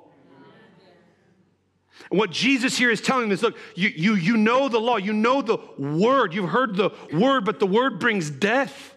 And 2.10 2.20
what 2.20 2.32
Jesus 2.32 2.78
here 2.78 2.90
is 2.90 3.02
telling 3.02 3.32
us 3.32 3.42
look, 3.42 3.58
you, 3.76 3.90
you, 3.90 4.16
you 4.16 4.38
know 4.38 4.70
the 4.70 4.80
law, 4.80 4.98
you 4.98 5.14
know 5.14 5.42
the 5.42 5.58
word, 5.78 6.34
you've 6.34 6.50
heard 6.50 6.76
the 6.76 6.92
word, 7.14 7.46
but 7.46 7.60
the 7.60 7.68
word 7.68 8.00
brings 8.00 8.30
death. 8.30 8.96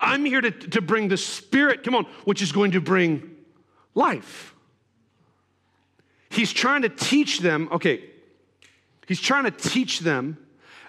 I'm 0.00 0.24
here 0.24 0.40
to, 0.40 0.50
to 0.50 0.80
bring 0.80 1.08
the 1.08 1.16
spirit, 1.16 1.84
come 1.84 1.94
on, 1.94 2.04
which 2.24 2.42
is 2.42 2.50
going 2.50 2.72
to 2.72 2.80
bring 2.80 3.36
life. 3.94 4.54
He's 6.28 6.52
trying 6.52 6.82
to 6.82 6.88
teach 6.88 7.40
them, 7.40 7.68
okay, 7.70 8.02
he's 9.06 9.20
trying 9.20 9.44
to 9.44 9.50
teach 9.50 10.00
them 10.00 10.38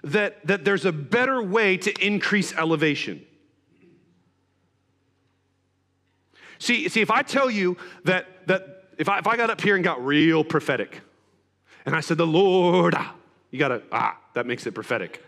that, 0.03 0.45
that 0.47 0.65
there's 0.65 0.85
a 0.85 0.91
better 0.91 1.41
way 1.41 1.77
to 1.77 2.05
increase 2.05 2.53
elevation. 2.53 3.23
See, 6.57 6.87
see, 6.87 7.01
if 7.01 7.11
I 7.11 7.23
tell 7.23 7.51
you 7.51 7.77
that, 8.05 8.47
that 8.47 8.72
if 8.97 9.09
I, 9.09 9.19
if 9.19 9.27
I 9.27 9.37
got 9.37 9.49
up 9.49 9.61
here 9.61 9.75
and 9.75 9.83
got 9.83 10.03
real 10.05 10.43
prophetic, 10.43 11.01
and 11.85 11.95
I 11.95 11.99
said, 11.99 12.17
The 12.17 12.27
Lord, 12.27 12.93
ah, 12.95 13.15
you 13.51 13.59
gotta, 13.59 13.81
ah, 13.91 14.17
that 14.33 14.45
makes 14.45 14.65
it 14.65 14.73
prophetic. 14.73 15.23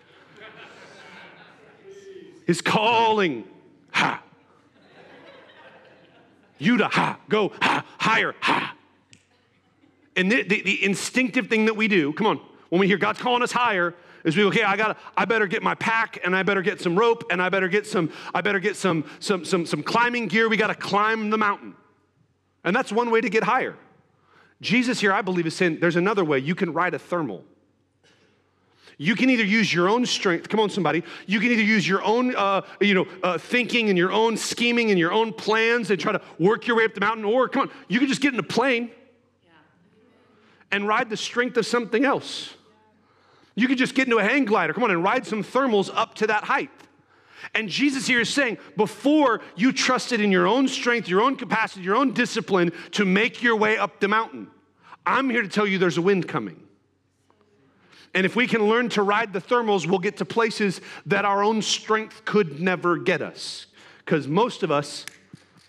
His 2.45 2.62
calling, 2.62 3.43
ha. 3.91 4.21
You 6.58 6.78
to 6.78 6.88
ha, 6.88 7.19
go 7.28 7.51
ha, 7.62 7.86
higher, 7.97 8.36
ha. 8.39 8.75
And 10.15 10.32
the, 10.32 10.43
the, 10.43 10.62
the 10.62 10.86
instinctive 10.86 11.47
thing 11.47 11.65
that 11.65 11.75
we 11.75 11.88
do, 11.88 12.13
come 12.13 12.28
on, 12.28 12.39
when 12.69 12.80
we 12.80 12.88
hear 12.88 12.97
God's 12.97 13.19
calling 13.19 13.43
us 13.43 13.51
higher, 13.51 13.93
is 14.23 14.36
we 14.36 14.43
okay 14.45 14.63
i 14.63 14.75
gotta 14.75 14.97
i 15.15 15.23
better 15.23 15.45
get 15.45 15.62
my 15.62 15.75
pack 15.75 16.19
and 16.25 16.36
i 16.36 16.41
better 16.41 16.63
get 16.63 16.82
some 16.82 16.97
rope 16.97 17.23
and 17.30 17.39
i 17.39 17.47
better 17.47 17.67
get 17.67 17.86
some 17.86 18.12
i 18.34 18.41
better 18.41 18.60
get 18.60 18.75
some 18.75 19.06
some 19.19 19.45
some, 19.45 19.67
some 19.67 19.84
climbing 19.84 20.28
gear 20.28 20.49
we 20.49 20.58
gotta 20.58 20.73
climb 20.73 21.30
the 21.30 21.38
mountain 21.38 21.75
and 22.65 22.75
that's 22.75 22.91
one 22.91 23.12
way 23.12 23.21
to 23.21 23.30
get 23.30 23.43
higher. 23.43 23.78
Jesus 24.60 24.99
here, 24.99 25.13
I 25.13 25.21
believe, 25.21 25.45
is 25.45 25.56
saying 25.56 25.80
there's 25.80 25.95
another 25.95 26.25
way. 26.25 26.39
You 26.39 26.56
can 26.56 26.73
ride 26.73 26.93
a 26.93 26.99
thermal. 26.99 27.45
You 28.97 29.15
can 29.15 29.30
either 29.30 29.43
use 29.43 29.73
your 29.73 29.89
own 29.89 30.06
strength. 30.06 30.47
Come 30.47 30.60
on, 30.60 30.69
somebody. 30.69 31.04
You 31.28 31.39
can 31.39 31.51
either 31.51 31.62
use 31.62 31.88
your 31.88 32.01
own, 32.04 32.34
uh, 32.36 32.62
you 32.80 32.93
know, 32.93 33.08
uh, 33.23 33.38
thinking 33.38 33.89
and 33.89 33.97
your 33.97 34.12
own 34.12 34.38
scheming 34.38 34.89
and 34.89 34.97
your 34.97 35.12
own 35.12 35.34
plans 35.34 35.91
and 35.91 35.99
try 35.99 36.13
to 36.13 36.21
work 36.39 36.65
your 36.65 36.78
way 36.78 36.86
up 36.86 36.93
the 36.93 37.01
mountain. 37.01 37.25
Or 37.25 37.49
come 37.49 37.63
on, 37.63 37.71
you 37.88 37.99
can 37.99 38.08
just 38.08 38.21
get 38.21 38.34
in 38.34 38.39
a 38.39 38.43
plane 38.43 38.89
and 40.71 40.88
ride 40.88 41.10
the 41.10 41.17
strength 41.17 41.58
of 41.58 41.65
something 41.65 42.06
else. 42.06 42.56
You 43.54 43.67
could 43.67 43.78
just 43.78 43.95
get 43.95 44.08
into 44.08 44.17
a 44.17 44.23
hang 44.23 44.45
glider. 44.45 44.73
Come 44.73 44.84
on, 44.84 44.91
and 44.91 45.04
ride 45.04 45.25
some 45.25 45.43
thermals 45.43 45.91
up 45.93 46.15
to 46.15 46.28
that 46.28 46.45
height. 46.45 46.69
And 47.53 47.69
Jesus 47.69 48.08
here 48.08 48.21
is 48.21 48.29
saying, 48.29 48.58
before 48.75 49.41
you 49.55 49.71
trusted 49.71 50.19
in 50.19 50.31
your 50.31 50.47
own 50.47 50.67
strength, 50.67 51.08
your 51.08 51.21
own 51.21 51.36
capacity, 51.36 51.84
your 51.84 51.95
own 51.95 52.13
discipline 52.13 52.71
to 52.91 53.05
make 53.05 53.43
your 53.43 53.55
way 53.55 53.77
up 53.77 53.99
the 53.99 54.08
mountain, 54.08 54.47
I'm 55.05 55.29
here 55.29 55.41
to 55.41 55.47
tell 55.47 55.67
you 55.67 55.77
there's 55.77 55.97
a 55.97 56.01
wind 56.01 56.27
coming. 56.27 56.62
And 58.13 58.25
if 58.25 58.36
we 58.36 58.47
can 58.47 58.67
learn 58.67 58.89
to 58.89 59.03
ride 59.03 59.34
the 59.34 59.41
thermals, 59.41 59.86
we'll 59.86 59.99
get 59.99 60.17
to 60.17 60.25
places 60.25 60.79
that 61.05 61.25
our 61.25 61.43
own 61.43 61.62
strength 61.62 62.23
could 62.25 62.62
never 62.62 62.97
get 62.97 63.21
us. 63.21 63.67
Because 63.99 64.27
most 64.27 64.63
of 64.63 64.71
us, 64.71 65.05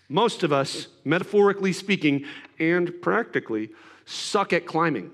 most 0.09 0.45
of 0.45 0.53
us, 0.53 0.87
metaphorically 1.05 1.73
speaking 1.73 2.25
and 2.59 3.03
practically, 3.03 3.71
suck 4.05 4.53
at 4.53 4.65
climbing. 4.65 5.11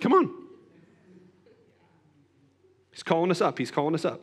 Come 0.00 0.12
on. 0.12 0.34
He's 2.90 3.04
calling 3.04 3.30
us 3.30 3.40
up. 3.40 3.56
He's 3.56 3.70
calling 3.70 3.94
us 3.94 4.04
up. 4.04 4.20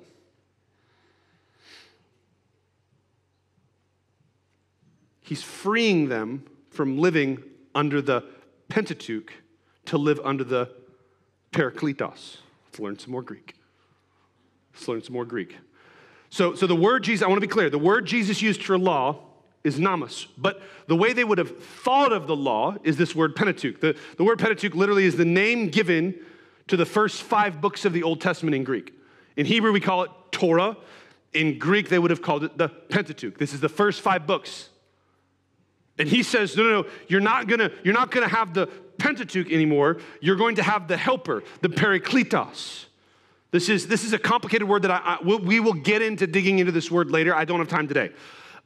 He's 5.28 5.44
freeing 5.44 6.08
them 6.08 6.46
from 6.70 6.98
living 6.98 7.44
under 7.76 8.02
the 8.02 8.24
Pentateuch 8.70 9.34
to 9.88 9.98
live 9.98 10.22
under 10.24 10.46
the 10.46 10.72
Parakletos. 11.52 12.38
Let's 12.68 12.80
learn 12.80 12.98
some 12.98 13.12
more 13.12 13.22
Greek. 13.22 13.56
Let's 14.74 14.88
learn 14.88 15.04
some 15.04 15.12
more 15.12 15.26
Greek. 15.26 15.58
So, 16.30 16.56
so 16.56 16.66
the 16.66 16.78
word 16.78 17.04
Jesus, 17.04 17.26
I 17.26 17.28
want 17.28 17.42
to 17.42 17.46
be 17.46 17.52
clear, 17.52 17.70
the 17.70 17.78
word 17.78 18.06
Jesus 18.06 18.42
used 18.42 18.64
for 18.64 18.78
law 18.78 19.20
is 19.66 19.78
nomos. 19.78 20.28
But 20.38 20.62
the 20.88 20.96
way 20.96 21.12
they 21.12 21.26
would 21.26 21.40
have 21.40 21.62
thought 21.62 22.14
of 22.14 22.28
the 22.28 22.36
law 22.36 22.78
is 22.86 22.96
this 22.96 23.14
word 23.14 23.36
Pentateuch. 23.36 23.82
The, 23.82 23.98
the 24.16 24.24
word 24.24 24.40
Pentateuch 24.40 24.76
literally 24.76 25.04
is 25.04 25.18
the 25.18 25.26
name 25.26 25.68
given 25.68 26.16
to 26.68 26.78
the 26.78 26.86
first 26.86 27.22
five 27.22 27.60
books 27.60 27.84
of 27.84 27.92
the 27.92 28.04
Old 28.04 28.22
Testament 28.22 28.56
in 28.56 28.64
Greek. 28.64 28.94
In 29.36 29.46
Hebrew, 29.46 29.74
we 29.74 29.82
call 29.82 30.04
it 30.04 30.12
Torah. 30.32 30.78
In 31.34 31.60
Greek, 31.60 31.90
they 31.90 32.00
would 32.00 32.12
have 32.12 32.22
called 32.22 32.46
it 32.46 32.58
the 32.58 32.70
Pentateuch. 32.70 33.38
This 33.38 33.54
is 33.54 33.60
the 33.60 33.68
first 33.68 34.00
five 34.00 34.26
books 34.26 34.70
and 36.00 36.08
he 36.08 36.24
says, 36.24 36.56
no, 36.56 36.64
no, 36.64 36.82
no, 36.82 36.90
you're 37.08 37.22
not 37.22 37.48
gonna, 37.48 37.72
you're 37.84 37.94
not 37.94 38.12
gonna 38.12 38.28
have 38.28 38.54
the 38.54 38.68
Pentateuch 38.98 39.52
anymore. 39.52 39.98
You're 40.22 40.36
going 40.36 40.56
to 40.56 40.64
have 40.64 40.88
the 40.88 40.98
helper, 40.98 41.44
the 41.62 41.70
Parakletos. 41.70 42.86
This 43.52 43.70
is, 43.70 43.88
this 43.88 44.04
is 44.04 44.14
a 44.14 44.20
complicated 44.20 44.68
word 44.68 44.82
that 44.82 44.92
I, 44.92 45.18
I 45.22 45.24
we 45.24 45.60
will 45.60 45.74
get 45.74 46.02
into 46.02 46.28
digging 46.28 46.60
into 46.60 46.72
this 46.72 46.92
word 46.92 47.12
later. 47.12 47.34
I 47.34 47.46
don't 47.46 47.60
have 47.60 47.70
time 47.70 47.88
today. 47.88 48.12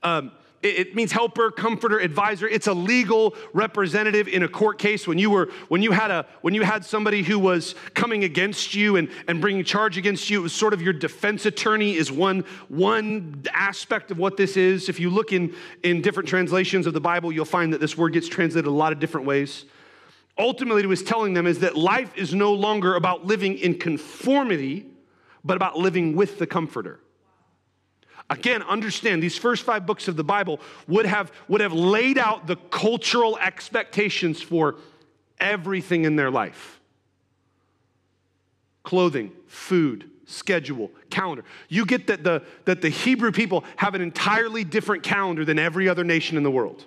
Um, 0.03 0.31
it, 0.63 0.95
means 0.95 1.11
helper, 1.11 1.51
comforter, 1.51 1.99
advisor. 1.99 2.47
It's 2.47 2.67
a 2.67 2.73
legal 2.73 3.35
representative 3.53 4.27
in 4.27 4.43
a 4.43 4.47
court 4.47 4.77
case. 4.77 5.07
When 5.07 5.17
you 5.17 5.29
were, 5.29 5.49
when 5.69 5.81
you 5.81 5.91
had 5.91 6.11
a, 6.11 6.25
when 6.41 6.53
you 6.53 6.61
had 6.61 6.85
somebody 6.85 7.23
who 7.23 7.39
was 7.39 7.75
coming 7.93 8.23
against 8.23 8.75
you 8.75 8.95
and, 8.97 9.09
and 9.27 9.41
bringing 9.41 9.63
charge 9.63 9.97
against 9.97 10.29
you, 10.29 10.39
it 10.39 10.43
was 10.43 10.53
sort 10.53 10.73
of 10.73 10.81
your 10.81 10.93
defense 10.93 11.45
attorney 11.45 11.95
is 11.95 12.11
one, 12.11 12.45
one 12.69 13.43
aspect 13.53 14.11
of 14.11 14.17
what 14.17 14.37
this 14.37 14.57
is. 14.57 14.89
If 14.89 14.99
you 14.99 15.09
look 15.09 15.33
in, 15.33 15.55
in 15.83 16.01
different 16.01 16.29
translations 16.29 16.85
of 16.87 16.93
the 16.93 17.01
Bible, 17.01 17.31
you'll 17.31 17.45
find 17.45 17.73
that 17.73 17.81
this 17.81 17.97
word 17.97 18.13
gets 18.13 18.27
translated 18.27 18.67
a 18.67 18.71
lot 18.71 18.91
of 18.93 18.99
different 18.99 19.25
ways. 19.25 19.65
Ultimately, 20.37 20.75
what 20.75 20.85
he 20.85 20.87
was 20.87 21.03
telling 21.03 21.33
them 21.33 21.45
is 21.45 21.59
that 21.59 21.75
life 21.75 22.15
is 22.15 22.33
no 22.33 22.53
longer 22.53 22.95
about 22.95 23.25
living 23.25 23.57
in 23.57 23.77
conformity, 23.77 24.87
but 25.43 25.57
about 25.57 25.77
living 25.77 26.15
with 26.15 26.39
the 26.39 26.47
comforter. 26.47 26.99
Again, 28.31 28.63
understand 28.63 29.21
these 29.21 29.37
first 29.37 29.63
five 29.63 29.85
books 29.85 30.07
of 30.07 30.15
the 30.15 30.23
Bible 30.23 30.61
would 30.87 31.05
have, 31.05 31.33
would 31.49 31.59
have 31.59 31.73
laid 31.73 32.17
out 32.17 32.47
the 32.47 32.55
cultural 32.55 33.37
expectations 33.37 34.41
for 34.41 34.77
everything 35.37 36.05
in 36.05 36.15
their 36.15 36.31
life 36.31 36.79
clothing, 38.83 39.31
food, 39.47 40.09
schedule, 40.25 40.89
calendar. 41.09 41.43
You 41.67 41.85
get 41.85 42.07
that 42.07 42.23
the, 42.23 42.43
that 42.65 42.81
the 42.81 42.89
Hebrew 42.89 43.33
people 43.33 43.65
have 43.75 43.95
an 43.95 44.01
entirely 44.01 44.63
different 44.63 45.03
calendar 45.03 45.43
than 45.43 45.59
every 45.59 45.89
other 45.89 46.05
nation 46.05 46.37
in 46.37 46.43
the 46.43 46.49
world. 46.49 46.85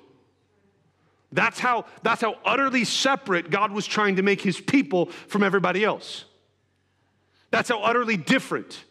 That's 1.31 1.61
how, 1.61 1.85
that's 2.03 2.23
how 2.23 2.39
utterly 2.45 2.85
separate 2.85 3.51
God 3.51 3.71
was 3.71 3.87
trying 3.87 4.17
to 4.17 4.23
make 4.23 4.41
his 4.41 4.59
people 4.59 5.07
from 5.29 5.43
everybody 5.43 5.85
else. 5.85 6.25
That's 7.51 7.69
how 7.69 7.83
utterly 7.83 8.17
different. 8.17 8.83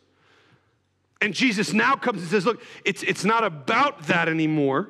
And 1.23 1.33
Jesus 1.33 1.71
now 1.71 1.95
comes 1.95 2.21
and 2.21 2.29
says, 2.29 2.45
Look, 2.45 2.61
it's, 2.83 3.01
it's 3.01 3.23
not 3.23 3.45
about 3.45 4.07
that 4.07 4.27
anymore. 4.27 4.89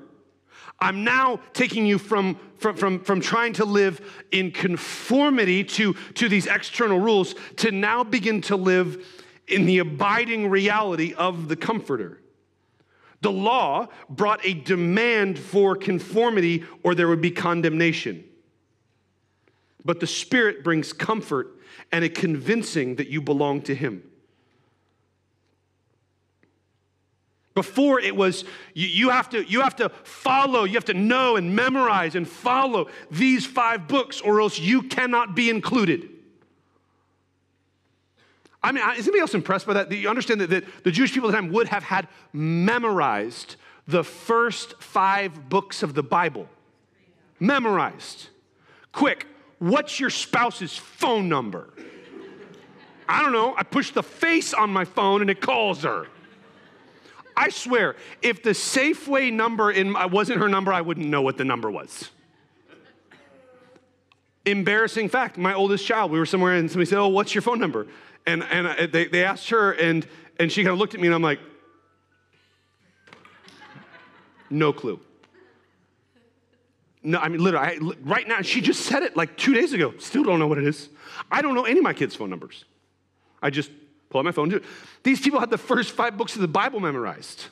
I'm 0.79 1.03
now 1.03 1.39
taking 1.53 1.85
you 1.85 1.99
from, 1.99 2.39
from, 2.57 2.75
from, 2.75 3.01
from 3.01 3.21
trying 3.21 3.53
to 3.53 3.65
live 3.65 4.01
in 4.31 4.49
conformity 4.49 5.63
to, 5.63 5.93
to 5.93 6.27
these 6.27 6.47
external 6.47 6.99
rules 6.99 7.35
to 7.57 7.71
now 7.71 8.03
begin 8.03 8.41
to 8.41 8.55
live 8.55 9.05
in 9.47 9.67
the 9.67 9.77
abiding 9.77 10.49
reality 10.49 11.13
of 11.13 11.49
the 11.49 11.55
Comforter. 11.55 12.19
The 13.21 13.31
law 13.31 13.89
brought 14.09 14.43
a 14.43 14.55
demand 14.55 15.37
for 15.37 15.75
conformity 15.75 16.63
or 16.81 16.95
there 16.95 17.09
would 17.09 17.21
be 17.21 17.29
condemnation. 17.29 18.23
But 19.85 19.99
the 19.99 20.07
Spirit 20.07 20.63
brings 20.63 20.93
comfort 20.93 21.59
and 21.91 22.03
a 22.03 22.09
convincing 22.09 22.95
that 22.95 23.09
you 23.09 23.21
belong 23.21 23.61
to 23.61 23.75
Him. 23.75 24.09
Before 27.55 27.99
it 27.99 28.15
was, 28.15 28.45
you, 28.73 28.87
you, 28.87 29.09
have 29.09 29.29
to, 29.29 29.43
you 29.43 29.61
have 29.61 29.75
to 29.75 29.89
follow, 30.03 30.63
you 30.63 30.73
have 30.73 30.85
to 30.85 30.93
know 30.93 31.35
and 31.35 31.55
memorize 31.55 32.15
and 32.15 32.27
follow 32.27 32.89
these 33.11 33.45
five 33.45 33.87
books, 33.87 34.21
or 34.21 34.41
else 34.41 34.57
you 34.57 34.83
cannot 34.83 35.35
be 35.35 35.49
included. 35.49 36.09
I 38.63 38.71
mean, 38.71 38.83
is 38.97 39.05
anybody 39.05 39.19
else 39.19 39.33
impressed 39.33 39.67
by 39.67 39.73
that? 39.73 39.91
You 39.91 40.09
understand 40.09 40.41
that, 40.41 40.49
that 40.49 40.83
the 40.83 40.91
Jewish 40.91 41.13
people 41.13 41.29
at 41.29 41.33
the 41.33 41.37
time 41.37 41.51
would 41.51 41.67
have 41.67 41.83
had 41.83 42.07
memorized 42.31 43.57
the 43.87 44.03
first 44.03 44.81
five 44.81 45.49
books 45.49 45.83
of 45.83 45.93
the 45.93 46.03
Bible? 46.03 46.47
Memorized. 47.39 48.29
Quick, 48.93 49.27
what's 49.59 49.99
your 49.99 50.09
spouse's 50.09 50.75
phone 50.77 51.27
number? 51.27 51.73
I 53.07 53.21
don't 53.21 53.33
know. 53.33 53.53
I 53.57 53.63
push 53.63 53.91
the 53.91 54.01
face 54.01 54.53
on 54.53 54.69
my 54.69 54.85
phone 54.85 55.21
and 55.21 55.29
it 55.29 55.41
calls 55.41 55.83
her. 55.83 56.07
I 57.35 57.49
swear, 57.49 57.95
if 58.21 58.43
the 58.43 58.51
Safeway 58.51 59.31
number 59.31 59.71
in, 59.71 59.95
uh, 59.95 60.07
wasn't 60.07 60.39
her 60.39 60.49
number, 60.49 60.71
I 60.71 60.81
wouldn't 60.81 61.07
know 61.07 61.21
what 61.21 61.37
the 61.37 61.45
number 61.45 61.69
was. 61.71 62.09
Embarrassing 64.45 65.09
fact, 65.09 65.37
my 65.37 65.53
oldest 65.53 65.85
child, 65.85 66.11
we 66.11 66.19
were 66.19 66.25
somewhere 66.25 66.55
and 66.55 66.69
somebody 66.69 66.89
said, 66.89 66.99
Oh, 66.99 67.07
what's 67.07 67.33
your 67.33 67.41
phone 67.41 67.59
number? 67.59 67.87
And, 68.25 68.43
and 68.43 68.67
uh, 68.67 68.87
they, 68.91 69.05
they 69.05 69.23
asked 69.23 69.49
her, 69.49 69.71
and, 69.71 70.05
and 70.39 70.51
she 70.51 70.63
kind 70.63 70.73
of 70.73 70.79
looked 70.79 70.93
at 70.93 70.99
me, 70.99 71.07
and 71.07 71.15
I'm 71.15 71.21
like, 71.21 71.39
No 74.49 74.73
clue. 74.73 74.99
No, 77.03 77.19
I 77.19 77.27
mean, 77.27 77.43
literally, 77.43 77.67
I, 77.67 77.93
right 78.03 78.27
now, 78.27 78.41
she 78.41 78.61
just 78.61 78.81
said 78.85 79.03
it 79.03 79.17
like 79.17 79.35
two 79.35 79.53
days 79.53 79.73
ago. 79.73 79.93
Still 79.97 80.23
don't 80.23 80.39
know 80.39 80.47
what 80.47 80.57
it 80.57 80.65
is. 80.65 80.89
I 81.29 81.41
don't 81.41 81.53
know 81.53 81.65
any 81.65 81.79
of 81.79 81.83
my 81.83 81.93
kids' 81.93 82.15
phone 82.15 82.29
numbers. 82.29 82.63
I 83.41 83.49
just 83.49 83.71
pull 84.13 84.19
out 84.19 84.25
my 84.25 84.31
phone. 84.31 84.61
These 85.03 85.19
people 85.19 85.39
had 85.39 85.49
the 85.49 85.57
first 85.57 85.91
five 85.91 86.17
books 86.17 86.35
of 86.35 86.41
the 86.41 86.47
Bible 86.47 86.79
memorized. 86.79 87.45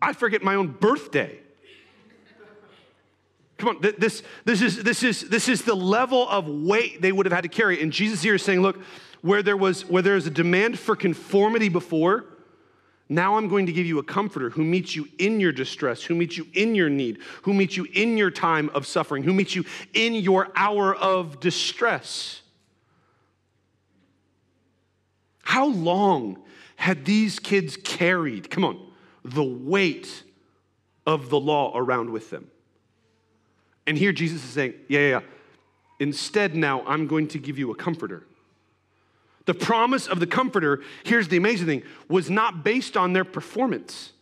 I 0.00 0.12
forget 0.12 0.42
my 0.42 0.56
own 0.56 0.68
birthday. 0.68 1.38
Come 3.56 3.76
on, 3.76 3.80
this, 3.80 4.24
this, 4.44 4.60
is, 4.60 4.82
this, 4.82 5.04
is, 5.04 5.28
this 5.28 5.48
is 5.48 5.62
the 5.62 5.76
level 5.76 6.28
of 6.28 6.48
weight 6.48 7.00
they 7.00 7.12
would 7.12 7.26
have 7.26 7.32
had 7.32 7.42
to 7.42 7.48
carry. 7.48 7.80
And 7.80 7.92
Jesus 7.92 8.20
here 8.20 8.34
is 8.34 8.42
saying, 8.42 8.60
look, 8.60 8.80
where 9.20 9.42
there 9.42 9.56
was 9.56 9.88
where 9.88 10.02
there 10.02 10.14
was 10.14 10.26
a 10.26 10.30
demand 10.30 10.80
for 10.80 10.96
conformity 10.96 11.68
before, 11.68 12.24
now 13.08 13.36
I'm 13.36 13.46
going 13.46 13.66
to 13.66 13.72
give 13.72 13.86
you 13.86 14.00
a 14.00 14.02
comforter 14.02 14.50
who 14.50 14.64
meets 14.64 14.96
you 14.96 15.08
in 15.18 15.38
your 15.38 15.52
distress, 15.52 16.02
who 16.02 16.16
meets 16.16 16.36
you 16.36 16.48
in 16.54 16.74
your 16.74 16.90
need, 16.90 17.18
who 17.42 17.54
meets 17.54 17.76
you 17.76 17.86
in 17.92 18.16
your 18.16 18.32
time 18.32 18.68
of 18.70 18.84
suffering, 18.84 19.22
who 19.22 19.32
meets 19.32 19.54
you 19.54 19.64
in 19.94 20.14
your 20.14 20.48
hour 20.56 20.92
of 20.96 21.38
distress. 21.38 22.41
How 25.42 25.66
long 25.66 26.42
had 26.76 27.04
these 27.04 27.38
kids 27.38 27.76
carried, 27.76 28.50
come 28.50 28.64
on, 28.64 28.92
the 29.24 29.44
weight 29.44 30.22
of 31.06 31.28
the 31.28 31.38
law 31.38 31.72
around 31.76 32.10
with 32.10 32.30
them? 32.30 32.48
And 33.86 33.98
here 33.98 34.12
Jesus 34.12 34.42
is 34.44 34.50
saying, 34.50 34.74
yeah, 34.88 35.00
yeah, 35.00 35.08
yeah. 35.08 35.20
Instead, 35.98 36.54
now 36.56 36.82
I'm 36.86 37.06
going 37.06 37.28
to 37.28 37.38
give 37.38 37.58
you 37.58 37.70
a 37.70 37.74
comforter. 37.74 38.26
The 39.44 39.54
promise 39.54 40.06
of 40.06 40.20
the 40.20 40.26
comforter, 40.26 40.82
here's 41.04 41.28
the 41.28 41.36
amazing 41.36 41.66
thing, 41.66 41.82
was 42.08 42.30
not 42.30 42.64
based 42.64 42.96
on 42.96 43.12
their 43.12 43.24
performance. 43.24 44.12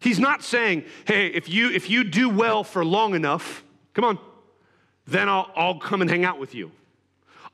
He's 0.00 0.18
not 0.18 0.42
saying, 0.42 0.84
hey, 1.06 1.26
if 1.26 1.48
you 1.48 1.70
if 1.70 1.90
you 1.90 2.04
do 2.04 2.28
well 2.28 2.64
for 2.64 2.84
long 2.84 3.14
enough, 3.14 3.64
come 3.94 4.04
on, 4.04 4.18
then 5.06 5.28
I'll, 5.28 5.50
I'll 5.56 5.78
come 5.78 6.00
and 6.00 6.10
hang 6.10 6.24
out 6.24 6.38
with 6.38 6.54
you 6.54 6.70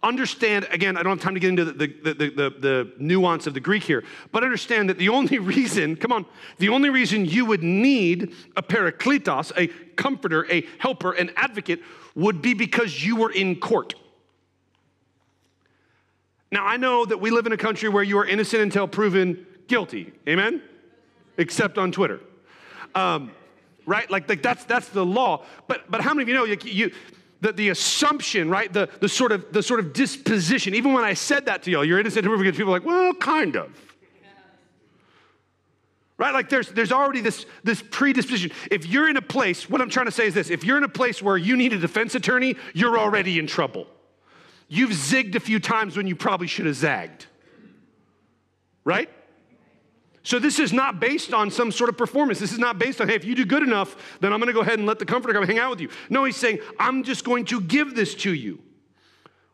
understand, 0.04 0.68
again, 0.70 0.96
I 0.96 1.02
don't 1.02 1.16
have 1.16 1.24
time 1.24 1.34
to 1.34 1.40
get 1.40 1.48
into 1.48 1.64
the, 1.64 1.72
the, 1.72 1.86
the, 1.86 2.12
the, 2.14 2.54
the 2.58 2.92
nuance 2.98 3.46
of 3.46 3.54
the 3.54 3.60
Greek 3.60 3.82
here, 3.82 4.04
but 4.30 4.44
understand 4.44 4.88
that 4.90 4.98
the 4.98 5.08
only 5.08 5.38
reason, 5.54 5.96
come 5.96 6.12
on, 6.12 6.26
the 6.58 6.68
only 6.68 6.90
reason 6.90 7.24
you 7.24 7.46
would 7.46 7.62
need 7.62 8.34
a 8.56 8.62
parakletos, 8.62 9.52
a 9.56 9.68
comforter, 9.96 10.46
a 10.50 10.66
helper, 10.78 11.12
an 11.12 11.30
advocate, 11.36 11.80
would 12.14 12.42
be 12.42 12.54
because 12.54 13.04
you 13.04 13.16
were 13.16 13.32
in 13.32 13.56
court. 13.56 13.94
Now, 16.52 16.66
I 16.66 16.76
know 16.76 17.04
that 17.04 17.18
we 17.18 17.30
live 17.30 17.46
in 17.46 17.52
a 17.52 17.56
country 17.56 17.88
where 17.88 18.04
you 18.04 18.18
are 18.18 18.26
innocent 18.26 18.62
until 18.62 18.86
proven 18.86 19.44
guilty. 19.66 20.12
Amen? 20.28 20.62
Except 21.36 21.78
on 21.78 21.90
Twitter. 21.90 22.20
Um, 22.94 23.32
right? 23.86 24.08
Like, 24.08 24.28
like 24.28 24.42
that's, 24.42 24.64
that's 24.64 24.88
the 24.88 25.04
law. 25.04 25.44
But, 25.66 25.90
but 25.90 26.00
how 26.00 26.14
many 26.14 26.22
of 26.22 26.28
you 26.28 26.34
know 26.34 26.44
you, 26.44 26.56
you 26.62 26.92
the, 27.44 27.52
the 27.52 27.68
assumption, 27.68 28.48
right? 28.48 28.72
The, 28.72 28.88
the, 29.00 29.08
sort 29.08 29.30
of, 29.30 29.52
the 29.52 29.62
sort 29.62 29.78
of 29.78 29.92
disposition. 29.92 30.74
Even 30.74 30.94
when 30.94 31.04
I 31.04 31.12
said 31.12 31.44
that 31.44 31.62
to 31.64 31.70
y'all, 31.70 31.84
you're 31.84 32.00
innocent 32.00 32.24
until 32.24 32.38
proven 32.38 32.52
people 32.52 32.74
are 32.74 32.78
like, 32.78 32.86
well, 32.86 33.12
kind 33.12 33.54
of. 33.54 33.70
Right? 36.16 36.32
Like 36.32 36.48
there's, 36.48 36.68
there's 36.68 36.90
already 36.90 37.20
this, 37.20 37.44
this 37.62 37.82
predisposition. 37.90 38.50
If 38.70 38.86
you're 38.86 39.10
in 39.10 39.18
a 39.18 39.22
place, 39.22 39.68
what 39.68 39.82
I'm 39.82 39.90
trying 39.90 40.06
to 40.06 40.12
say 40.12 40.26
is 40.26 40.32
this 40.32 40.48
if 40.48 40.64
you're 40.64 40.78
in 40.78 40.84
a 40.84 40.88
place 40.88 41.20
where 41.20 41.36
you 41.36 41.54
need 41.54 41.74
a 41.74 41.78
defense 41.78 42.14
attorney, 42.14 42.56
you're 42.72 42.98
already 42.98 43.38
in 43.38 43.46
trouble. 43.46 43.88
You've 44.68 44.92
zigged 44.92 45.34
a 45.34 45.40
few 45.40 45.60
times 45.60 45.98
when 45.98 46.06
you 46.06 46.16
probably 46.16 46.46
should 46.46 46.64
have 46.64 46.76
zagged. 46.76 47.26
Right? 48.84 49.10
So 50.24 50.38
this 50.38 50.58
is 50.58 50.72
not 50.72 51.00
based 51.00 51.34
on 51.34 51.50
some 51.50 51.70
sort 51.70 51.90
of 51.90 51.98
performance. 51.98 52.38
This 52.38 52.50
is 52.50 52.58
not 52.58 52.78
based 52.78 53.00
on, 53.02 53.08
hey, 53.08 53.14
if 53.14 53.26
you 53.26 53.34
do 53.34 53.44
good 53.44 53.62
enough, 53.62 54.18
then 54.20 54.32
I'm 54.32 54.40
going 54.40 54.48
to 54.48 54.54
go 54.54 54.62
ahead 54.62 54.78
and 54.78 54.88
let 54.88 54.98
the 54.98 55.04
comforter 55.04 55.34
come 55.34 55.46
hang 55.46 55.58
out 55.58 55.68
with 55.68 55.80
you. 55.80 55.90
No, 56.08 56.24
he's 56.24 56.36
saying, 56.36 56.60
I'm 56.80 57.02
just 57.02 57.24
going 57.24 57.44
to 57.46 57.60
give 57.60 57.94
this 57.94 58.14
to 58.16 58.32
you. 58.32 58.58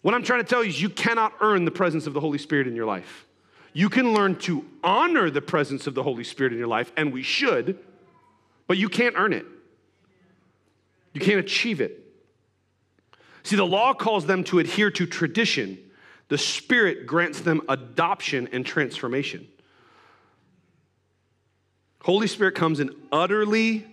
What 0.02 0.14
I'm 0.14 0.22
trying 0.22 0.42
to 0.42 0.48
tell 0.48 0.62
you 0.62 0.70
is 0.70 0.80
you 0.80 0.88
cannot 0.88 1.34
earn 1.40 1.64
the 1.64 1.72
presence 1.72 2.06
of 2.06 2.14
the 2.14 2.20
Holy 2.20 2.38
Spirit 2.38 2.68
in 2.68 2.76
your 2.76 2.86
life. 2.86 3.26
You 3.72 3.88
can 3.88 4.14
learn 4.14 4.36
to 4.36 4.64
honor 4.82 5.28
the 5.28 5.42
presence 5.42 5.88
of 5.88 5.94
the 5.94 6.04
Holy 6.04 6.22
Spirit 6.24 6.52
in 6.52 6.58
your 6.58 6.68
life, 6.68 6.92
and 6.96 7.12
we 7.12 7.22
should, 7.22 7.76
but 8.68 8.78
you 8.78 8.88
can't 8.88 9.16
earn 9.18 9.32
it. 9.32 9.46
You 11.12 11.20
can't 11.20 11.40
achieve 11.40 11.80
it. 11.80 11.98
See, 13.42 13.56
the 13.56 13.66
law 13.66 13.92
calls 13.92 14.24
them 14.24 14.44
to 14.44 14.60
adhere 14.60 14.92
to 14.92 15.06
tradition, 15.06 15.78
the 16.28 16.38
Spirit 16.38 17.06
grants 17.06 17.40
them 17.40 17.62
adoption 17.68 18.48
and 18.52 18.64
transformation. 18.64 19.48
Holy 22.02 22.26
Spirit 22.26 22.54
comes 22.54 22.80
and 22.80 22.90
utterly 23.12 23.86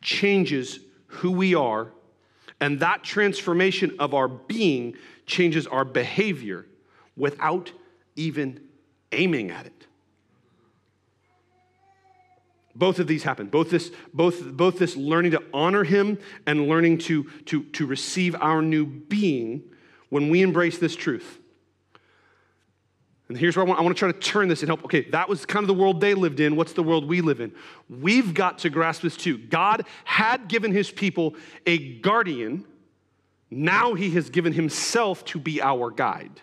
changes 0.00 0.80
who 1.06 1.30
we 1.30 1.54
are, 1.54 1.88
and 2.60 2.80
that 2.80 3.02
transformation 3.02 3.96
of 3.98 4.14
our 4.14 4.28
being 4.28 4.94
changes 5.26 5.66
our 5.66 5.84
behavior, 5.84 6.66
without 7.16 7.72
even 8.16 8.60
aiming 9.12 9.50
at 9.50 9.66
it. 9.66 9.86
Both 12.74 12.98
of 12.98 13.06
these 13.06 13.24
happen. 13.24 13.48
Both 13.48 13.70
this, 13.70 13.90
both, 14.14 14.42
both 14.52 14.78
this 14.78 14.96
learning 14.96 15.32
to 15.32 15.42
honor 15.52 15.84
him 15.84 16.18
and 16.46 16.68
learning 16.68 16.98
to, 16.98 17.24
to, 17.46 17.64
to 17.64 17.84
receive 17.84 18.34
our 18.36 18.62
new 18.62 18.86
being 18.86 19.62
when 20.08 20.30
we 20.30 20.40
embrace 20.40 20.78
this 20.78 20.96
truth. 20.96 21.39
And 23.30 23.38
here's 23.38 23.56
where 23.56 23.64
I 23.64 23.68
want, 23.68 23.78
I 23.78 23.84
want 23.84 23.96
to 23.96 23.98
try 23.98 24.10
to 24.10 24.18
turn 24.18 24.48
this 24.48 24.62
and 24.62 24.68
help. 24.68 24.84
Okay, 24.84 25.02
that 25.10 25.28
was 25.28 25.46
kind 25.46 25.62
of 25.62 25.68
the 25.68 25.74
world 25.74 26.00
they 26.00 26.14
lived 26.14 26.40
in. 26.40 26.56
What's 26.56 26.72
the 26.72 26.82
world 26.82 27.08
we 27.08 27.20
live 27.20 27.40
in? 27.40 27.52
We've 27.88 28.34
got 28.34 28.58
to 28.58 28.70
grasp 28.70 29.02
this 29.02 29.16
too. 29.16 29.38
God 29.38 29.86
had 30.02 30.48
given 30.48 30.72
his 30.72 30.90
people 30.90 31.36
a 31.64 32.00
guardian. 32.00 32.64
Now 33.48 33.94
he 33.94 34.10
has 34.10 34.30
given 34.30 34.52
himself 34.52 35.24
to 35.26 35.38
be 35.38 35.62
our 35.62 35.92
guide. 35.92 36.40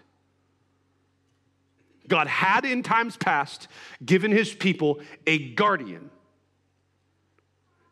God 2.08 2.28
had 2.28 2.64
in 2.64 2.84
times 2.84 3.18
past 3.18 3.68
given 4.06 4.32
his 4.32 4.54
people 4.54 5.02
a 5.26 5.40
guardian. 5.56 6.10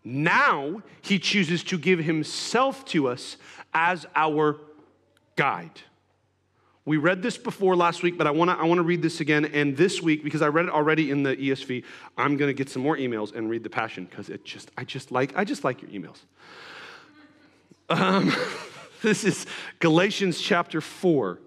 Now 0.06 0.84
he 1.02 1.20
chooses 1.20 1.66
to 1.66 1.78
give 1.78 2.00
himself 2.00 2.86
to 2.86 3.10
us 3.10 3.36
as 3.74 4.06
our 4.16 4.56
guide. 5.36 5.82
We 6.86 6.98
read 6.98 7.24
this 7.24 7.36
before 7.38 7.76
last 7.76 8.04
week, 8.04 8.16
but 8.16 8.28
I 8.28 8.32
want 8.32 8.52
to 8.52 8.58
I 8.58 8.64
wanna 8.64 8.84
read 8.84 9.02
this 9.02 9.20
again. 9.20 9.46
And 9.46 9.76
this 9.76 10.02
week, 10.04 10.24
because 10.24 10.44
I 10.44 10.48
read 10.48 10.66
it 10.66 10.72
already 10.72 11.10
in 11.10 11.24
the 11.24 11.36
ESV, 11.36 11.84
I'm 12.16 12.38
going 12.38 12.50
to 12.50 12.54
get 12.54 12.70
some 12.70 12.84
more 12.84 12.96
emails 12.96 13.36
and 13.36 13.50
read 13.50 13.64
the 13.64 13.70
Passion 13.70 14.06
because 14.06 14.30
it 14.30 14.46
just 14.46 14.70
I 14.78 14.84
just 14.84 15.12
like 15.12 15.36
I 15.36 15.44
just 15.44 15.64
like 15.64 15.82
your 15.82 15.90
emails. 15.90 16.20
Um, 17.90 18.32
this 19.02 19.24
is 19.24 19.48
Galatians 19.80 20.40
chapter 20.40 20.80
four. 20.80 21.40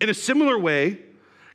In 0.00 0.08
a 0.08 0.14
similar 0.14 0.58
way, 0.58 1.00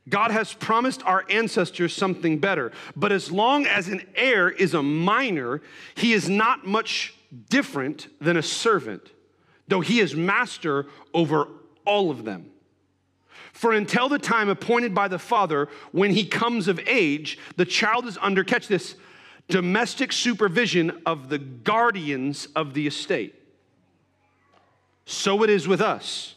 God 0.09 0.31
has 0.31 0.53
promised 0.53 1.03
our 1.05 1.25
ancestors 1.29 1.95
something 1.95 2.39
better. 2.39 2.71
But 2.95 3.11
as 3.11 3.31
long 3.31 3.65
as 3.65 3.87
an 3.87 4.01
heir 4.15 4.49
is 4.49 4.73
a 4.73 4.81
minor, 4.81 5.61
he 5.95 6.13
is 6.13 6.27
not 6.27 6.65
much 6.65 7.13
different 7.49 8.07
than 8.19 8.35
a 8.35 8.43
servant, 8.43 9.11
though 9.71 9.79
he 9.79 10.01
is 10.01 10.13
master 10.13 10.85
over 11.13 11.47
all 11.85 12.11
of 12.11 12.25
them. 12.25 12.51
For 13.53 13.71
until 13.71 14.09
the 14.09 14.19
time 14.19 14.49
appointed 14.49 14.93
by 14.93 15.07
the 15.07 15.17
father, 15.17 15.69
when 15.93 16.11
he 16.11 16.25
comes 16.25 16.67
of 16.67 16.77
age, 16.85 17.39
the 17.55 17.63
child 17.63 18.05
is 18.05 18.17
under, 18.21 18.43
catch 18.43 18.67
this, 18.67 18.95
domestic 19.47 20.11
supervision 20.11 21.01
of 21.05 21.29
the 21.29 21.37
guardians 21.37 22.47
of 22.53 22.73
the 22.73 22.85
estate. 22.85 23.33
So 25.05 25.41
it 25.41 25.49
is 25.49 25.69
with 25.69 25.79
us. 25.79 26.35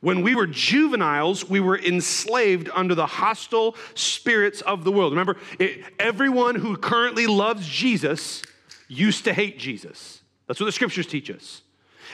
When 0.00 0.22
we 0.22 0.36
were 0.36 0.46
juveniles, 0.46 1.50
we 1.50 1.58
were 1.58 1.78
enslaved 1.78 2.70
under 2.72 2.94
the 2.94 3.06
hostile 3.06 3.74
spirits 3.94 4.60
of 4.60 4.84
the 4.84 4.92
world. 4.92 5.12
Remember, 5.12 5.38
it, 5.58 5.82
everyone 5.98 6.54
who 6.54 6.76
currently 6.76 7.26
loves 7.26 7.66
Jesus 7.66 8.44
used 8.86 9.24
to 9.24 9.32
hate 9.32 9.58
Jesus. 9.58 10.22
That's 10.46 10.60
what 10.60 10.66
the 10.66 10.72
scriptures 10.72 11.08
teach 11.08 11.32
us. 11.32 11.62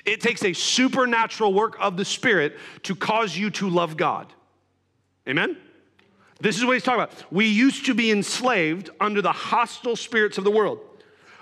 It 0.06 0.20
takes 0.20 0.44
a 0.44 0.52
supernatural 0.52 1.52
work 1.52 1.76
of 1.80 1.96
the 1.96 2.04
Spirit 2.04 2.56
to 2.84 2.94
cause 2.94 3.36
you 3.36 3.50
to 3.50 3.68
love 3.68 3.96
God. 3.96 4.32
Amen? 5.28 5.56
This 6.40 6.56
is 6.56 6.64
what 6.64 6.74
he's 6.74 6.84
talking 6.84 7.02
about. 7.02 7.32
We 7.32 7.46
used 7.46 7.86
to 7.86 7.94
be 7.94 8.10
enslaved 8.10 8.90
under 9.00 9.20
the 9.20 9.32
hostile 9.32 9.96
spirits 9.96 10.38
of 10.38 10.44
the 10.44 10.50
world. 10.50 10.78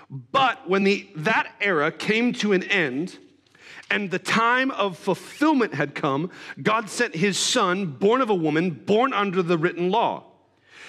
But 0.09 0.67
when 0.67 0.83
the, 0.83 1.07
that 1.17 1.53
era 1.61 1.91
came 1.91 2.33
to 2.33 2.53
an 2.53 2.63
end, 2.63 3.19
and 3.91 4.09
the 4.09 4.19
time 4.19 4.71
of 4.71 4.97
fulfillment 4.97 5.75
had 5.75 5.93
come, 5.93 6.31
God 6.61 6.89
sent 6.89 7.15
his 7.15 7.37
son, 7.37 7.85
born 7.85 8.21
of 8.21 8.29
a 8.31 8.35
woman, 8.35 8.71
born 8.71 9.13
under 9.13 9.43
the 9.43 9.57
written 9.57 9.91
law. 9.91 10.23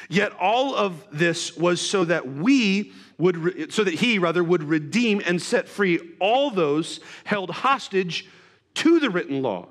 Yet 0.09 0.33
all 0.33 0.75
of 0.75 1.07
this 1.12 1.57
was 1.57 1.81
so 1.81 2.05
that 2.05 2.27
we 2.29 2.93
would, 3.18 3.37
re- 3.37 3.70
so 3.70 3.85
that 3.85 3.94
he 3.94 4.18
rather 4.18 4.44
would 4.44 4.62
redeem 4.62 5.22
and 5.24 5.40
set 5.40 5.68
free 5.68 6.00
all 6.20 6.50
those 6.50 7.00
held 7.24 7.50
hostage 7.50 8.29
to 8.74 9.00
the 9.00 9.09
written 9.11 9.42
law, 9.42 9.68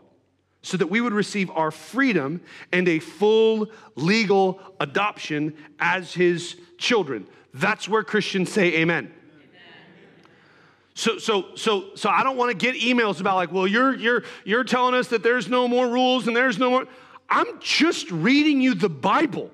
so 0.61 0.77
that 0.77 0.87
we 0.87 0.99
would 0.99 1.13
receive 1.13 1.51
our 1.51 1.69
freedom 1.69 2.41
and 2.71 2.87
a 2.87 2.99
full 2.99 3.69
legal 3.95 4.59
adoption 4.79 5.53
as 5.79 6.13
his 6.13 6.55
children. 6.77 7.27
That's 7.53 7.87
where 7.87 8.03
Christians 8.03 8.51
say 8.51 8.77
amen. 8.77 9.11
So, 10.97 11.17
so, 11.17 11.55
so, 11.55 11.93
so 11.95 12.09
I 12.09 12.23
don't 12.23 12.37
want 12.37 12.57
to 12.57 12.57
get 12.57 12.81
emails 12.81 13.19
about 13.19 13.35
like, 13.35 13.51
well, 13.51 13.67
you're, 13.67 13.93
you're, 13.95 14.23
you're 14.45 14.63
telling 14.63 14.95
us 14.95 15.09
that 15.09 15.23
there's 15.23 15.49
no 15.49 15.67
more 15.67 15.87
rules 15.87 16.25
and 16.25 16.35
there's 16.35 16.57
no 16.57 16.69
more. 16.69 16.87
I'm 17.29 17.59
just 17.59 18.09
reading 18.11 18.61
you 18.61 18.75
the 18.75 18.89
Bible. 18.89 19.51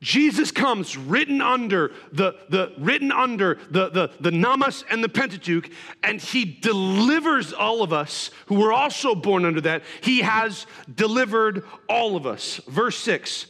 Jesus 0.00 0.50
comes 0.50 0.96
written 0.96 1.42
under 1.42 1.92
the, 2.10 2.34
the 2.48 2.72
written 2.78 3.12
under 3.12 3.58
the, 3.70 3.90
the, 3.90 4.10
the 4.18 4.30
Nomos 4.30 4.82
and 4.90 5.04
the 5.04 5.10
Pentateuch, 5.10 5.68
and 6.02 6.20
he 6.20 6.44
delivers 6.44 7.52
all 7.52 7.82
of 7.82 7.92
us 7.92 8.30
who 8.46 8.54
were 8.54 8.72
also 8.72 9.14
born 9.14 9.44
under 9.44 9.60
that. 9.60 9.82
He 10.00 10.20
has 10.22 10.66
delivered 10.92 11.64
all 11.88 12.16
of 12.16 12.26
us. 12.26 12.60
Verse 12.66 12.96
6 12.98 13.46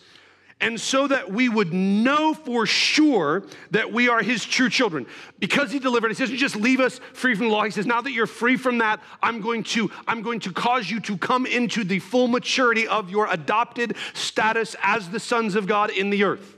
and 0.61 0.79
so 0.79 1.07
that 1.07 1.31
we 1.31 1.49
would 1.49 1.73
know 1.73 2.35
for 2.35 2.67
sure 2.67 3.45
that 3.71 3.93
we 3.93 4.09
are 4.09 4.23
his 4.23 4.45
true 4.45 4.69
children. 4.69 5.07
Because 5.39 5.73
he 5.73 5.79
delivered, 5.79 6.09
he 6.09 6.15
says, 6.15 6.31
just 6.31 6.57
leave 6.57 6.81
us 6.81 7.01
free 7.15 7.35
from 7.35 7.49
the 7.49 7.53
law. 7.53 7.65
He 7.65 7.71
says, 7.71 7.87
now 7.87 8.01
that 8.03 8.13
you're 8.13 8.27
free 8.27 8.57
from 8.57 8.79
that, 8.79 9.01
I'm 9.23 9.41
going 9.41 9.63
to, 9.65 9.91
I'm 10.07 10.21
going 10.23 10.41
to 10.41 10.53
cause 10.53 10.91
you 10.91 11.01
to 11.01 11.17
come 11.17 11.47
into 11.47 11.83
the 11.83 11.99
full 11.99 12.29
maturity 12.29 12.87
of 12.87 13.11
your 13.11 13.27
adopted 13.31 13.97
status 14.13 14.77
as 14.83 15.09
the 15.09 15.21
sons 15.21 15.55
of 15.55 15.67
God 15.67 15.91
in 15.91 16.11
the 16.11 16.25
earth. 16.25 16.57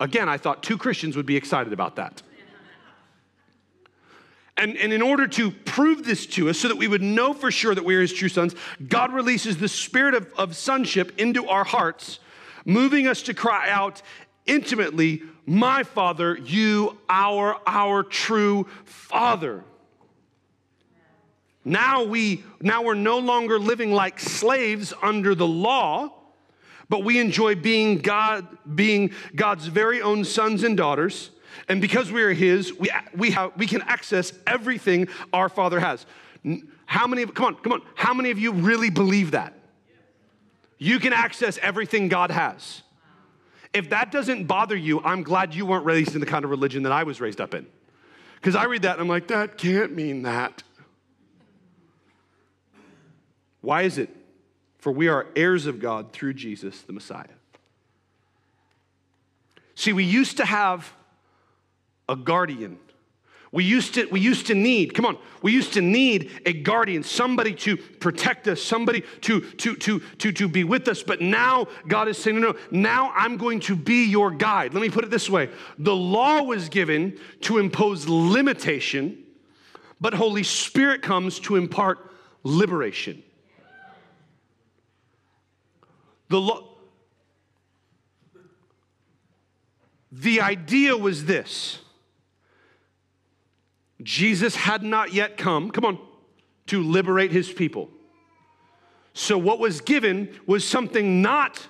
Again, 0.00 0.28
I 0.28 0.36
thought 0.36 0.62
two 0.62 0.76
Christians 0.76 1.16
would 1.16 1.26
be 1.26 1.36
excited 1.36 1.72
about 1.72 1.96
that. 1.96 2.22
And, 4.58 4.76
and 4.78 4.90
in 4.92 5.02
order 5.02 5.26
to 5.28 5.50
prove 5.50 6.04
this 6.04 6.24
to 6.28 6.48
us, 6.48 6.58
so 6.58 6.68
that 6.68 6.78
we 6.78 6.88
would 6.88 7.02
know 7.02 7.34
for 7.34 7.50
sure 7.50 7.74
that 7.74 7.84
we 7.84 7.94
are 7.94 8.00
his 8.00 8.12
true 8.12 8.30
sons, 8.30 8.54
God 8.88 9.12
releases 9.12 9.58
the 9.58 9.68
spirit 9.68 10.14
of, 10.14 10.32
of 10.36 10.56
sonship 10.56 11.12
into 11.18 11.46
our 11.46 11.62
hearts 11.62 12.20
moving 12.66 13.06
us 13.06 13.22
to 13.22 13.34
cry 13.34 13.70
out 13.70 14.02
intimately, 14.44 15.22
My 15.46 15.82
Father, 15.84 16.36
you, 16.36 16.98
our, 17.08 17.58
our 17.66 18.02
true 18.02 18.66
Father. 18.84 19.64
Now 21.64 22.04
we 22.04 22.44
now 22.60 22.82
we're 22.82 22.94
no 22.94 23.18
longer 23.18 23.58
living 23.58 23.90
like 23.90 24.20
slaves 24.20 24.94
under 25.02 25.34
the 25.34 25.48
law, 25.48 26.12
but 26.88 27.02
we 27.02 27.18
enjoy 27.18 27.56
being 27.56 27.98
God, 27.98 28.46
being 28.76 29.10
God's 29.34 29.66
very 29.66 30.00
own 30.00 30.24
sons 30.24 30.62
and 30.62 30.76
daughters. 30.76 31.30
And 31.68 31.80
because 31.80 32.12
we 32.12 32.22
are 32.22 32.32
His, 32.32 32.72
we, 32.72 32.90
we, 33.16 33.32
have, 33.32 33.50
we 33.56 33.66
can 33.66 33.82
access 33.82 34.32
everything 34.46 35.08
our 35.32 35.48
Father 35.48 35.80
has. 35.80 36.06
How 36.84 37.08
many 37.08 37.26
come 37.26 37.46
on, 37.46 37.54
come 37.56 37.72
on, 37.72 37.82
how 37.96 38.14
many 38.14 38.30
of 38.30 38.38
you 38.38 38.52
really 38.52 38.90
believe 38.90 39.32
that? 39.32 39.55
You 40.78 40.98
can 40.98 41.12
access 41.12 41.58
everything 41.62 42.08
God 42.08 42.30
has. 42.30 42.82
If 43.72 43.90
that 43.90 44.10
doesn't 44.10 44.44
bother 44.44 44.76
you, 44.76 45.00
I'm 45.02 45.22
glad 45.22 45.54
you 45.54 45.66
weren't 45.66 45.84
raised 45.84 46.14
in 46.14 46.20
the 46.20 46.26
kind 46.26 46.44
of 46.44 46.50
religion 46.50 46.82
that 46.84 46.92
I 46.92 47.02
was 47.02 47.20
raised 47.20 47.40
up 47.40 47.54
in. 47.54 47.66
Because 48.36 48.54
I 48.54 48.64
read 48.64 48.82
that 48.82 48.92
and 48.92 49.02
I'm 49.02 49.08
like, 49.08 49.28
that 49.28 49.58
can't 49.58 49.94
mean 49.94 50.22
that. 50.22 50.62
Why 53.60 53.82
is 53.82 53.98
it? 53.98 54.14
For 54.78 54.92
we 54.92 55.08
are 55.08 55.26
heirs 55.34 55.66
of 55.66 55.80
God 55.80 56.12
through 56.12 56.34
Jesus, 56.34 56.82
the 56.82 56.92
Messiah. 56.92 57.26
See, 59.74 59.92
we 59.92 60.04
used 60.04 60.36
to 60.36 60.44
have 60.44 60.92
a 62.08 62.16
guardian 62.16 62.78
we 63.56 63.64
used 63.64 63.94
to, 63.94 64.04
we 64.08 64.20
used 64.20 64.48
to 64.48 64.54
need, 64.54 64.92
come 64.92 65.06
on, 65.06 65.16
we 65.40 65.50
used 65.50 65.72
to 65.72 65.80
need 65.80 66.42
a 66.44 66.52
guardian, 66.52 67.02
somebody 67.02 67.54
to 67.54 67.78
protect 67.78 68.46
us, 68.48 68.62
somebody 68.62 69.02
to, 69.22 69.40
to, 69.40 69.74
to, 69.76 69.98
to, 69.98 70.30
to 70.30 70.46
be 70.46 70.62
with 70.62 70.86
us. 70.88 71.02
But 71.02 71.22
now 71.22 71.68
God 71.88 72.06
is 72.06 72.18
saying, 72.18 72.38
no, 72.38 72.52
no, 72.52 72.58
now 72.70 73.14
I'm 73.16 73.38
going 73.38 73.60
to 73.60 73.74
be 73.74 74.04
your 74.04 74.30
guide. 74.30 74.74
Let 74.74 74.82
me 74.82 74.90
put 74.90 75.04
it 75.04 75.10
this 75.10 75.30
way 75.30 75.48
the 75.78 75.96
law 75.96 76.42
was 76.42 76.68
given 76.68 77.18
to 77.40 77.56
impose 77.56 78.06
limitation, 78.06 79.24
but 80.02 80.12
Holy 80.12 80.42
Spirit 80.42 81.00
comes 81.00 81.40
to 81.40 81.56
impart 81.56 82.10
liberation. 82.42 83.22
The 86.28 86.42
law, 86.42 86.76
the 90.12 90.42
idea 90.42 90.94
was 90.94 91.24
this 91.24 91.78
Jesus 94.02 94.54
had 94.54 94.82
not 94.82 95.12
yet 95.12 95.36
come, 95.36 95.70
come 95.70 95.84
on, 95.84 95.98
to 96.66 96.82
liberate 96.82 97.32
his 97.32 97.50
people. 97.50 97.90
So 99.14 99.38
what 99.38 99.58
was 99.58 99.80
given 99.80 100.38
was 100.46 100.66
something 100.66 101.22
not 101.22 101.66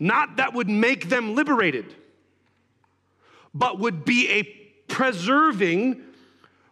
not 0.00 0.36
that 0.36 0.54
would 0.54 0.68
make 0.68 1.08
them 1.08 1.34
liberated, 1.34 1.94
but 3.52 3.78
would 3.80 4.04
be 4.04 4.28
a 4.30 4.42
preserving 4.86 6.02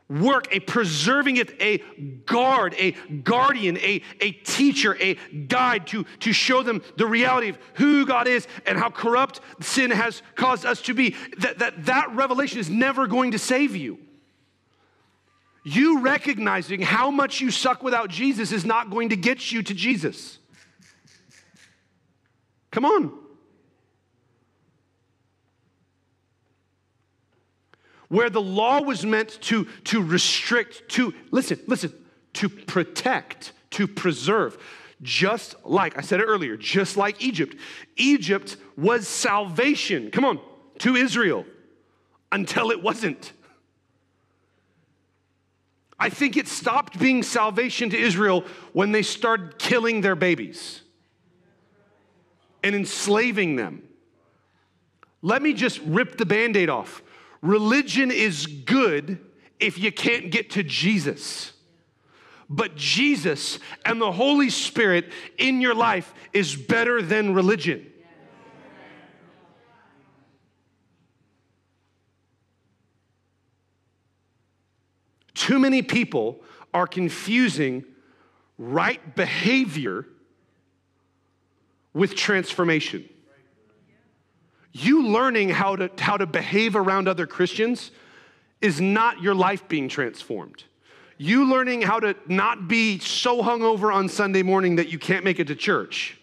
work, 0.09 0.47
a 0.53 0.61
preserving 0.61 1.37
it, 1.37 1.61
a 1.61 1.79
guard, 2.25 2.75
a 2.79 2.93
guardian, 3.25 3.77
a, 3.79 4.03
a 4.21 4.31
teacher, 4.31 4.97
a 5.01 5.15
guide 5.49 5.89
to, 5.89 6.05
to 6.21 6.33
show 6.33 6.63
them 6.63 6.83
the 6.97 7.07
reality 7.07 7.49
of 7.49 7.59
who 7.75 8.07
God 8.07 8.29
is 8.29 8.47
and 8.65 8.79
how 8.79 8.91
corrupt 8.91 9.41
sin 9.61 9.91
has 9.91 10.23
caused 10.37 10.65
us 10.65 10.81
to 10.83 10.95
be. 10.95 11.17
That, 11.39 11.59
that, 11.59 11.87
that 11.87 12.15
revelation 12.15 12.61
is 12.61 12.71
never 12.71 13.09
going 13.09 13.33
to 13.33 13.39
save 13.39 13.75
you. 13.75 13.99
You 15.69 15.99
recognizing 15.99 16.81
how 16.81 17.11
much 17.11 17.41
you 17.41 17.51
suck 17.51 17.83
without 17.83 18.09
Jesus 18.09 18.53
is 18.53 18.65
not 18.65 18.89
going 18.89 19.09
to 19.09 19.17
get 19.17 19.51
you 19.51 19.65
to 19.65 19.75
Jesus. 19.75 20.39
Come 22.71 22.85
on. 22.85 23.13
where 28.09 28.31
the 28.31 28.41
law 28.41 28.81
was 28.81 29.05
meant 29.05 29.41
to, 29.43 29.65
to 29.83 30.01
restrict, 30.01 30.89
to, 30.91 31.13
listen, 31.33 31.59
listen, 31.67 31.93
to 32.35 32.49
protect, 32.49 33.53
to 33.71 33.89
preserve. 33.89 34.57
Just 35.03 35.57
like, 35.65 35.99
I 35.99 36.03
said 36.03 36.21
it 36.21 36.27
earlier, 36.27 36.57
just 36.57 36.97
like 36.97 37.21
Egypt. 37.21 37.57
Egypt 37.97 38.59
was 38.77 39.09
salvation, 39.09 40.13
come 40.13 40.25
on, 40.25 40.41
to 40.79 40.95
Israel 40.95 41.45
until 42.31 42.71
it 42.71 42.81
wasn't. 42.81 43.33
I 45.99 46.11
think 46.11 46.37
it 46.37 46.47
stopped 46.47 46.99
being 46.99 47.23
salvation 47.23 47.91
to 47.91 47.99
Israel 47.99 48.45
when 48.73 48.93
they 48.93 49.03
started 49.03 49.59
killing 49.59 50.03
their 50.03 50.17
babies 50.17 50.83
and 52.63 52.75
enslaving 52.75 53.57
them. 53.57 53.83
Let 55.23 55.43
me 55.43 55.55
just 55.55 55.81
rip 55.81 56.19
the 56.19 56.27
band 56.27 56.57
aid 56.57 56.69
off. 56.69 57.03
Religion 57.41 58.11
is 58.11 58.47
good 58.47 59.19
if 59.59 59.79
you 59.79 59.91
can't 59.91 60.31
get 60.31 60.51
to 60.51 60.63
Jesus. 60.63 61.53
But 62.49 62.77
Jesus 62.77 63.59
and 63.85 64.01
the 64.01 64.13
Holy 64.13 64.51
Spirit 64.51 65.11
in 65.39 65.61
your 65.61 65.75
life 65.75 66.13
is 66.33 66.55
better 66.55 67.03
than 67.03 67.35
religion. 67.35 67.91
Too 75.37 75.59
many 75.59 75.83
people 75.83 76.41
are 76.73 76.87
confusing 76.87 77.85
right 78.57 79.15
behavior 79.15 80.07
with 81.93 82.15
transformation. 82.15 83.07
You 84.73 85.09
learning 85.09 85.51
how 85.51 85.77
to, 85.77 85.91
how 85.99 86.17
to 86.17 86.27
behave 86.27 86.75
around 86.75 87.07
other 87.07 87.27
Christians 87.27 87.91
is 88.63 88.81
not 88.81 89.21
your 89.21 89.35
life 89.35 89.69
being 89.69 89.89
transformed. 89.89 90.65
You 91.19 91.49
learning 91.51 91.83
how 91.83 92.01
to 92.01 92.17
not 92.27 92.67
be 92.67 92.99
so 92.99 93.43
hungover 93.43 93.95
on 93.95 94.09
Sunday 94.09 94.43
morning 94.43 94.77
that 94.77 94.89
you 94.89 94.99
can't 94.99 95.25
make 95.25 95.39
it 95.39 95.47
to 95.49 95.55
church 95.55 96.19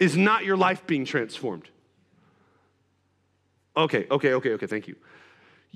is 0.00 0.16
not 0.16 0.44
your 0.44 0.56
life 0.56 0.86
being 0.88 1.04
transformed. 1.04 1.68
Okay, 3.76 4.06
okay, 4.10 4.34
okay, 4.34 4.50
okay, 4.50 4.66
thank 4.66 4.88
you. 4.88 4.96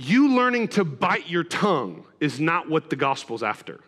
You 0.01 0.29
learning 0.29 0.69
to 0.69 0.85
bite 0.85 1.29
your 1.29 1.43
tongue 1.43 2.05
is 2.21 2.39
not 2.39 2.71
what 2.71 2.89
the 2.89 2.95
gospel's 2.95 3.43
after. 3.43 3.81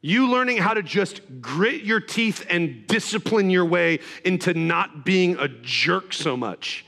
You 0.00 0.30
learning 0.30 0.56
how 0.56 0.72
to 0.72 0.82
just 0.82 1.20
grit 1.42 1.82
your 1.82 2.00
teeth 2.00 2.46
and 2.48 2.86
discipline 2.86 3.50
your 3.50 3.66
way 3.66 3.98
into 4.24 4.54
not 4.54 5.04
being 5.04 5.36
a 5.38 5.46
jerk 5.46 6.14
so 6.14 6.38
much 6.38 6.86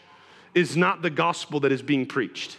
is 0.55 0.79
not 0.79 1.03
the 1.03 1.11
gospel 1.11 1.61
that 1.61 1.73
is 1.73 1.83
being 1.83 2.07
preached. 2.07 2.57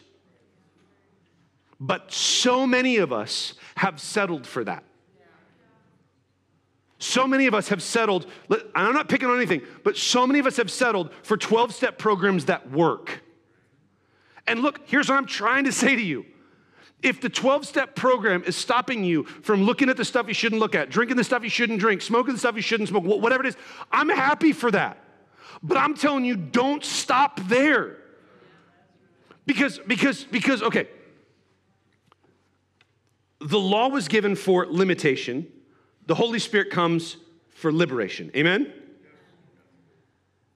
But 1.80 2.12
so 2.14 2.68
many 2.68 2.98
of 2.98 3.12
us 3.12 3.56
have 3.78 4.00
settled 4.00 4.46
for 4.46 4.64
that. 4.64 4.84
So 7.04 7.28
many 7.28 7.48
of 7.48 7.54
us 7.54 7.68
have 7.68 7.84
settled, 7.84 8.28
I'm 8.74 8.94
not 8.94 9.10
picking 9.10 9.28
on 9.28 9.36
anything, 9.36 9.62
but 9.84 9.98
so 9.98 10.26
many 10.26 10.40
of 10.40 10.48
us 10.48 10.56
have 10.56 10.72
settled 10.72 11.12
for 11.24 11.36
12 11.36 11.74
step 11.74 11.98
programs 11.98 12.46
that 12.46 12.72
work. 12.72 13.22
And 14.48 14.62
look, 14.62 14.80
here's 14.86 15.10
what 15.10 15.18
I'm 15.18 15.26
trying 15.26 15.66
to 15.66 15.74
say 15.74 15.98
to 15.98 16.02
you 16.02 16.26
if 17.02 17.20
the 17.20 17.28
12 17.28 17.68
step 17.68 17.98
program 17.98 18.42
is 18.46 18.56
stopping 18.56 19.04
you 19.04 19.26
from 19.26 19.64
looking 19.64 19.90
at 19.90 19.98
the 19.98 20.06
stuff 20.06 20.30
you 20.30 20.34
shouldn't 20.34 20.62
look 20.62 20.76
at, 20.76 20.90
drinking 20.90 21.18
the 21.18 21.26
stuff 21.26 21.44
you 21.44 21.50
shouldn't 21.50 21.82
drink, 21.82 22.02
smoking 22.02 22.36
the 22.36 22.40
stuff 22.40 22.56
you 22.56 22.62
shouldn't 22.62 22.88
smoke, 22.88 23.04
whatever 23.04 23.44
it 23.44 23.48
is, 23.48 23.58
I'm 23.92 24.08
happy 24.08 24.54
for 24.54 24.72
that. 24.72 24.98
But 25.62 25.76
I'm 25.76 25.96
telling 25.96 26.24
you, 26.24 26.38
don't 26.38 26.86
stop 26.86 27.42
there. 27.50 27.98
Because, 29.46 29.78
because, 29.78 30.24
because, 30.24 30.64
okay, 30.64 30.88
the 33.42 33.60
law 33.60 33.90
was 33.90 34.08
given 34.08 34.36
for 34.38 34.66
limitation, 34.68 35.52
the 36.06 36.16
Holy 36.16 36.40
Spirit 36.40 36.70
comes 36.70 37.18
for 37.50 37.72
liberation. 37.72 38.32
Amen? 38.36 38.72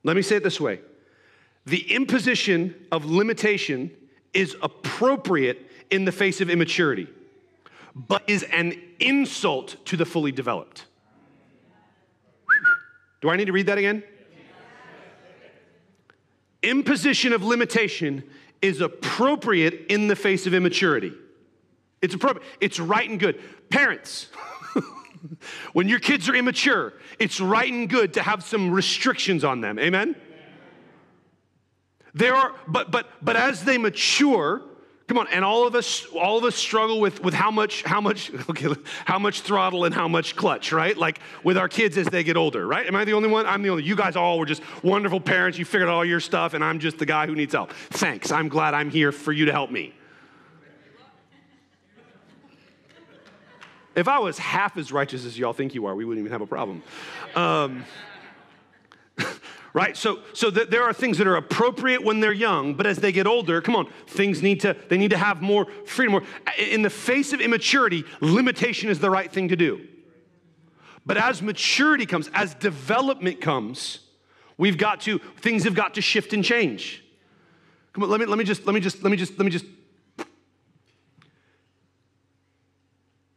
Let 0.04 0.16
me 0.16 0.22
say 0.22 0.38
it 0.38 0.44
this 0.44 0.60
way 0.60 0.80
the 1.66 1.92
imposition 1.94 2.76
of 2.92 3.06
limitation 3.06 3.92
is 4.34 4.56
appropriate 4.62 5.70
in 5.90 6.06
the 6.06 6.12
face 6.12 6.42
of 6.42 6.50
immaturity, 6.50 7.08
but 7.94 8.24
is 8.28 8.44
an 8.44 8.80
insult 9.00 9.76
to 9.86 9.98
the 9.98 10.06
fully 10.06 10.32
developed. 10.32 10.86
Do 13.22 13.30
I 13.30 13.36
need 13.36 13.46
to 13.46 13.52
read 13.52 13.66
that 13.66 13.78
again? 13.78 14.04
Imposition 16.64 17.34
of 17.34 17.44
limitation 17.44 18.24
is 18.62 18.82
appropriate 18.82 19.86
in 19.90 20.08
the 20.08 20.16
face 20.16 20.48
of 20.48 20.54
immaturity. 20.54 21.14
It's 22.02 22.14
appropriate, 22.14 22.48
it's 22.62 22.80
right 22.80 23.10
and 23.10 23.20
good. 23.20 23.42
Parents, 23.70 24.28
when 25.74 25.88
your 25.88 26.00
kids 26.00 26.28
are 26.30 26.36
immature, 26.36 26.94
it's 27.20 27.40
right 27.40 27.72
and 27.72 27.90
good 27.90 28.14
to 28.14 28.22
have 28.22 28.44
some 28.44 28.72
restrictions 28.72 29.44
on 29.44 29.62
them. 29.62 29.80
Amen? 29.80 30.16
There 32.14 32.36
are, 32.36 32.54
but 32.68 32.90
but 32.92 33.08
but 33.22 33.36
as 33.36 33.64
they 33.64 33.78
mature, 33.78 34.64
Come 35.08 35.20
on, 35.20 35.28
and 35.30 35.46
all 35.46 35.66
of 35.66 35.74
us, 35.74 36.06
all 36.08 36.38
of 36.38 36.44
us 36.44 36.56
struggle 36.56 37.00
with, 37.00 37.24
with 37.24 37.34
how 37.34 37.50
much, 37.50 37.82
how 37.84 38.02
much, 38.02 38.30
okay, 38.50 38.68
how 39.06 39.18
much 39.18 39.42
throttle 39.42 39.86
and 39.86 39.96
how 39.96 40.08
much 40.08 40.36
clutch, 40.36 40.74
right? 40.74 40.98
Like 40.98 41.20
with 41.44 41.58
our 41.58 41.70
kids 41.70 41.98
as 41.98 42.08
they 42.08 42.24
get 42.24 42.36
older, 42.36 42.68
right? 42.68 42.86
Am 42.86 42.96
I 42.96 43.06
the 43.06 43.14
only 43.14 43.30
one? 43.30 43.46
I'm 43.46 43.62
the 43.62 43.70
only. 43.70 43.84
You 43.84 43.96
guys 43.96 44.18
all 44.18 44.38
were 44.38 44.46
just 44.46 44.62
wonderful 44.84 45.22
parents. 45.22 45.58
You 45.58 45.64
figured 45.64 45.88
out 45.88 45.96
all 45.96 46.06
your 46.06 46.20
stuff, 46.20 46.54
and 46.54 46.64
I'm 46.64 46.80
just 46.80 46.98
the 46.98 47.06
guy 47.06 47.26
who 47.26 47.36
needs 47.36 47.54
help. 47.54 47.72
Thanks. 47.72 48.34
I'm 48.34 48.50
glad 48.50 48.74
I'm 48.74 48.90
here 48.90 49.14
for 49.14 49.32
you 49.32 49.46
to 49.46 49.54
help 49.54 49.72
me. 49.72 49.94
If 53.98 54.08
I 54.08 54.20
was 54.20 54.38
half 54.38 54.78
as 54.78 54.92
righteous 54.92 55.26
as 55.26 55.40
y'all 55.40 55.54
think 55.54 55.74
you 55.74 55.88
are, 55.88 55.96
we 55.96 56.06
wouldn't 56.06 56.24
even 56.24 56.32
have 56.32 56.42
a 56.42 56.48
problem. 56.48 56.84
Um, 57.36 57.84
right 59.74 59.98
so 59.98 60.20
so 60.34 60.52
th- 60.52 60.70
there 60.70 60.84
are 60.84 60.94
things 60.94 61.18
that 61.18 61.26
are 61.26 61.36
appropriate 61.36 62.04
when 62.04 62.20
they're 62.20 62.32
young 62.32 62.76
but 62.76 62.86
as 62.86 62.98
they 62.98 63.12
get 63.12 63.26
older 63.26 63.62
come 63.62 63.76
on 63.76 63.88
things 64.06 64.44
need 64.44 64.60
to 64.60 64.76
they 64.90 64.98
need 64.98 65.10
to 65.10 65.18
have 65.18 65.42
more 65.42 65.66
freedom 65.86 66.24
in 66.58 66.84
the 66.84 66.90
face 66.90 67.34
of 67.34 67.42
immaturity 67.42 68.04
limitation 68.22 68.90
is 68.90 69.00
the 69.00 69.10
right 69.10 69.32
thing 69.32 69.48
to 69.48 69.56
do 69.56 69.86
but 71.06 71.18
as 71.18 71.42
maturity 71.42 72.06
comes 72.06 72.30
as 72.34 72.54
development 72.54 73.42
comes 73.42 74.00
we've 74.58 74.78
got 74.78 75.02
to 75.02 75.20
things 75.38 75.64
have 75.64 75.74
got 75.74 75.96
to 75.96 76.02
shift 76.02 76.32
and 76.32 76.46
change 76.46 77.04
come 77.94 78.04
on 78.04 78.10
let 78.10 78.20
me 78.20 78.28
let 78.28 78.38
me 78.38 78.44
just 78.44 78.66
let 78.68 78.74
me 78.74 78.80
just 78.80 79.04
let 79.04 79.10
me 79.10 79.18
just 79.18 79.38
let 79.38 79.46
me 79.46 79.52
just 79.52 79.66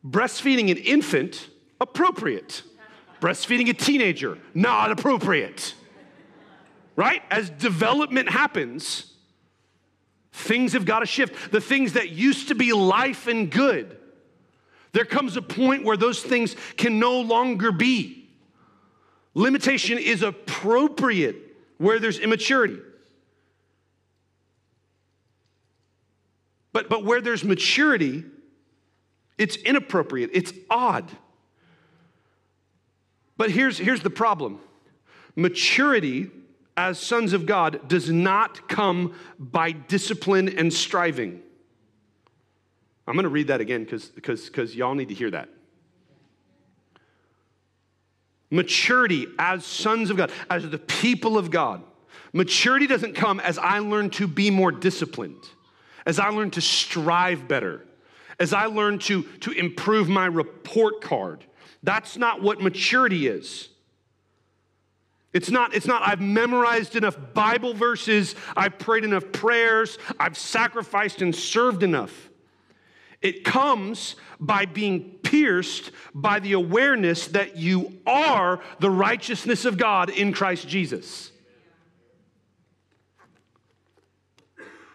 breastfeeding 0.05 0.71
an 0.71 0.79
infant 0.79 1.49
appropriate 1.81 2.63
breastfeeding 3.21 3.69
a 3.69 3.75
teenager 3.75 4.39
not 4.55 4.91
appropriate 4.91 5.75
right? 7.01 7.23
As 7.31 7.49
development 7.49 8.29
happens, 8.29 9.15
things 10.33 10.75
have 10.75 10.85
got 10.85 11.01
to 11.01 11.07
shift. 11.07 11.51
The 11.51 11.61
things 11.61 11.95
that 11.95 12.11
used 12.11 12.49
to 12.49 12.55
be 12.55 12.75
life 12.75 13.27
and 13.27 13.51
good, 13.51 13.97
there 14.93 15.07
comes 15.07 15.39
a 15.39 15.43
point 15.43 15.83
where 15.83 15.97
those 15.97 16.23
things 16.23 16.55
can 16.77 16.99
no 16.99 17.21
longer 17.23 17.73
be. 17.73 18.29
Limitation 19.33 19.97
is 19.97 20.23
appropriate 20.23 21.37
where 21.79 21.99
there's 21.99 22.19
immaturity. 22.19 22.79
But, 26.75 26.91
but 26.91 27.03
where 27.03 27.23
there's 27.23 27.45
maturity, 27.45 28.25
it's 29.41 29.57
inappropriate, 29.57 30.31
it's 30.33 30.53
odd. 30.69 31.11
But 33.37 33.51
here's, 33.51 33.79
here's 33.79 34.03
the 34.03 34.11
problem 34.11 34.61
maturity 35.35 36.31
as 36.77 36.99
sons 36.99 37.33
of 37.33 37.47
God 37.47 37.89
does 37.89 38.11
not 38.11 38.69
come 38.69 39.15
by 39.39 39.73
discipline 39.73 40.49
and 40.49 40.73
striving. 40.73 41.43
I'm 43.07 43.15
going 43.15 43.25
to 43.25 43.31
read 43.31 43.49
that 43.49 43.61
again 43.61 43.85
because 43.85 44.77
y'all 44.77 44.95
need 44.95 45.09
to 45.09 45.15
hear 45.15 45.31
that. 45.33 45.49
Maturity 48.51 49.27
as 49.39 49.65
sons 49.65 50.11
of 50.11 50.17
God, 50.17 50.31
as 50.49 50.69
the 50.69 50.79
people 50.79 51.37
of 51.37 51.51
God, 51.51 51.83
Maturity 52.33 52.87
doesn't 52.87 53.15
come 53.15 53.41
as 53.41 53.59
I 53.59 53.81
learn 53.81 54.11
to 54.11 54.27
be 54.27 54.51
more 54.51 54.71
disciplined, 54.71 55.49
as 56.07 56.19
I 56.19 56.29
learn 56.29 56.51
to 56.53 56.61
strive 56.61 57.49
better, 57.49 57.85
as 58.41 58.55
I 58.55 58.65
learn 58.65 58.99
to, 59.01 59.23
to 59.41 59.53
improve 59.53 60.09
my 60.09 60.27
report 60.27 61.03
card. 61.03 61.45
That's 61.83 62.17
not 62.17 62.43
what 62.43 62.61
maturity 62.61 63.29
is. 63.29 63.69
It's 65.33 65.51
not, 65.51 65.75
it's 65.75 65.87
not, 65.87 66.03
I've 66.05 66.21
memorized 66.21 66.97
enough 66.97 67.17
Bible 67.35 67.73
verses, 67.73 68.35
I've 68.57 68.79
prayed 68.81 69.05
enough 69.05 69.31
prayers, 69.31 69.97
I've 70.19 70.37
sacrificed 70.37 71.23
and 71.23 71.35
served 71.35 71.85
enough. 71.85 72.31
It 73.23 73.45
comes 73.45 74.17
by 74.41 74.65
being 74.65 75.19
pierced 75.23 75.93
by 76.15 76.41
the 76.41 76.55
awareness 76.55 77.29
that 77.29 77.57
you 77.57 78.01
are 78.07 78.61
the 78.81 78.91
righteousness 78.91 79.67
of 79.67 79.77
God 79.77 80.09
in 80.11 80.33
Christ 80.33 80.67
Jesus. 80.67 81.31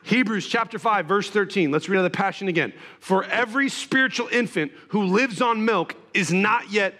Hebrews 0.06 0.48
chapter 0.48 0.78
5, 0.78 1.08
verse 1.08 1.32
13. 1.32 1.72
Let's 1.72 1.90
read 1.90 1.98
out 1.98 2.04
the 2.04 2.12
passion 2.12 2.48
again. 2.48 2.74
For 3.00 3.24
every 3.24 3.70
spiritual 3.70 4.28
infant 4.32 4.72
who 4.90 5.04
lives 5.06 5.42
on 5.42 5.66
milk 5.66 5.96
is 6.14 6.32
not 6.32 6.72
yet 6.72 6.94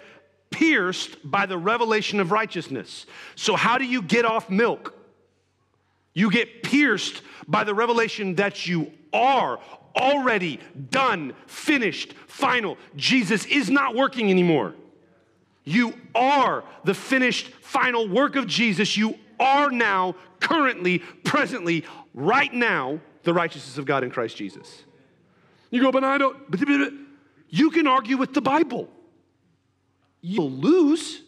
pierced 0.50 1.18
by 1.24 1.46
the 1.46 1.58
revelation 1.58 2.20
of 2.20 2.32
righteousness. 2.32 3.06
So, 3.36 3.56
how 3.56 3.78
do 3.78 3.86
you 3.86 4.02
get 4.02 4.26
off 4.26 4.50
milk? 4.50 4.96
You 6.16 6.32
get 6.32 6.64
pierced 6.64 7.22
by 7.48 7.64
the 7.64 7.76
revelation 7.76 8.36
that 8.36 8.66
you 8.66 8.92
are 9.14 9.60
already 9.96 10.60
done, 10.90 11.36
finished, 11.46 12.14
final. 12.28 12.76
Jesus 12.96 13.46
is 13.46 13.70
not 13.70 13.96
working 13.96 14.32
anymore. 14.32 14.74
You 15.64 15.94
are 16.16 16.64
the 16.84 16.96
finished, 16.96 17.50
final 17.62 18.08
work 18.08 18.36
of 18.36 18.48
Jesus. 18.48 18.98
You 18.98 19.20
are 19.40 19.70
now, 19.70 20.16
currently, 20.40 21.00
presently, 21.00 21.86
right 22.16 22.52
now, 22.52 23.00
the 23.24 23.34
righteousness 23.34 23.78
of 23.78 23.86
God 23.86 24.04
in 24.04 24.10
Christ 24.10 24.36
Jesus. 24.36 24.84
You 25.70 25.82
go, 25.82 25.92
but 25.92 26.04
I 26.04 26.18
don't. 26.18 26.38
You 27.50 27.70
can 27.70 27.86
argue 27.86 28.18
with 28.18 28.34
the 28.34 28.42
Bible. 28.42 28.90
You'll 30.22 30.50
lose. 30.50 31.22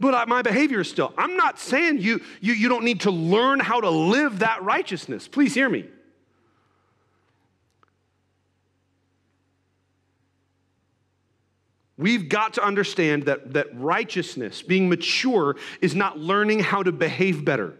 But 0.00 0.28
my 0.28 0.42
behavior 0.42 0.80
is 0.80 0.90
still. 0.90 1.12
I'm 1.16 1.36
not 1.36 1.58
saying 1.58 1.98
you, 1.98 2.20
you, 2.40 2.52
you 2.52 2.68
don't 2.68 2.84
need 2.84 3.00
to 3.00 3.10
learn 3.10 3.60
how 3.60 3.80
to 3.80 3.90
live 3.90 4.40
that 4.40 4.62
righteousness. 4.62 5.28
Please 5.28 5.54
hear 5.54 5.68
me. 5.68 5.86
We've 11.96 12.28
got 12.28 12.54
to 12.54 12.64
understand 12.64 13.26
that, 13.26 13.52
that 13.52 13.68
righteousness, 13.78 14.62
being 14.62 14.88
mature, 14.88 15.56
is 15.80 15.94
not 15.94 16.18
learning 16.18 16.60
how 16.60 16.82
to 16.82 16.90
behave 16.90 17.44
better. 17.44 17.78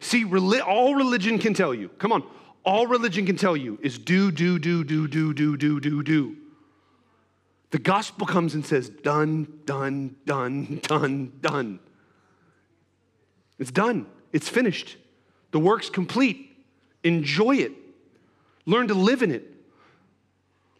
See, 0.00 0.24
all 0.24 0.94
religion 0.94 1.38
can 1.38 1.54
tell 1.54 1.74
you, 1.74 1.90
come 1.98 2.10
on, 2.10 2.24
all 2.64 2.86
religion 2.86 3.26
can 3.26 3.36
tell 3.36 3.56
you 3.56 3.78
is 3.82 3.98
do, 3.98 4.32
do, 4.32 4.58
do, 4.58 4.82
do, 4.82 5.06
do, 5.06 5.32
do, 5.34 5.56
do, 5.56 5.80
do, 5.80 6.02
do. 6.02 6.36
The 7.70 7.78
gospel 7.78 8.26
comes 8.26 8.54
and 8.54 8.66
says, 8.66 8.88
done, 8.88 9.46
done, 9.64 10.16
done, 10.26 10.80
done, 10.82 11.32
done. 11.40 11.80
It's 13.58 13.70
done. 13.70 14.06
It's 14.32 14.48
finished. 14.48 14.96
The 15.52 15.60
work's 15.60 15.90
complete. 15.90 16.50
Enjoy 17.04 17.56
it. 17.56 17.72
Learn 18.66 18.88
to 18.88 18.94
live 18.94 19.22
in 19.22 19.30
it. 19.30 19.44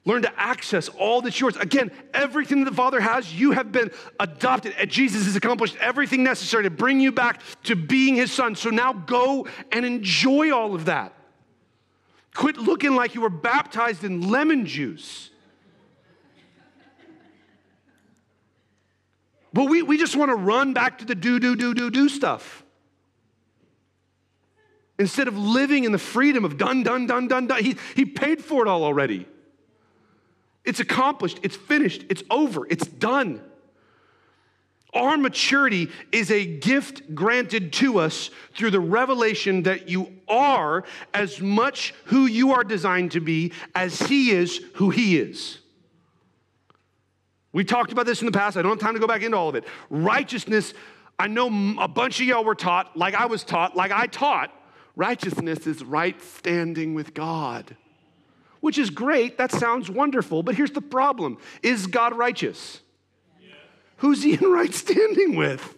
Learn 0.06 0.22
to 0.22 0.40
access 0.40 0.88
all 0.88 1.20
that's 1.20 1.38
yours. 1.38 1.56
Again, 1.56 1.90
everything 2.14 2.64
that 2.64 2.70
the 2.70 2.76
Father 2.76 3.00
has, 3.00 3.34
you 3.38 3.52
have 3.52 3.70
been 3.70 3.90
adopted. 4.18 4.74
Jesus 4.88 5.26
has 5.26 5.36
accomplished 5.36 5.76
everything 5.78 6.22
necessary 6.22 6.62
to 6.62 6.70
bring 6.70 7.00
you 7.00 7.12
back 7.12 7.42
to 7.64 7.76
being 7.76 8.16
His 8.16 8.32
Son. 8.32 8.54
So 8.54 8.70
now 8.70 8.94
go 8.94 9.46
and 9.70 9.84
enjoy 9.84 10.52
all 10.52 10.74
of 10.74 10.86
that. 10.86 11.12
Quit 12.34 12.56
looking 12.56 12.94
like 12.94 13.14
you 13.14 13.20
were 13.20 13.28
baptized 13.28 14.02
in 14.02 14.30
lemon 14.30 14.64
juice. 14.64 15.30
But 19.52 19.64
we, 19.64 19.82
we 19.82 19.98
just 19.98 20.16
want 20.16 20.30
to 20.30 20.36
run 20.36 20.72
back 20.72 20.98
to 20.98 21.04
the 21.04 21.14
do, 21.14 21.40
do, 21.40 21.56
do, 21.56 21.74
do, 21.74 21.90
do 21.90 22.08
stuff. 22.08 22.64
Instead 24.98 25.28
of 25.28 25.36
living 25.36 25.84
in 25.84 25.92
the 25.92 25.98
freedom 25.98 26.44
of 26.44 26.56
done, 26.56 26.84
done, 26.84 27.06
done, 27.06 27.26
done, 27.26 27.48
done. 27.48 27.62
He, 27.62 27.76
he 27.96 28.06
paid 28.06 28.42
for 28.42 28.64
it 28.64 28.68
all 28.68 28.84
already. 28.84 29.26
It's 30.70 30.78
accomplished, 30.78 31.40
it's 31.42 31.56
finished, 31.56 32.04
it's 32.10 32.22
over, 32.30 32.64
it's 32.70 32.86
done. 32.86 33.42
Our 34.94 35.16
maturity 35.16 35.88
is 36.12 36.30
a 36.30 36.46
gift 36.46 37.12
granted 37.12 37.72
to 37.72 37.98
us 37.98 38.30
through 38.54 38.70
the 38.70 38.78
revelation 38.78 39.64
that 39.64 39.88
you 39.88 40.12
are 40.28 40.84
as 41.12 41.40
much 41.40 41.92
who 42.04 42.26
you 42.26 42.52
are 42.52 42.62
designed 42.62 43.10
to 43.12 43.20
be 43.20 43.52
as 43.74 43.98
He 44.02 44.30
is 44.30 44.60
who 44.74 44.90
He 44.90 45.18
is. 45.18 45.58
We 47.52 47.64
talked 47.64 47.90
about 47.90 48.06
this 48.06 48.20
in 48.20 48.26
the 48.26 48.32
past. 48.32 48.56
I 48.56 48.62
don't 48.62 48.70
have 48.70 48.78
time 48.78 48.94
to 48.94 49.00
go 49.00 49.08
back 49.08 49.22
into 49.22 49.36
all 49.36 49.48
of 49.48 49.56
it. 49.56 49.64
Righteousness, 49.88 50.72
I 51.18 51.26
know 51.26 51.48
a 51.80 51.88
bunch 51.88 52.20
of 52.20 52.28
y'all 52.28 52.44
were 52.44 52.54
taught, 52.54 52.96
like 52.96 53.16
I 53.16 53.26
was 53.26 53.42
taught, 53.42 53.74
like 53.74 53.90
I 53.90 54.06
taught, 54.06 54.52
righteousness 54.94 55.66
is 55.66 55.82
right 55.82 56.22
standing 56.22 56.94
with 56.94 57.12
God 57.12 57.74
which 58.60 58.78
is 58.78 58.90
great. 58.90 59.38
That 59.38 59.50
sounds 59.50 59.90
wonderful. 59.90 60.42
But 60.42 60.54
here's 60.54 60.72
the 60.72 60.82
problem 60.82 61.38
Is 61.62 61.86
God 61.86 62.16
righteous? 62.16 62.80
Who's 63.98 64.22
he 64.22 64.34
in 64.34 64.40
right 64.52 64.72
standing 64.72 65.36
with? 65.36 65.76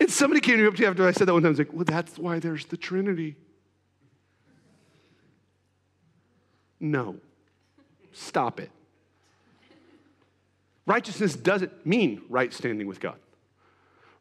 And 0.00 0.08
somebody 0.08 0.40
came 0.40 0.64
up 0.64 0.74
to 0.76 0.80
me 0.82 0.86
after 0.86 1.06
I 1.06 1.10
said 1.10 1.26
that 1.26 1.32
one 1.32 1.42
time. 1.42 1.48
I 1.48 1.50
was 1.50 1.58
like, 1.58 1.72
well, 1.72 1.84
that's 1.84 2.16
why 2.18 2.38
there's 2.38 2.66
the 2.66 2.76
Trinity. 2.76 3.36
No. 6.78 7.16
Stop 8.12 8.60
it. 8.60 8.70
Righteousness 10.86 11.34
doesn't 11.34 11.84
mean 11.84 12.22
right 12.28 12.52
standing 12.52 12.86
with 12.86 13.00
God. 13.00 13.16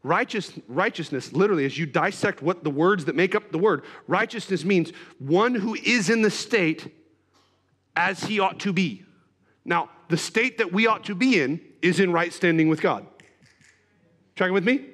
Righteous, 0.04 0.52
righteousness, 0.68 1.34
literally, 1.34 1.66
as 1.66 1.78
you 1.78 1.86
dissect 1.86 2.42
what 2.42 2.64
the 2.64 2.70
words 2.70 3.06
that 3.06 3.16
make 3.16 3.36
up 3.36 3.52
the 3.52 3.58
word, 3.58 3.84
righteousness 4.08 4.66
means 4.66 4.92
one 5.20 5.54
who 5.54 5.76
is 5.76 6.10
in 6.10 6.24
the 6.24 6.32
state 6.32 6.94
as 7.98 8.24
he 8.24 8.40
ought 8.40 8.60
to 8.60 8.72
be. 8.72 9.04
Now, 9.66 9.90
the 10.08 10.16
state 10.16 10.60
that 10.60 10.72
we 10.72 10.88
ought 10.88 11.04
to 11.06 11.16
be 11.16 11.42
in 11.42 11.60
is 11.82 12.00
in 12.00 12.14
right 12.14 12.32
standing 12.32 12.70
with 12.70 12.80
God. 12.80 13.06
Tracking 14.36 14.54
with 14.54 14.64
me? 14.64 14.86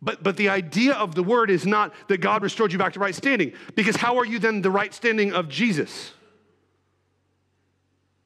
But, 0.00 0.22
but 0.22 0.36
the 0.36 0.50
idea 0.50 0.92
of 0.92 1.16
the 1.16 1.24
word 1.24 1.50
is 1.50 1.66
not 1.66 1.92
that 2.06 2.18
God 2.18 2.42
restored 2.42 2.70
you 2.70 2.78
back 2.78 2.92
to 2.92 3.00
right 3.00 3.14
standing, 3.14 3.52
because 3.74 3.96
how 3.96 4.18
are 4.18 4.24
you 4.24 4.38
then 4.38 4.62
the 4.62 4.70
right 4.70 4.94
standing 4.94 5.32
of 5.32 5.48
Jesus? 5.48 6.12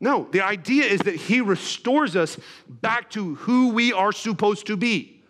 No, 0.00 0.28
the 0.32 0.42
idea 0.42 0.84
is 0.84 1.00
that 1.02 1.14
he 1.14 1.40
restores 1.40 2.16
us 2.16 2.36
back 2.68 3.08
to 3.10 3.36
who 3.36 3.68
we 3.68 3.92
are 3.92 4.12
supposed 4.12 4.66
to 4.66 4.76
be. 4.76 5.21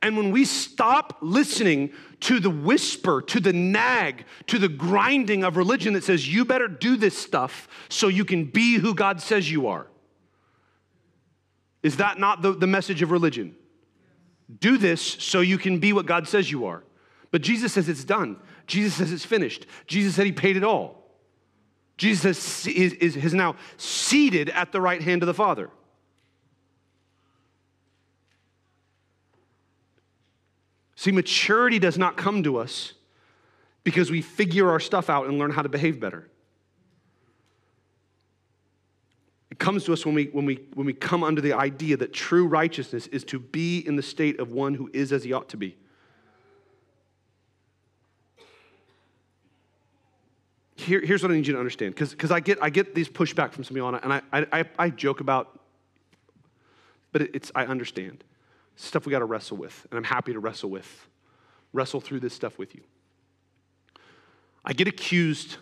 And 0.00 0.16
when 0.16 0.30
we 0.30 0.44
stop 0.44 1.18
listening 1.20 1.92
to 2.20 2.38
the 2.38 2.50
whisper, 2.50 3.20
to 3.22 3.40
the 3.40 3.52
nag, 3.52 4.24
to 4.46 4.58
the 4.58 4.68
grinding 4.68 5.44
of 5.44 5.56
religion 5.56 5.94
that 5.94 6.04
says, 6.04 6.32
you 6.32 6.44
better 6.44 6.68
do 6.68 6.96
this 6.96 7.18
stuff 7.18 7.68
so 7.88 8.08
you 8.08 8.24
can 8.24 8.44
be 8.44 8.76
who 8.76 8.94
God 8.94 9.20
says 9.20 9.50
you 9.50 9.66
are, 9.66 9.88
is 11.82 11.96
that 11.96 12.18
not 12.18 12.42
the, 12.42 12.52
the 12.52 12.66
message 12.66 13.02
of 13.02 13.10
religion? 13.10 13.54
Do 14.60 14.78
this 14.78 15.02
so 15.02 15.40
you 15.40 15.58
can 15.58 15.78
be 15.78 15.92
what 15.92 16.06
God 16.06 16.26
says 16.26 16.50
you 16.50 16.66
are. 16.66 16.84
But 17.30 17.42
Jesus 17.42 17.72
says 17.72 17.88
it's 17.88 18.04
done. 18.04 18.36
Jesus 18.66 18.94
says 18.94 19.12
it's 19.12 19.24
finished. 19.24 19.66
Jesus 19.86 20.14
said 20.14 20.26
he 20.26 20.32
paid 20.32 20.56
it 20.56 20.64
all. 20.64 20.98
Jesus 21.96 22.66
is, 22.66 22.92
is, 22.94 23.16
is 23.16 23.34
now 23.34 23.56
seated 23.76 24.48
at 24.50 24.72
the 24.72 24.80
right 24.80 25.02
hand 25.02 25.22
of 25.22 25.26
the 25.26 25.34
Father. 25.34 25.70
See, 30.98 31.12
maturity 31.12 31.78
does 31.78 31.96
not 31.96 32.16
come 32.16 32.42
to 32.42 32.56
us 32.56 32.92
because 33.84 34.10
we 34.10 34.20
figure 34.20 34.68
our 34.68 34.80
stuff 34.80 35.08
out 35.08 35.28
and 35.28 35.38
learn 35.38 35.52
how 35.52 35.62
to 35.62 35.68
behave 35.68 36.00
better. 36.00 36.28
It 39.48 39.60
comes 39.60 39.84
to 39.84 39.92
us 39.92 40.04
when 40.04 40.16
we, 40.16 40.24
when, 40.32 40.44
we, 40.44 40.58
when 40.74 40.86
we 40.86 40.92
come 40.92 41.22
under 41.22 41.40
the 41.40 41.52
idea 41.52 41.96
that 41.98 42.12
true 42.12 42.48
righteousness 42.48 43.06
is 43.06 43.22
to 43.26 43.38
be 43.38 43.78
in 43.78 43.94
the 43.94 44.02
state 44.02 44.40
of 44.40 44.50
one 44.50 44.74
who 44.74 44.90
is 44.92 45.12
as 45.12 45.22
he 45.22 45.32
ought 45.32 45.48
to 45.50 45.56
be. 45.56 45.76
Here, 50.74 51.00
here's 51.00 51.22
what 51.22 51.30
I 51.30 51.36
need 51.36 51.46
you 51.46 51.52
to 51.52 51.60
understand, 51.60 51.94
because 51.94 52.32
I 52.32 52.40
get, 52.40 52.58
I 52.60 52.70
get 52.70 52.96
these 52.96 53.08
pushback 53.08 53.52
from 53.52 53.62
some 53.62 53.74
of 53.74 53.76
you 53.76 53.84
on 53.84 53.94
it, 53.94 54.00
and 54.02 54.12
I, 54.12 54.22
I, 54.32 54.64
I 54.76 54.90
joke 54.90 55.20
about, 55.20 55.60
but 57.12 57.22
it's, 57.22 57.52
I 57.54 57.66
understand 57.66 58.24
stuff 58.78 59.06
we 59.06 59.10
got 59.10 59.18
to 59.20 59.24
wrestle 59.24 59.56
with, 59.56 59.86
and 59.90 59.98
I'm 59.98 60.04
happy 60.04 60.32
to 60.32 60.40
wrestle 60.40 60.70
with, 60.70 61.08
wrestle 61.72 62.00
through 62.00 62.20
this 62.20 62.34
stuff 62.34 62.58
with 62.58 62.74
you. 62.74 62.82
I 64.64 64.72
get 64.72 64.88
accused 64.88 65.56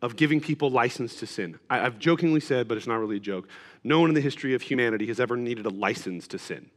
of 0.00 0.16
giving 0.16 0.40
people 0.40 0.70
license 0.70 1.16
to 1.16 1.26
sin. 1.26 1.58
I, 1.68 1.78
have 1.78 1.98
jokingly 1.98 2.40
said, 2.40 2.68
but 2.68 2.76
it's 2.76 2.86
not 2.86 2.96
really 2.96 3.16
a 3.16 3.20
joke. 3.20 3.48
No 3.82 4.00
one 4.00 4.10
in 4.10 4.14
the 4.14 4.20
history 4.20 4.54
of 4.54 4.62
humanity 4.62 5.06
has 5.06 5.18
ever 5.18 5.36
needed 5.36 5.66
a 5.66 5.70
license 5.70 6.28
to 6.28 6.38
sin. 6.38 6.70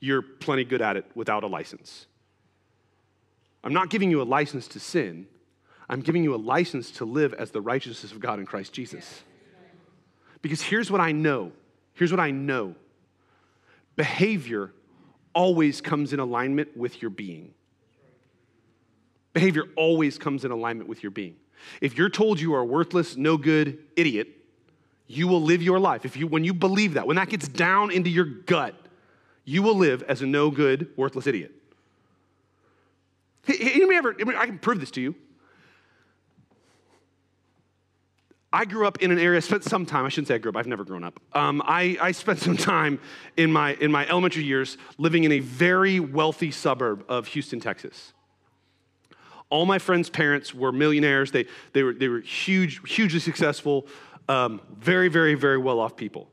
You're 0.00 0.22
plenty 0.22 0.64
good 0.64 0.82
at 0.82 0.96
it 0.96 1.04
without 1.14 1.44
a 1.44 1.46
license. 1.46 2.06
I'm 3.62 3.72
not 3.72 3.90
giving 3.90 4.10
you 4.10 4.22
a 4.22 4.24
license 4.24 4.66
to 4.68 4.80
sin, 4.80 5.26
I'm 5.90 6.00
giving 6.00 6.22
you 6.22 6.34
a 6.34 6.36
license 6.36 6.90
to 6.92 7.04
live 7.04 7.32
as 7.34 7.50
the 7.50 7.60
righteousness 7.60 8.12
of 8.12 8.20
God 8.20 8.38
in 8.38 8.46
Christ 8.46 8.72
Jesus. 8.72 9.22
Because 10.42 10.60
here's 10.62 10.90
what 10.90 11.00
I 11.00 11.12
know 11.12 11.52
here's 11.94 12.12
what 12.12 12.20
I 12.20 12.30
know 12.30 12.76
behavior 13.96 14.72
always 15.38 15.80
comes 15.80 16.12
in 16.12 16.18
alignment 16.18 16.76
with 16.76 17.00
your 17.00 17.12
being. 17.12 17.54
Behavior 19.32 19.66
always 19.76 20.18
comes 20.18 20.44
in 20.44 20.50
alignment 20.50 20.88
with 20.88 21.00
your 21.00 21.12
being. 21.12 21.36
If 21.80 21.96
you're 21.96 22.10
told 22.10 22.40
you 22.40 22.54
are 22.54 22.64
worthless, 22.64 23.16
no 23.16 23.36
good 23.36 23.78
idiot, 23.94 24.26
you 25.06 25.28
will 25.28 25.40
live 25.40 25.62
your 25.62 25.78
life. 25.78 26.04
If 26.04 26.16
you, 26.16 26.26
when 26.26 26.42
you 26.42 26.52
believe 26.52 26.94
that, 26.94 27.06
when 27.06 27.14
that 27.16 27.28
gets 27.28 27.46
down 27.46 27.92
into 27.92 28.10
your 28.10 28.24
gut, 28.24 28.74
you 29.44 29.62
will 29.62 29.76
live 29.76 30.02
as 30.02 30.22
a 30.22 30.26
no 30.26 30.50
good, 30.50 30.90
worthless 30.96 31.28
idiot. 31.28 31.52
Anybody 33.46 33.96
ever, 33.96 34.16
I 34.36 34.46
can 34.46 34.58
prove 34.58 34.80
this 34.80 34.90
to 34.90 35.00
you. 35.00 35.14
I 38.58 38.64
grew 38.64 38.88
up 38.88 39.00
in 39.00 39.12
an 39.12 39.20
area, 39.20 39.40
spent 39.40 39.62
some 39.62 39.86
time, 39.86 40.04
I 40.04 40.08
shouldn't 40.08 40.26
say 40.26 40.34
I 40.34 40.38
grew 40.38 40.50
up, 40.50 40.56
I've 40.56 40.66
never 40.66 40.82
grown 40.82 41.04
up. 41.04 41.20
Um, 41.32 41.62
I, 41.64 41.96
I 42.02 42.10
spent 42.10 42.40
some 42.40 42.56
time 42.56 42.98
in 43.36 43.52
my, 43.52 43.74
in 43.74 43.92
my 43.92 44.04
elementary 44.08 44.42
years 44.42 44.78
living 44.98 45.22
in 45.22 45.30
a 45.30 45.38
very 45.38 46.00
wealthy 46.00 46.50
suburb 46.50 47.04
of 47.08 47.28
Houston, 47.28 47.60
Texas. 47.60 48.14
All 49.48 49.64
my 49.64 49.78
friends' 49.78 50.10
parents 50.10 50.52
were 50.52 50.72
millionaires. 50.72 51.30
They, 51.30 51.46
they, 51.72 51.84
were, 51.84 51.92
they 51.92 52.08
were 52.08 52.18
huge, 52.18 52.80
hugely 52.92 53.20
successful, 53.20 53.86
um, 54.28 54.60
very, 54.76 55.06
very, 55.06 55.36
very 55.36 55.58
well 55.58 55.78
off 55.78 55.94
people. 55.94 56.28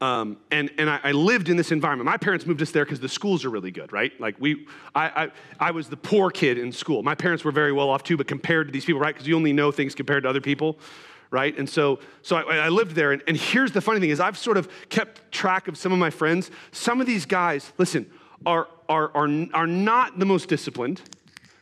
Um, 0.00 0.38
and 0.50 0.70
and 0.78 0.88
I, 0.90 1.00
I, 1.04 1.12
lived 1.12 1.48
in 1.48 1.56
this 1.56 1.72
environment. 1.72 2.04
My 2.04 2.18
parents 2.18 2.44
moved 2.44 2.60
us 2.60 2.70
there 2.70 2.84
because 2.84 3.00
the 3.00 3.08
schools 3.08 3.46
are 3.46 3.50
really 3.50 3.70
good, 3.70 3.94
right? 3.94 4.12
Like 4.20 4.36
we, 4.38 4.66
I, 4.94 5.24
I, 5.24 5.30
I, 5.58 5.70
was 5.70 5.88
the 5.88 5.96
poor 5.96 6.30
kid 6.30 6.58
in 6.58 6.70
school. 6.70 7.02
My 7.02 7.14
parents 7.14 7.44
were 7.44 7.50
very 7.50 7.72
well 7.72 7.88
off 7.88 8.02
too, 8.02 8.18
but 8.18 8.26
compared 8.26 8.68
to 8.68 8.72
these 8.72 8.84
people, 8.84 9.00
right? 9.00 9.14
Because 9.14 9.26
you 9.26 9.34
only 9.36 9.54
know 9.54 9.72
things 9.72 9.94
compared 9.94 10.24
to 10.24 10.28
other 10.28 10.42
people, 10.42 10.78
right? 11.30 11.56
And 11.58 11.68
so, 11.68 11.98
so 12.22 12.36
I, 12.36 12.56
I 12.56 12.68
lived 12.68 12.92
there. 12.92 13.12
And, 13.12 13.22
and 13.26 13.36
here's 13.36 13.72
the 13.72 13.80
funny 13.80 14.00
thing: 14.00 14.10
is 14.10 14.20
I've 14.20 14.38
sort 14.38 14.56
of 14.56 14.68
kept 14.88 15.32
track 15.32 15.68
of 15.68 15.76
some 15.76 15.92
of 15.92 15.98
my 15.98 16.10
friends. 16.10 16.50
Some 16.72 17.00
of 17.00 17.06
these 17.06 17.26
guys, 17.26 17.72
listen, 17.78 18.10
are 18.44 18.68
are 18.88 19.10
are, 19.14 19.28
are 19.54 19.66
not 19.66 20.18
the 20.18 20.26
most 20.26 20.48
disciplined. 20.48 21.00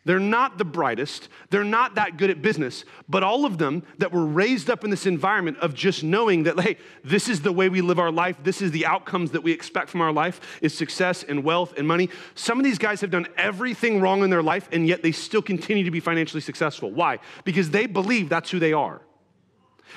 They're 0.06 0.20
not 0.20 0.58
the 0.58 0.66
brightest. 0.66 1.30
They're 1.48 1.64
not 1.64 1.94
that 1.94 2.18
good 2.18 2.28
at 2.28 2.42
business. 2.42 2.84
But 3.08 3.22
all 3.22 3.46
of 3.46 3.56
them 3.56 3.84
that 3.96 4.12
were 4.12 4.26
raised 4.26 4.68
up 4.68 4.84
in 4.84 4.90
this 4.90 5.06
environment 5.06 5.56
of 5.58 5.72
just 5.72 6.04
knowing 6.04 6.42
that, 6.42 6.60
hey, 6.60 6.76
this 7.02 7.26
is 7.26 7.40
the 7.40 7.52
way 7.52 7.70
we 7.70 7.80
live 7.80 7.98
our 7.98 8.12
life. 8.12 8.36
This 8.42 8.60
is 8.60 8.70
the 8.70 8.84
outcomes 8.84 9.30
that 9.30 9.42
we 9.42 9.50
expect 9.50 9.88
from 9.88 10.02
our 10.02 10.12
life 10.12 10.58
is 10.60 10.76
success 10.76 11.22
and 11.22 11.42
wealth 11.42 11.72
and 11.78 11.88
money. 11.88 12.10
Some 12.34 12.58
of 12.58 12.64
these 12.64 12.76
guys 12.78 13.00
have 13.00 13.10
done 13.10 13.26
everything 13.38 13.98
wrong 14.02 14.22
in 14.22 14.28
their 14.28 14.42
life, 14.42 14.68
and 14.72 14.86
yet 14.86 15.02
they 15.02 15.12
still 15.12 15.40
continue 15.42 15.84
to 15.84 15.90
be 15.90 16.00
financially 16.00 16.42
successful. 16.42 16.90
Why? 16.90 17.18
Because 17.44 17.70
they 17.70 17.86
believe 17.86 18.28
that's 18.28 18.50
who 18.50 18.58
they 18.58 18.74
are. 18.74 19.00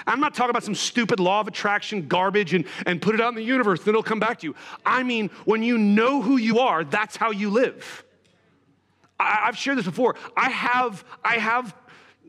I'm 0.06 0.20
not 0.20 0.36
talking 0.36 0.50
about 0.50 0.64
some 0.64 0.76
stupid 0.76 1.20
law 1.20 1.40
of 1.40 1.48
attraction 1.48 2.08
garbage 2.08 2.54
and, 2.54 2.66
and 2.86 3.02
put 3.02 3.16
it 3.16 3.22
out 3.22 3.30
in 3.30 3.36
the 3.36 3.44
universe, 3.44 3.84
then 3.84 3.94
it'll 3.94 4.04
come 4.04 4.20
back 4.20 4.40
to 4.40 4.48
you. 4.48 4.56
I 4.86 5.04
mean, 5.04 5.30
when 5.46 5.64
you 5.64 5.78
know 5.78 6.22
who 6.22 6.38
you 6.38 6.60
are, 6.60 6.84
that's 6.84 7.16
how 7.16 7.32
you 7.32 7.50
live. 7.50 8.04
I, 9.20 9.46
have 9.46 9.58
shared 9.58 9.78
this 9.78 9.86
before. 9.86 10.16
I 10.36 10.50
have, 10.50 11.04
I 11.24 11.36
have 11.36 11.76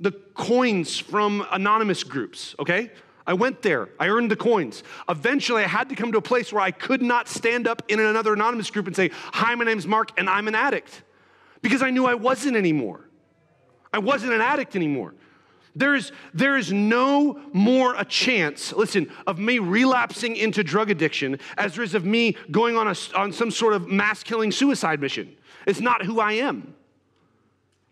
the 0.00 0.12
coins 0.12 0.98
from 0.98 1.46
anonymous 1.50 2.04
groups, 2.04 2.54
okay? 2.58 2.90
I 3.26 3.34
went 3.34 3.60
there, 3.60 3.90
I 4.00 4.08
earned 4.08 4.30
the 4.30 4.36
coins. 4.36 4.82
Eventually, 5.06 5.62
I 5.62 5.68
had 5.68 5.90
to 5.90 5.94
come 5.94 6.12
to 6.12 6.18
a 6.18 6.22
place 6.22 6.50
where 6.50 6.62
I 6.62 6.70
could 6.70 7.02
not 7.02 7.28
stand 7.28 7.68
up 7.68 7.82
in 7.88 8.00
another 8.00 8.32
anonymous 8.32 8.70
group 8.70 8.86
and 8.86 8.96
say, 8.96 9.10
Hi, 9.12 9.54
my 9.54 9.64
name's 9.64 9.86
Mark, 9.86 10.18
and 10.18 10.30
I'm 10.30 10.48
an 10.48 10.54
addict. 10.54 11.02
Because 11.60 11.82
I 11.82 11.90
knew 11.90 12.06
I 12.06 12.14
wasn't 12.14 12.56
anymore. 12.56 13.08
I 13.92 13.98
wasn't 13.98 14.32
an 14.32 14.40
addict 14.40 14.76
anymore. 14.76 15.14
There 15.76 15.94
is, 15.94 16.12
there 16.34 16.56
is 16.56 16.72
no 16.72 17.40
more 17.52 17.94
a 17.96 18.04
chance, 18.04 18.72
listen, 18.72 19.10
of 19.26 19.38
me 19.38 19.58
relapsing 19.58 20.36
into 20.36 20.64
drug 20.64 20.90
addiction 20.90 21.38
as 21.56 21.74
there 21.74 21.84
is 21.84 21.94
of 21.94 22.04
me 22.04 22.36
going 22.50 22.76
on, 22.76 22.88
a, 22.88 22.94
on 23.14 23.32
some 23.32 23.50
sort 23.50 23.74
of 23.74 23.86
mass 23.88 24.22
killing 24.22 24.50
suicide 24.50 25.00
mission. 25.00 25.36
It's 25.66 25.80
not 25.80 26.04
who 26.04 26.20
I 26.20 26.32
am. 26.32 26.74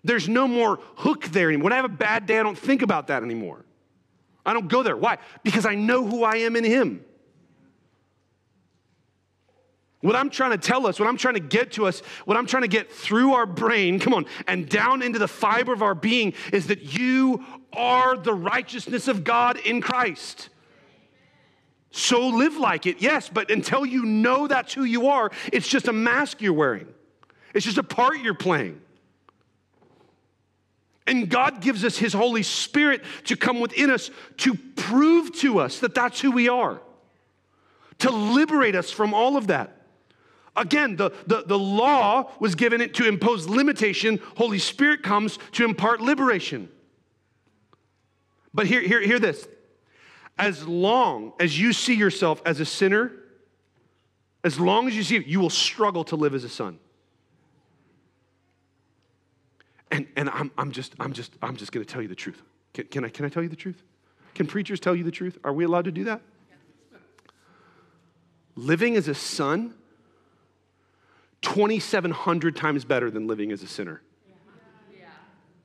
There's 0.02 0.28
no 0.28 0.46
more 0.46 0.78
hook 0.96 1.26
there 1.26 1.48
anymore. 1.48 1.64
When 1.64 1.72
I 1.72 1.76
have 1.76 1.84
a 1.84 1.88
bad 1.88 2.26
day, 2.26 2.38
I 2.38 2.42
don't 2.42 2.58
think 2.58 2.82
about 2.82 3.08
that 3.08 3.22
anymore. 3.22 3.64
I 4.44 4.52
don't 4.52 4.68
go 4.68 4.82
there. 4.82 4.96
Why? 4.96 5.18
Because 5.42 5.66
I 5.66 5.74
know 5.74 6.06
who 6.06 6.22
I 6.22 6.36
am 6.36 6.54
in 6.54 6.64
Him. 6.64 7.04
What 10.02 10.14
I'm 10.14 10.30
trying 10.30 10.52
to 10.52 10.58
tell 10.58 10.86
us, 10.86 11.00
what 11.00 11.08
I'm 11.08 11.16
trying 11.16 11.34
to 11.34 11.40
get 11.40 11.72
to 11.72 11.86
us, 11.86 12.00
what 12.26 12.36
I'm 12.36 12.46
trying 12.46 12.62
to 12.62 12.68
get 12.68 12.92
through 12.92 13.32
our 13.32 13.46
brain, 13.46 13.98
come 13.98 14.14
on, 14.14 14.26
and 14.46 14.68
down 14.68 15.02
into 15.02 15.18
the 15.18 15.26
fiber 15.26 15.72
of 15.72 15.82
our 15.82 15.96
being 15.96 16.34
is 16.52 16.68
that 16.68 16.96
you 16.96 17.44
are 17.76 18.16
the 18.16 18.34
righteousness 18.34 19.06
of 19.06 19.22
God 19.22 19.58
in 19.58 19.80
Christ. 19.80 20.48
So 21.90 22.28
live 22.28 22.56
like 22.56 22.86
it, 22.86 23.00
yes, 23.00 23.30
but 23.32 23.50
until 23.50 23.86
you 23.86 24.04
know 24.04 24.46
that's 24.46 24.74
who 24.74 24.84
you 24.84 25.08
are, 25.08 25.30
it's 25.52 25.68
just 25.68 25.88
a 25.88 25.92
mask 25.92 26.42
you're 26.42 26.52
wearing, 26.52 26.88
it's 27.54 27.64
just 27.64 27.78
a 27.78 27.82
part 27.82 28.18
you're 28.18 28.34
playing. 28.34 28.80
And 31.06 31.28
God 31.28 31.60
gives 31.60 31.84
us 31.84 31.96
His 31.96 32.12
Holy 32.12 32.42
Spirit 32.42 33.04
to 33.24 33.36
come 33.36 33.60
within 33.60 33.90
us 33.90 34.10
to 34.38 34.54
prove 34.54 35.32
to 35.36 35.60
us 35.60 35.78
that 35.78 35.94
that's 35.94 36.20
who 36.20 36.32
we 36.32 36.48
are, 36.48 36.80
to 38.00 38.10
liberate 38.10 38.74
us 38.74 38.90
from 38.90 39.14
all 39.14 39.36
of 39.36 39.46
that. 39.46 39.72
Again, 40.56 40.96
the, 40.96 41.10
the, 41.26 41.44
the 41.46 41.58
law 41.58 42.30
was 42.40 42.54
given 42.54 42.80
it 42.80 42.94
to 42.94 43.06
impose 43.06 43.46
limitation. 43.46 44.20
Holy 44.36 44.58
Spirit 44.58 45.02
comes 45.02 45.38
to 45.52 45.64
impart 45.64 46.00
liberation. 46.00 46.70
But 48.56 48.66
hear, 48.66 48.80
hear, 48.80 49.02
hear 49.02 49.18
this. 49.18 49.46
As 50.38 50.66
long 50.66 51.34
as 51.38 51.58
you 51.58 51.74
see 51.74 51.94
yourself 51.94 52.40
as 52.46 52.58
a 52.58 52.64
sinner, 52.64 53.12
as 54.42 54.58
long 54.58 54.88
as 54.88 54.96
you 54.96 55.02
see 55.02 55.16
it, 55.16 55.26
you 55.26 55.40
will 55.40 55.50
struggle 55.50 56.04
to 56.04 56.16
live 56.16 56.34
as 56.34 56.42
a 56.42 56.48
son. 56.48 56.78
And, 59.90 60.06
and 60.16 60.30
I'm, 60.30 60.50
I'm 60.56 60.72
just, 60.72 60.94
I'm 60.98 61.12
just, 61.12 61.34
I'm 61.42 61.56
just 61.56 61.70
going 61.70 61.84
to 61.84 61.92
tell 61.92 62.00
you 62.00 62.08
the 62.08 62.14
truth. 62.14 62.42
Can, 62.72 62.86
can, 62.86 63.04
I, 63.04 63.10
can 63.10 63.26
I 63.26 63.28
tell 63.28 63.42
you 63.42 63.50
the 63.50 63.56
truth? 63.56 63.82
Can 64.34 64.46
preachers 64.46 64.80
tell 64.80 64.96
you 64.96 65.04
the 65.04 65.10
truth? 65.10 65.36
Are 65.44 65.52
we 65.52 65.64
allowed 65.64 65.84
to 65.84 65.92
do 65.92 66.04
that? 66.04 66.22
Living 68.54 68.96
as 68.96 69.06
a 69.06 69.14
son, 69.14 69.74
2,700 71.42 72.56
times 72.56 72.86
better 72.86 73.10
than 73.10 73.26
living 73.26 73.52
as 73.52 73.62
a 73.62 73.66
sinner. 73.66 74.00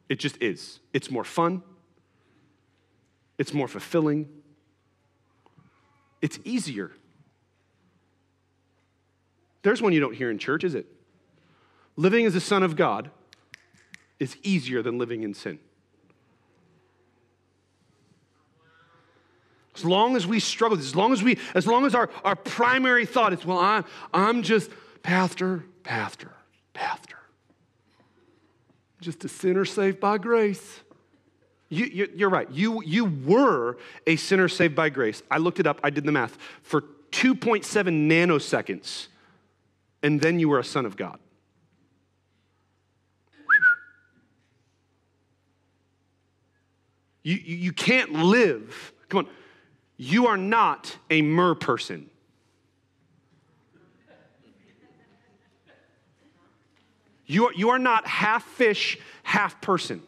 It 0.10 0.20
just 0.20 0.42
is. 0.42 0.82
It's 0.92 1.10
more 1.10 1.24
fun, 1.24 1.64
it's 3.42 3.56
more 3.56 3.68
fulfilling, 3.68 4.30
it's 6.22 6.38
easier. 6.44 6.92
There's 9.64 9.82
one 9.82 9.94
you 9.94 10.00
don't 10.00 10.14
hear 10.14 10.30
in 10.30 10.38
church, 10.38 10.64
is 10.64 10.76
it? 10.76 10.86
Living 11.96 12.28
as 12.28 12.36
a 12.36 12.39
son 12.39 12.62
of 12.62 12.76
God 12.76 13.10
is 14.20 14.38
easier 14.44 14.84
than 14.84 15.00
living 15.00 15.24
in 15.24 15.34
sin. 15.34 15.58
As 19.76 19.84
long 19.84 20.16
as 20.16 20.28
we 20.28 20.39
struggle, 20.39 20.78
as 20.78 20.96
long 20.96 21.12
as 21.12 21.24
we, 21.24 21.39
as 21.56 21.66
long 21.66 21.88
as 21.88 21.96
our, 21.96 22.12
our 22.24 22.36
primary 22.36 23.08
thought 23.08 23.34
is, 23.34 23.44
well, 23.44 23.58
I, 23.58 23.84
I'm 24.14 24.44
just 24.44 24.70
pastor, 25.02 25.66
pastor, 25.82 26.32
pastor. 26.74 27.18
Just 29.00 29.26
a 29.26 29.28
sinner 29.28 29.66
saved 29.66 30.00
by 30.00 30.20
grace. 30.20 30.82
You, 31.72 31.86
you, 31.86 32.09
you're 32.13 32.30
right. 32.30 32.51
You, 32.51 32.84
you 32.84 33.05
were 33.05 33.78
a 34.05 34.17
sinner 34.17 34.49
saved 34.49 34.76
by 34.76 34.89
grace. 34.89 35.24
I 35.32 35.38
looked 35.38 35.57
it 35.61 35.65
up, 35.65 35.80
I 35.82 35.89
did 35.89 36.03
the 36.03 36.11
math. 36.11 36.38
For 36.63 36.82
2.7 37.11 37.63
nanoseconds, 38.09 39.07
and 40.03 40.19
then 40.19 40.38
you 40.38 40.49
were 40.49 40.59
a 40.59 40.65
son 40.65 40.86
of 40.86 40.97
God. 40.97 41.17
You, 47.24 47.36
you 47.36 47.72
can't 47.72 48.11
live. 48.13 48.91
Come 49.07 49.19
on. 49.19 49.28
You 49.95 50.28
are 50.28 50.38
not 50.38 50.97
a 51.09 51.22
mer 51.22 51.55
person. 51.55 52.09
You 57.28 57.45
are, 57.45 57.53
you 57.53 57.69
are 57.69 57.80
not 57.80 58.07
half 58.07 58.43
fish, 58.43 58.97
half 59.24 59.61
person. 59.61 60.01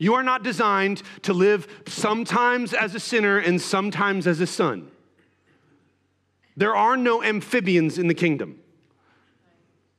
You 0.00 0.14
are 0.14 0.22
not 0.22 0.42
designed 0.42 1.02
to 1.22 1.34
live 1.34 1.68
sometimes 1.86 2.72
as 2.72 2.94
a 2.94 3.00
sinner 3.00 3.36
and 3.36 3.60
sometimes 3.60 4.26
as 4.26 4.40
a 4.40 4.46
son. 4.46 4.90
There 6.56 6.74
are 6.74 6.96
no 6.96 7.22
amphibians 7.22 7.98
in 7.98 8.08
the 8.08 8.14
kingdom. 8.14 8.58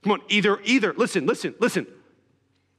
Come 0.01 0.13
on, 0.13 0.21
either, 0.27 0.59
either, 0.63 0.93
listen, 0.97 1.27
listen, 1.27 1.53
listen. 1.59 1.85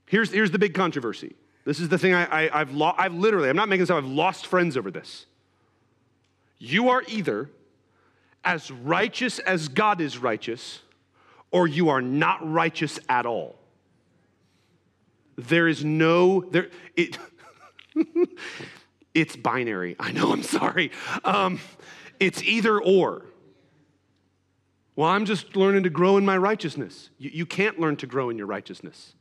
Here's, 0.06 0.32
here's 0.32 0.50
the 0.50 0.58
big 0.58 0.74
controversy. 0.74 1.36
This 1.64 1.78
is 1.78 1.88
the 1.88 1.96
thing 1.96 2.12
I, 2.12 2.48
I, 2.52 2.58
have 2.58 2.74
lo- 2.74 2.94
I've 2.98 3.14
literally, 3.14 3.48
I'm 3.48 3.54
not 3.54 3.68
making 3.68 3.82
this 3.82 3.90
up, 3.90 3.98
I've 3.98 4.04
lost 4.04 4.48
friends 4.48 4.76
over 4.76 4.90
this. 4.90 5.26
You 6.58 6.88
are 6.88 7.04
either 7.06 7.50
as 8.44 8.68
righteous 8.72 9.38
as 9.38 9.68
God 9.68 10.00
is 10.00 10.18
righteous, 10.18 10.80
or 11.52 11.68
you 11.68 11.88
are 11.88 12.02
not 12.02 12.40
righteous 12.52 12.98
at 13.08 13.26
all. 13.26 13.61
There 15.36 15.68
is 15.68 15.84
no, 15.84 16.42
there, 16.50 16.68
it, 16.96 17.18
it's 19.14 19.36
binary. 19.36 19.96
I 19.98 20.12
know, 20.12 20.32
I'm 20.32 20.42
sorry. 20.42 20.90
Um, 21.24 21.60
it's 22.20 22.42
either 22.42 22.80
or. 22.80 23.26
Well, 24.94 25.08
I'm 25.08 25.24
just 25.24 25.56
learning 25.56 25.84
to 25.84 25.90
grow 25.90 26.18
in 26.18 26.24
my 26.24 26.36
righteousness. 26.36 27.10
You, 27.18 27.30
you 27.32 27.46
can't 27.46 27.80
learn 27.80 27.96
to 27.96 28.06
grow 28.06 28.28
in 28.30 28.36
your 28.36 28.46
righteousness. 28.46 29.14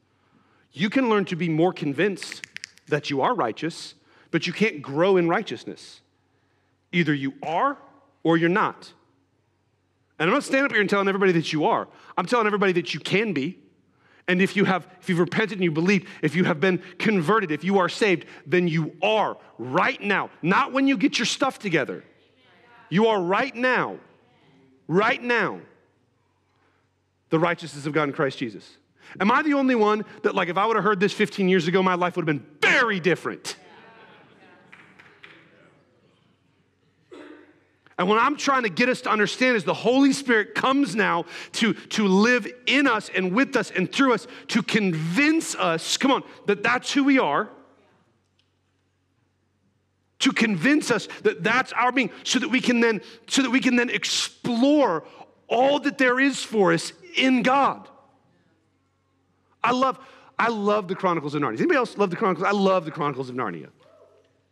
You 0.74 0.89
can 0.89 1.09
learn 1.09 1.26
to 1.26 1.36
be 1.36 1.49
more 1.49 1.74
convinced 1.74 2.45
that 2.88 3.09
you 3.09 3.22
are 3.22 3.34
righteous, 3.34 3.95
but 4.32 4.47
you 4.47 4.53
can't 4.53 4.82
grow 4.82 5.18
in 5.18 5.30
righteousness. 5.30 6.01
Either 6.91 7.14
you 7.14 7.34
are 7.41 7.78
or 8.24 8.38
you're 8.38 8.49
not. 8.49 8.91
And 10.20 10.30
I'm 10.30 10.34
not 10.36 10.43
standing 10.43 10.66
up 10.66 10.72
here 10.72 10.82
and 10.82 10.89
telling 10.89 11.07
everybody 11.07 11.32
that 11.34 11.51
you 11.51 11.66
are. 11.66 11.88
I'm 12.18 12.26
telling 12.26 12.47
everybody 12.47 12.74
that 12.74 12.93
you 12.93 12.99
can 12.99 13.34
be. 13.34 13.57
And 14.28 14.41
if 14.41 14.55
you 14.55 14.65
have, 14.65 14.88
if 15.01 15.09
you've 15.09 15.19
repented 15.19 15.57
and 15.57 15.63
you 15.63 15.72
believe, 15.72 16.07
if 16.22 16.36
you 16.36 16.43
have 16.43 16.59
been 16.59 16.82
converted, 16.99 17.51
if 17.51 17.63
you 17.63 17.80
are 17.80 17.89
saved, 17.89 18.26
then 18.45 18.67
you 18.67 18.95
are 19.01 19.38
right 19.57 20.01
now. 20.01 20.30
Not 20.41 20.74
when 20.74 20.88
you 20.88 20.97
get 20.97 21.19
your 21.19 21.26
stuff 21.26 21.59
together. 21.59 22.03
You 22.89 23.07
are 23.07 23.22
right 23.22 23.55
now, 23.55 23.97
right 24.88 25.22
now, 25.22 25.61
the 27.30 27.39
righteousness 27.39 27.86
of 27.86 27.93
God 27.93 28.09
in 28.09 28.13
Christ 28.13 28.38
Jesus. 28.38 28.78
Am 29.19 29.32
I 29.32 29.41
the 29.41 29.53
only 29.53 29.76
one 29.76 30.05
that, 30.24 30.36
like, 30.36 30.49
if 30.49 30.57
I 30.57 30.65
would 30.65 30.76
have 30.76 30.84
heard 30.84 30.99
this 30.99 31.13
15 31.13 31.49
years 31.49 31.67
ago, 31.67 31.82
my 31.82 31.95
life 31.95 32.15
would 32.15 32.28
have 32.28 32.38
been 32.38 32.45
very 32.61 32.99
different? 32.99 33.55
And 38.02 38.10
what 38.10 38.18
I'm 38.18 38.36
trying 38.36 38.64
to 38.64 38.70
get 38.70 38.89
us 38.89 39.02
to 39.02 39.12
understand 39.12 39.56
is 39.56 39.64
the 39.64 39.76
Holy 39.76 40.12
Spirit 40.12 40.56
comes 40.56 40.95
now 40.95 41.26
to, 41.52 41.74
to 41.74 42.08
live 42.08 42.47
in 42.66 42.88
us 42.88 43.12
and 43.14 43.32
with 43.32 43.56
us 43.56 43.70
and 43.70 43.91
through 43.91 44.16
us 44.16 44.26
to 44.47 44.64
convince 44.64 45.54
us, 45.54 45.97
come 45.97 46.10
on, 46.10 46.24
that 46.47 46.64
that's 46.64 46.91
who 46.91 47.04
we 47.04 47.20
are. 47.20 47.47
To 50.18 50.32
convince 50.32 50.89
us 50.89 51.10
that 51.22 51.43
that's 51.43 51.74
our 51.74 51.91
being, 51.91 52.10
so 52.24 52.39
that 52.39 52.49
we 52.49 52.60
can 52.60 52.80
then, 52.80 53.02
so 53.28 53.43
that 53.43 53.52
we 53.52 53.60
can 53.60 53.76
then 53.76 53.91
explore 53.91 55.04
all 55.47 55.80
that 55.82 55.99
there 55.99 56.20
is 56.20 56.43
for 56.43 56.74
us 56.74 56.93
in 57.16 57.43
God. 57.43 57.88
I 59.64 59.74
love, 59.74 59.99
I 60.39 60.49
love 60.49 60.88
the 60.88 60.95
Chronicles 60.95 61.36
of 61.36 61.43
Narnia. 61.43 61.60
Anybody 61.60 61.78
else 61.78 61.95
love 61.99 62.10
the 62.10 62.16
Chronicles? 62.16 62.47
I 62.47 62.52
love 62.52 62.86
the 62.86 62.91
Chronicles 62.91 63.30
of 63.30 63.36
Narnia. 63.36 63.70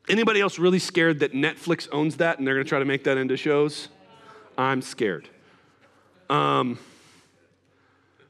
Anybody 0.10 0.41
else 0.41 0.57
really 0.57 0.80
scared 0.80 1.20
that 1.20 1.34
Netflix 1.34 1.88
owns 1.91 2.18
that 2.18 2.39
and 2.39 2.47
they're 2.47 2.55
going 2.55 2.66
to 2.66 2.70
try 2.70 2.80
to 2.80 2.86
make 2.86 3.03
that 3.03 3.18
into 3.18 3.38
shows? 3.38 3.89
I'm 4.57 4.82
scared. 4.82 5.30
Um, 6.30 6.80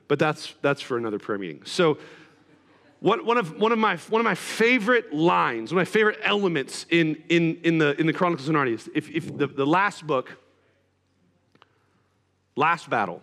but 0.09 0.19
that's, 0.19 0.53
that's 0.61 0.81
for 0.81 0.97
another 0.97 1.19
prayer 1.19 1.37
meeting. 1.37 1.61
So, 1.65 1.97
one, 2.99 3.25
one, 3.25 3.37
of, 3.37 3.57
one, 3.57 3.71
of 3.71 3.79
my, 3.79 3.95
one 3.95 4.19
of 4.19 4.25
my 4.25 4.35
favorite 4.35 5.13
lines, 5.13 5.71
one 5.71 5.81
of 5.81 5.87
my 5.87 5.91
favorite 5.91 6.19
elements 6.21 6.85
in, 6.89 7.15
in, 7.29 7.57
in, 7.63 7.77
the, 7.77 7.99
in 7.99 8.07
the 8.07 8.13
Chronicles 8.13 8.49
of 8.49 8.55
Narnia 8.55 8.73
is 8.73 8.89
if, 8.93 9.09
if 9.09 9.37
the, 9.37 9.47
the 9.47 9.65
last 9.65 10.05
book, 10.05 10.37
last 12.57 12.89
battle, 12.89 13.21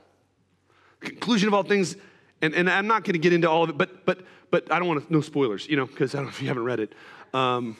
conclusion 1.00 1.46
of 1.48 1.52
all 1.52 1.62
things, 1.62 1.96
and, 2.40 2.54
and 2.54 2.70
I'm 2.70 2.86
not 2.86 3.04
going 3.04 3.12
to 3.12 3.18
get 3.18 3.34
into 3.34 3.50
all 3.50 3.64
of 3.64 3.70
it, 3.70 3.76
but, 3.76 4.06
but, 4.06 4.20
but 4.50 4.72
I 4.72 4.78
don't 4.78 4.88
want 4.88 5.06
to, 5.06 5.12
no 5.12 5.20
spoilers, 5.20 5.68
you 5.68 5.76
know, 5.76 5.84
because 5.84 6.14
I 6.14 6.18
don't 6.18 6.26
know 6.26 6.30
if 6.30 6.40
you 6.40 6.48
haven't 6.48 6.64
read 6.64 6.80
it. 6.80 6.94
Um, 7.34 7.76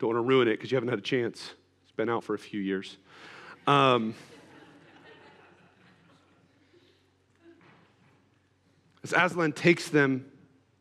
don't 0.00 0.14
want 0.14 0.16
to 0.16 0.22
ruin 0.22 0.48
it 0.48 0.52
because 0.52 0.72
you 0.72 0.76
haven't 0.76 0.88
had 0.88 0.98
a 0.98 1.02
chance. 1.02 1.52
It's 1.82 1.92
been 1.92 2.08
out 2.08 2.24
for 2.24 2.34
a 2.34 2.38
few 2.38 2.58
years. 2.58 2.96
Um, 3.66 4.14
as 9.04 9.12
Aslan 9.12 9.52
takes 9.52 9.90
them 9.90 10.24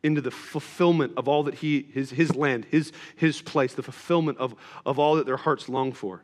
into 0.03 0.21
the 0.21 0.31
fulfillment 0.31 1.11
of 1.17 1.27
all 1.27 1.43
that 1.43 1.55
he, 1.55 1.85
his, 1.93 2.11
his 2.11 2.33
land, 2.33 2.65
his, 2.71 2.93
his 3.17 3.41
place, 3.41 3.73
the 3.73 3.83
fulfillment 3.83 4.37
of, 4.37 4.55
of 4.85 4.97
all 4.97 5.15
that 5.15 5.25
their 5.25 5.37
hearts 5.37 5.67
long 5.67 5.91
for. 5.91 6.23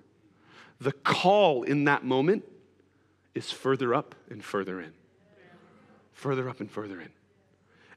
The 0.79 0.93
call 0.93 1.63
in 1.63 1.83
that 1.83 2.05
moment 2.05 2.45
is 3.33 3.51
further 3.51 3.93
up 3.93 4.15
and 4.29 4.41
further 4.41 4.79
in. 4.79 4.93
Further 6.13 6.47
up 6.47 6.61
and 6.61 6.71
further 6.71 7.01
in. 7.01 7.09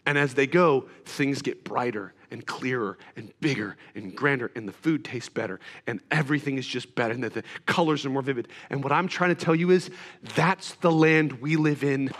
And 0.04 0.18
as 0.18 0.34
they 0.34 0.48
go, 0.48 0.88
things 1.04 1.40
get 1.40 1.62
brighter 1.62 2.14
and 2.30 2.46
clearer 2.46 2.98
and 3.16 3.32
bigger 3.40 3.76
and 3.94 4.14
grander, 4.14 4.50
and 4.54 4.68
the 4.68 4.72
food 4.72 5.04
tastes 5.04 5.28
better, 5.28 5.60
and 5.86 6.00
everything 6.10 6.58
is 6.58 6.66
just 6.66 6.94
better, 6.94 7.14
and 7.14 7.24
that 7.24 7.34
the 7.34 7.42
colors 7.66 8.04
are 8.04 8.10
more 8.10 8.22
vivid. 8.22 8.48
And 8.70 8.82
what 8.82 8.92
I'm 8.92 9.08
trying 9.08 9.34
to 9.34 9.44
tell 9.44 9.54
you 9.54 9.70
is 9.70 9.90
that's 10.34 10.74
the 10.76 10.90
land 10.90 11.40
we 11.40 11.56
live 11.56 11.84
in 11.84 12.10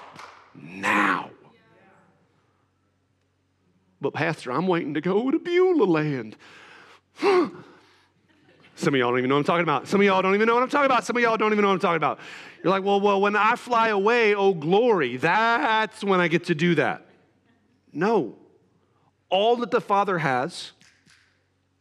now. 0.55 1.31
But, 4.01 4.15
Pastor, 4.15 4.53
I'm 4.53 4.67
waiting 4.67 4.95
to 4.95 5.01
go 5.01 5.31
to 5.31 5.39
Beulah 5.39 5.85
land. 5.85 6.37
Some 7.21 8.95
of 8.95 9.01
y'all 9.01 9.11
don't 9.11 9.19
even 9.19 9.29
know 9.29 9.35
what 9.35 9.41
I'm 9.41 9.45
talking 9.45 9.65
about. 9.65 9.89
Some 9.89 10.01
of 10.01 10.07
y'all 10.07 10.23
don't 10.23 10.37
even 10.37 10.47
know 10.47 10.55
what 10.55 10.63
I'm 10.63 10.69
talking 10.69 10.87
about. 10.87 11.05
Some 11.05 11.17
of 11.17 11.23
y'all 11.23 11.37
don't 11.37 11.51
even 11.53 11.63
know 11.63 11.69
what 11.69 11.75
I'm 11.75 11.81
talking 11.81 11.97
about. 11.97 12.21
You're 12.63 12.71
like, 12.71 12.85
well, 12.85 13.01
well, 13.01 13.21
when 13.21 13.35
I 13.35 13.57
fly 13.57 13.89
away, 13.89 14.37
oh 14.37 14.55
glory, 14.55 15.17
that's 15.17 16.05
when 16.05 16.21
I 16.21 16.29
get 16.29 16.45
to 16.45 16.55
do 16.55 16.77
that. 16.77 17.07
No. 17.93 18.38
All 19.31 19.57
that 19.57 19.71
the 19.71 19.81
Father 19.81 20.19
has 20.19 20.73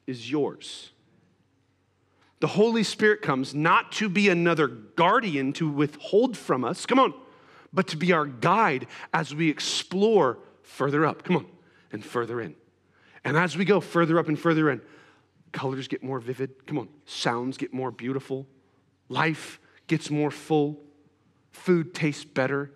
is 0.06 0.30
yours. 0.30 0.92
The 2.40 2.48
Holy 2.48 2.84
Spirit 2.84 3.22
comes 3.22 3.56
not 3.56 3.92
to 3.94 4.10
be 4.10 4.30
another 4.30 4.68
guardian 4.68 5.54
to 5.54 5.70
withhold 5.70 6.38
from 6.38 6.64
us, 6.64 6.86
come 6.86 7.00
on, 7.00 7.14
but 7.74 7.88
to 7.88 7.98
be 7.98 8.14
our 8.14 8.26
guide 8.26 8.88
as 9.14 9.34
we 9.34 9.50
explore 9.50 10.38
further 10.62 11.06
up, 11.06 11.24
come 11.24 11.38
on, 11.38 11.46
and 11.92 12.06
further 12.06 12.40
in. 12.40 12.56
And 13.24 13.36
as 13.36 13.58
we 13.58 13.66
go 13.66 13.80
further 13.80 14.20
up 14.20 14.28
and 14.28 14.40
further 14.40 14.70
in, 14.70 14.82
colors 15.52 15.88
get 15.88 16.04
more 16.04 16.20
vivid, 16.20 16.68
come 16.68 16.78
on, 16.78 16.90
sounds 17.06 17.58
get 17.58 17.74
more 17.74 17.92
beautiful, 17.92 18.46
life 19.10 19.60
gets 19.88 20.12
more 20.12 20.32
full, 20.32 20.80
food 21.52 21.94
tastes 21.94 22.24
better, 22.24 22.72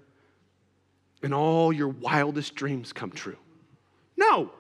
and 1.22 1.34
all 1.34 1.72
your 1.72 1.90
wildest 1.90 2.56
dreams 2.56 2.94
come 2.94 3.12
true. 3.12 3.38
No. 4.18 4.52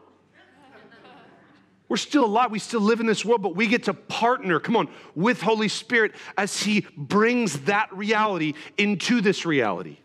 We're 1.92 1.98
still 1.98 2.24
alive. 2.24 2.52
We 2.52 2.60
still 2.60 2.80
live 2.80 3.02
in 3.02 3.06
this 3.06 3.26
world, 3.26 3.42
but 3.42 3.54
we 3.54 3.68
get 3.68 3.84
to 3.84 3.94
partner, 3.94 4.62
come 4.62 4.78
on, 4.78 4.88
with 5.14 5.42
Holy 5.42 5.68
Spirit 5.68 6.14
as 6.38 6.64
He 6.64 6.88
brings 6.96 7.64
that 7.64 7.94
reality 7.94 8.54
into 8.78 9.20
this 9.20 9.46
reality. 9.46 9.98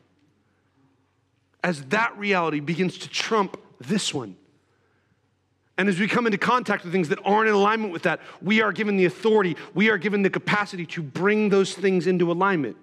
As 1.62 1.84
that 1.84 2.18
reality 2.18 2.58
begins 2.58 2.98
to 2.98 3.08
trump 3.08 3.56
this 3.78 4.12
one. 4.12 4.34
And 5.78 5.88
as 5.88 6.00
we 6.00 6.08
come 6.08 6.26
into 6.26 6.38
contact 6.38 6.82
with 6.82 6.92
things 6.92 7.08
that 7.10 7.20
aren't 7.24 7.50
in 7.50 7.54
alignment 7.54 7.92
with 7.92 8.02
that, 8.02 8.18
we 8.42 8.62
are 8.62 8.72
given 8.72 8.96
the 8.96 9.04
authority, 9.04 9.56
we 9.72 9.88
are 9.88 9.96
given 9.96 10.22
the 10.22 10.30
capacity 10.30 10.86
to 10.86 11.02
bring 11.02 11.50
those 11.50 11.72
things 11.72 12.08
into 12.08 12.32
alignment. 12.32 12.76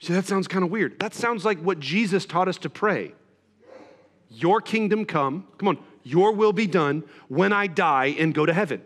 See, 0.00 0.14
that 0.14 0.24
sounds 0.24 0.48
kind 0.48 0.64
of 0.64 0.70
weird. 0.70 0.98
That 0.98 1.12
sounds 1.12 1.44
like 1.44 1.58
what 1.58 1.78
Jesus 1.78 2.24
taught 2.24 2.48
us 2.48 2.56
to 2.56 2.70
pray. 2.70 3.12
Your 4.30 4.62
kingdom 4.62 5.04
come, 5.04 5.46
come 5.58 5.68
on, 5.68 5.78
your 6.04 6.32
will 6.32 6.52
be 6.52 6.66
done 6.66 7.02
when 7.28 7.52
I 7.52 7.66
die 7.66 8.14
and 8.18 8.32
go 8.32 8.46
to 8.46 8.52
heaven. 8.52 8.82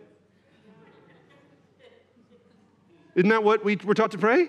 Isn't 3.15 3.31
that 3.31 3.43
what 3.43 3.65
we, 3.65 3.77
we're 3.77 3.95
taught 3.95 4.13
to 4.13 4.19
pray? 4.19 4.49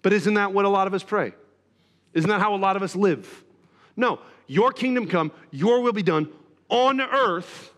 But 0.00 0.12
isn't 0.12 0.34
that 0.34 0.52
what 0.52 0.64
a 0.64 0.68
lot 0.68 0.86
of 0.86 0.94
us 0.94 1.02
pray? 1.02 1.32
Isn't 2.12 2.30
that 2.30 2.40
how 2.40 2.54
a 2.54 2.56
lot 2.56 2.76
of 2.76 2.82
us 2.82 2.94
live? 2.94 3.44
No, 3.96 4.20
your 4.46 4.70
kingdom 4.70 5.08
come, 5.08 5.32
your 5.50 5.80
will 5.80 5.92
be 5.92 6.02
done 6.02 6.28
on 6.68 7.00
earth 7.00 7.72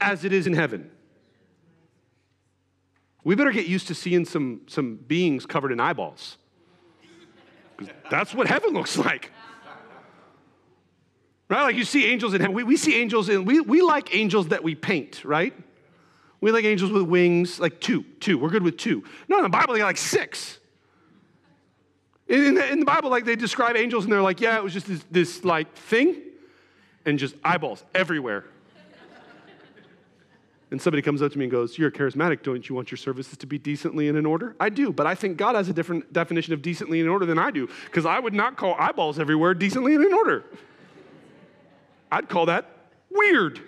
as 0.00 0.24
it 0.24 0.32
is 0.32 0.46
in 0.46 0.54
heaven. 0.54 0.90
We 3.24 3.34
better 3.34 3.52
get 3.52 3.66
used 3.66 3.88
to 3.88 3.94
seeing 3.94 4.24
some, 4.24 4.62
some 4.66 4.96
beings 4.96 5.44
covered 5.44 5.72
in 5.72 5.80
eyeballs. 5.80 6.38
That's 8.10 8.34
what 8.34 8.46
heaven 8.46 8.72
looks 8.72 8.96
like. 8.96 9.32
Right? 11.50 11.64
Like 11.64 11.76
you 11.76 11.84
see 11.84 12.06
angels 12.06 12.32
in 12.32 12.40
heaven. 12.40 12.54
We, 12.54 12.62
we 12.62 12.76
see 12.76 12.94
angels 12.94 13.28
in, 13.28 13.44
we, 13.44 13.60
we 13.60 13.82
like 13.82 14.14
angels 14.14 14.48
that 14.48 14.62
we 14.62 14.76
paint, 14.76 15.24
right? 15.24 15.52
We 16.40 16.52
like 16.52 16.64
angels 16.64 16.92
with 16.92 17.02
wings, 17.02 17.58
like 17.58 17.80
two, 17.80 18.04
two. 18.20 18.38
We're 18.38 18.50
good 18.50 18.62
with 18.62 18.76
two. 18.76 19.02
No, 19.28 19.38
in 19.38 19.42
the 19.42 19.48
Bible, 19.48 19.74
they 19.74 19.80
got 19.80 19.86
like 19.86 19.96
six. 19.96 20.60
In 22.28 22.54
the, 22.54 22.70
in 22.70 22.78
the 22.78 22.86
Bible, 22.86 23.10
like 23.10 23.24
they 23.24 23.34
describe 23.34 23.76
angels 23.76 24.04
and 24.04 24.12
they're 24.12 24.22
like, 24.22 24.40
yeah, 24.40 24.56
it 24.56 24.62
was 24.62 24.72
just 24.72 24.86
this, 24.86 25.04
this 25.10 25.44
like 25.44 25.74
thing 25.74 26.22
and 27.04 27.18
just 27.18 27.34
eyeballs 27.42 27.84
everywhere. 27.96 28.44
and 30.70 30.80
somebody 30.80 31.02
comes 31.02 31.20
up 31.20 31.32
to 31.32 31.38
me 31.38 31.46
and 31.46 31.52
goes, 31.52 31.76
You're 31.76 31.90
charismatic. 31.90 32.44
Don't 32.44 32.68
you 32.68 32.76
want 32.76 32.92
your 32.92 32.98
services 32.98 33.36
to 33.36 33.46
be 33.48 33.58
decently 33.58 34.06
and 34.06 34.16
in 34.16 34.24
order? 34.24 34.54
I 34.60 34.68
do, 34.68 34.92
but 34.92 35.08
I 35.08 35.16
think 35.16 35.36
God 35.36 35.56
has 35.56 35.68
a 35.68 35.72
different 35.72 36.12
definition 36.12 36.54
of 36.54 36.62
decently 36.62 37.00
and 37.00 37.08
in 37.08 37.12
order 37.12 37.26
than 37.26 37.40
I 37.40 37.50
do, 37.50 37.68
because 37.86 38.06
I 38.06 38.20
would 38.20 38.34
not 38.34 38.56
call 38.56 38.76
eyeballs 38.78 39.18
everywhere 39.18 39.52
decently 39.52 39.96
and 39.96 40.04
in 40.04 40.14
order. 40.14 40.44
I'd 42.10 42.28
call 42.28 42.46
that 42.46 42.66
weird. 43.10 43.60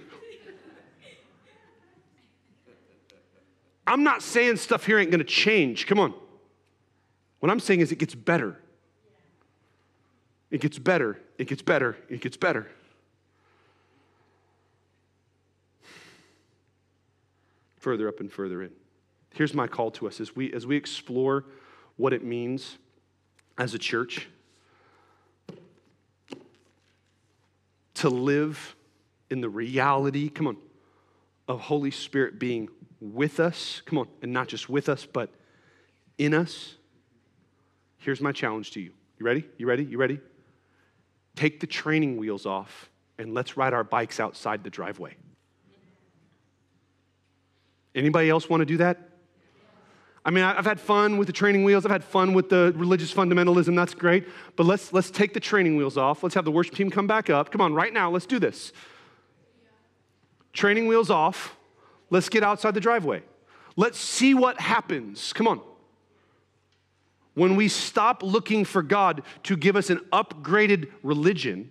I'm 3.86 4.04
not 4.04 4.22
saying 4.22 4.56
stuff 4.56 4.86
here 4.86 4.98
ain't 4.98 5.10
gonna 5.10 5.24
change. 5.24 5.86
Come 5.86 5.98
on. 5.98 6.14
What 7.40 7.50
I'm 7.50 7.60
saying 7.60 7.80
is 7.80 7.92
it 7.92 7.98
gets 7.98 8.14
better. 8.14 8.56
It 10.50 10.60
gets 10.60 10.78
better. 10.78 11.18
It 11.38 11.48
gets 11.48 11.62
better. 11.62 11.96
It 12.08 12.20
gets 12.20 12.36
better. 12.36 12.70
Further 17.78 18.06
up 18.06 18.20
and 18.20 18.30
further 18.32 18.62
in. 18.62 18.70
Here's 19.34 19.54
my 19.54 19.66
call 19.66 19.90
to 19.92 20.06
us 20.06 20.20
as 20.20 20.36
we, 20.36 20.52
as 20.52 20.66
we 20.66 20.76
explore 20.76 21.46
what 21.96 22.12
it 22.12 22.22
means 22.22 22.78
as 23.58 23.74
a 23.74 23.78
church 23.78 24.28
to 28.02 28.08
live 28.08 28.74
in 29.30 29.40
the 29.40 29.48
reality, 29.48 30.28
come 30.28 30.48
on, 30.48 30.56
of 31.46 31.60
Holy 31.60 31.92
Spirit 31.92 32.36
being 32.36 32.68
with 33.00 33.38
us, 33.38 33.80
come 33.84 33.96
on, 33.96 34.08
and 34.22 34.32
not 34.32 34.48
just 34.48 34.68
with 34.68 34.88
us, 34.88 35.06
but 35.06 35.30
in 36.18 36.34
us. 36.34 36.74
Here's 37.98 38.20
my 38.20 38.32
challenge 38.32 38.72
to 38.72 38.80
you. 38.80 38.90
You 39.20 39.26
ready? 39.26 39.44
You 39.56 39.68
ready? 39.68 39.84
You 39.84 39.98
ready? 39.98 40.18
Take 41.36 41.60
the 41.60 41.66
training 41.68 42.16
wheels 42.16 42.44
off 42.44 42.90
and 43.18 43.34
let's 43.34 43.56
ride 43.56 43.72
our 43.72 43.84
bikes 43.84 44.18
outside 44.18 44.64
the 44.64 44.70
driveway. 44.70 45.14
Anybody 47.94 48.28
else 48.28 48.50
want 48.50 48.62
to 48.62 48.66
do 48.66 48.78
that? 48.78 48.98
I 50.24 50.30
mean, 50.30 50.44
I've 50.44 50.64
had 50.64 50.78
fun 50.78 51.18
with 51.18 51.26
the 51.26 51.32
training 51.32 51.64
wheels. 51.64 51.84
I've 51.84 51.90
had 51.90 52.04
fun 52.04 52.32
with 52.32 52.48
the 52.48 52.72
religious 52.76 53.12
fundamentalism. 53.12 53.74
That's 53.74 53.94
great. 53.94 54.28
But 54.54 54.66
let's, 54.66 54.92
let's 54.92 55.10
take 55.10 55.34
the 55.34 55.40
training 55.40 55.76
wheels 55.76 55.96
off. 55.96 56.22
Let's 56.22 56.36
have 56.36 56.44
the 56.44 56.52
worship 56.52 56.76
team 56.76 56.90
come 56.90 57.08
back 57.08 57.28
up. 57.28 57.50
Come 57.50 57.60
on, 57.60 57.74
right 57.74 57.92
now, 57.92 58.08
let's 58.10 58.26
do 58.26 58.38
this. 58.38 58.72
Training 60.52 60.86
wheels 60.86 61.10
off. 61.10 61.56
Let's 62.10 62.28
get 62.28 62.44
outside 62.44 62.74
the 62.74 62.80
driveway. 62.80 63.22
Let's 63.74 63.98
see 63.98 64.34
what 64.34 64.60
happens. 64.60 65.32
Come 65.32 65.48
on. 65.48 65.60
When 67.34 67.56
we 67.56 67.68
stop 67.68 68.22
looking 68.22 68.64
for 68.64 68.82
God 68.82 69.22
to 69.44 69.56
give 69.56 69.74
us 69.74 69.90
an 69.90 69.98
upgraded 70.12 70.90
religion 71.02 71.70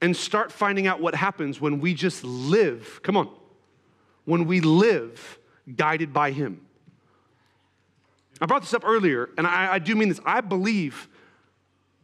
and 0.00 0.16
start 0.16 0.52
finding 0.52 0.86
out 0.86 1.00
what 1.00 1.14
happens 1.14 1.60
when 1.60 1.80
we 1.80 1.94
just 1.94 2.22
live, 2.22 3.00
come 3.02 3.16
on, 3.16 3.30
when 4.26 4.46
we 4.46 4.60
live 4.60 5.38
guided 5.74 6.12
by 6.12 6.32
Him. 6.32 6.60
I 8.42 8.46
brought 8.46 8.62
this 8.62 8.74
up 8.74 8.82
earlier, 8.84 9.30
and 9.38 9.46
I, 9.46 9.74
I 9.74 9.78
do 9.78 9.94
mean 9.94 10.08
this. 10.08 10.20
I 10.26 10.40
believe 10.40 11.08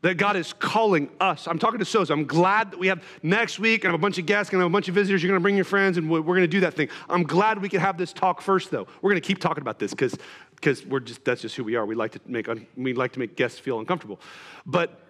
that 0.02 0.14
God 0.14 0.36
is 0.36 0.52
calling 0.52 1.10
us. 1.20 1.48
I'm 1.48 1.58
talking 1.58 1.80
to 1.80 1.84
Sozo. 1.84 2.10
I'm 2.10 2.26
glad 2.26 2.70
that 2.70 2.78
we 2.78 2.86
have 2.86 3.02
next 3.24 3.58
week 3.58 3.82
and 3.82 3.88
I 3.88 3.92
have 3.92 4.00
a 4.00 4.02
bunch 4.02 4.18
of 4.18 4.26
guests 4.26 4.52
and 4.52 4.62
I 4.62 4.62
have 4.62 4.70
a 4.70 4.72
bunch 4.72 4.88
of 4.88 4.94
visitors. 4.94 5.20
You're 5.20 5.30
going 5.30 5.40
to 5.40 5.42
bring 5.42 5.56
your 5.56 5.64
friends 5.64 5.98
and 5.98 6.08
we're 6.08 6.22
going 6.22 6.42
to 6.42 6.46
do 6.46 6.60
that 6.60 6.74
thing. 6.74 6.88
I'm 7.08 7.24
glad 7.24 7.60
we 7.60 7.68
could 7.68 7.80
have 7.80 7.98
this 7.98 8.12
talk 8.12 8.40
first, 8.40 8.70
though. 8.70 8.86
We're 9.02 9.10
going 9.10 9.20
to 9.20 9.26
keep 9.26 9.40
talking 9.40 9.62
about 9.62 9.80
this 9.80 9.90
because 9.90 10.16
because 10.54 10.86
we're 10.86 11.00
just 11.00 11.24
that's 11.24 11.42
just 11.42 11.56
who 11.56 11.64
we 11.64 11.74
are. 11.74 11.84
We 11.84 11.96
like 11.96 12.12
to 12.12 12.20
make 12.26 12.48
we 12.76 12.94
like 12.94 13.12
to 13.14 13.18
make 13.18 13.34
guests 13.34 13.58
feel 13.58 13.80
uncomfortable. 13.80 14.20
But 14.64 15.00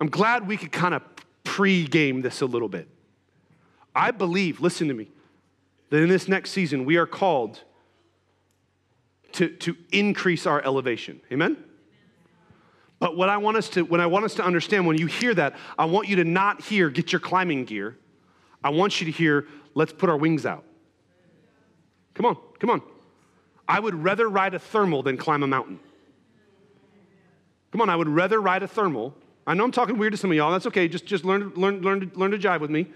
I'm 0.00 0.08
glad 0.08 0.46
we 0.46 0.56
could 0.56 0.70
kind 0.70 0.94
of 0.94 1.02
pre-game 1.42 2.22
this 2.22 2.40
a 2.40 2.46
little 2.46 2.68
bit. 2.68 2.86
I 3.92 4.12
believe, 4.12 4.60
listen 4.60 4.86
to 4.86 4.94
me, 4.94 5.08
that 5.90 6.00
in 6.00 6.08
this 6.08 6.28
next 6.28 6.52
season 6.52 6.84
we 6.84 6.96
are 6.96 7.06
called 7.06 7.64
to, 9.34 9.48
to 9.48 9.76
increase 9.92 10.46
our 10.46 10.62
elevation. 10.62 11.20
Amen? 11.30 11.56
But 12.98 13.16
what 13.16 13.28
I 13.28 13.36
want 13.36 13.56
us 13.56 13.68
to, 13.70 13.82
when 13.82 14.00
I 14.00 14.06
want 14.06 14.24
us 14.24 14.34
to 14.34 14.44
understand, 14.44 14.86
when 14.86 14.96
you 14.96 15.06
hear 15.06 15.34
that, 15.34 15.56
I 15.78 15.84
want 15.84 16.08
you 16.08 16.16
to 16.16 16.24
not 16.24 16.62
hear, 16.62 16.88
get 16.88 17.12
your 17.12 17.20
climbing 17.20 17.64
gear. 17.64 17.98
I 18.62 18.70
want 18.70 19.00
you 19.00 19.06
to 19.06 19.12
hear, 19.12 19.46
let's 19.74 19.92
put 19.92 20.08
our 20.08 20.16
wings 20.16 20.46
out. 20.46 20.64
Come 22.14 22.26
on, 22.26 22.36
come 22.58 22.70
on. 22.70 22.82
I 23.68 23.80
would 23.80 23.94
rather 23.94 24.28
ride 24.28 24.54
a 24.54 24.58
thermal 24.58 25.02
than 25.02 25.16
climb 25.16 25.42
a 25.42 25.46
mountain. 25.46 25.80
Come 27.72 27.80
on, 27.80 27.90
I 27.90 27.96
would 27.96 28.08
rather 28.08 28.40
ride 28.40 28.62
a 28.62 28.68
thermal. 28.68 29.14
I 29.46 29.54
know 29.54 29.64
I'm 29.64 29.72
talking 29.72 29.98
weird 29.98 30.12
to 30.12 30.16
some 30.16 30.30
of 30.30 30.36
y'all. 30.36 30.52
That's 30.52 30.66
okay. 30.66 30.86
Just, 30.86 31.06
just 31.06 31.24
learn, 31.24 31.52
learn, 31.56 31.82
learn, 31.82 32.10
learn 32.14 32.30
to 32.30 32.38
jive 32.38 32.60
with 32.60 32.70
me. 32.70 32.86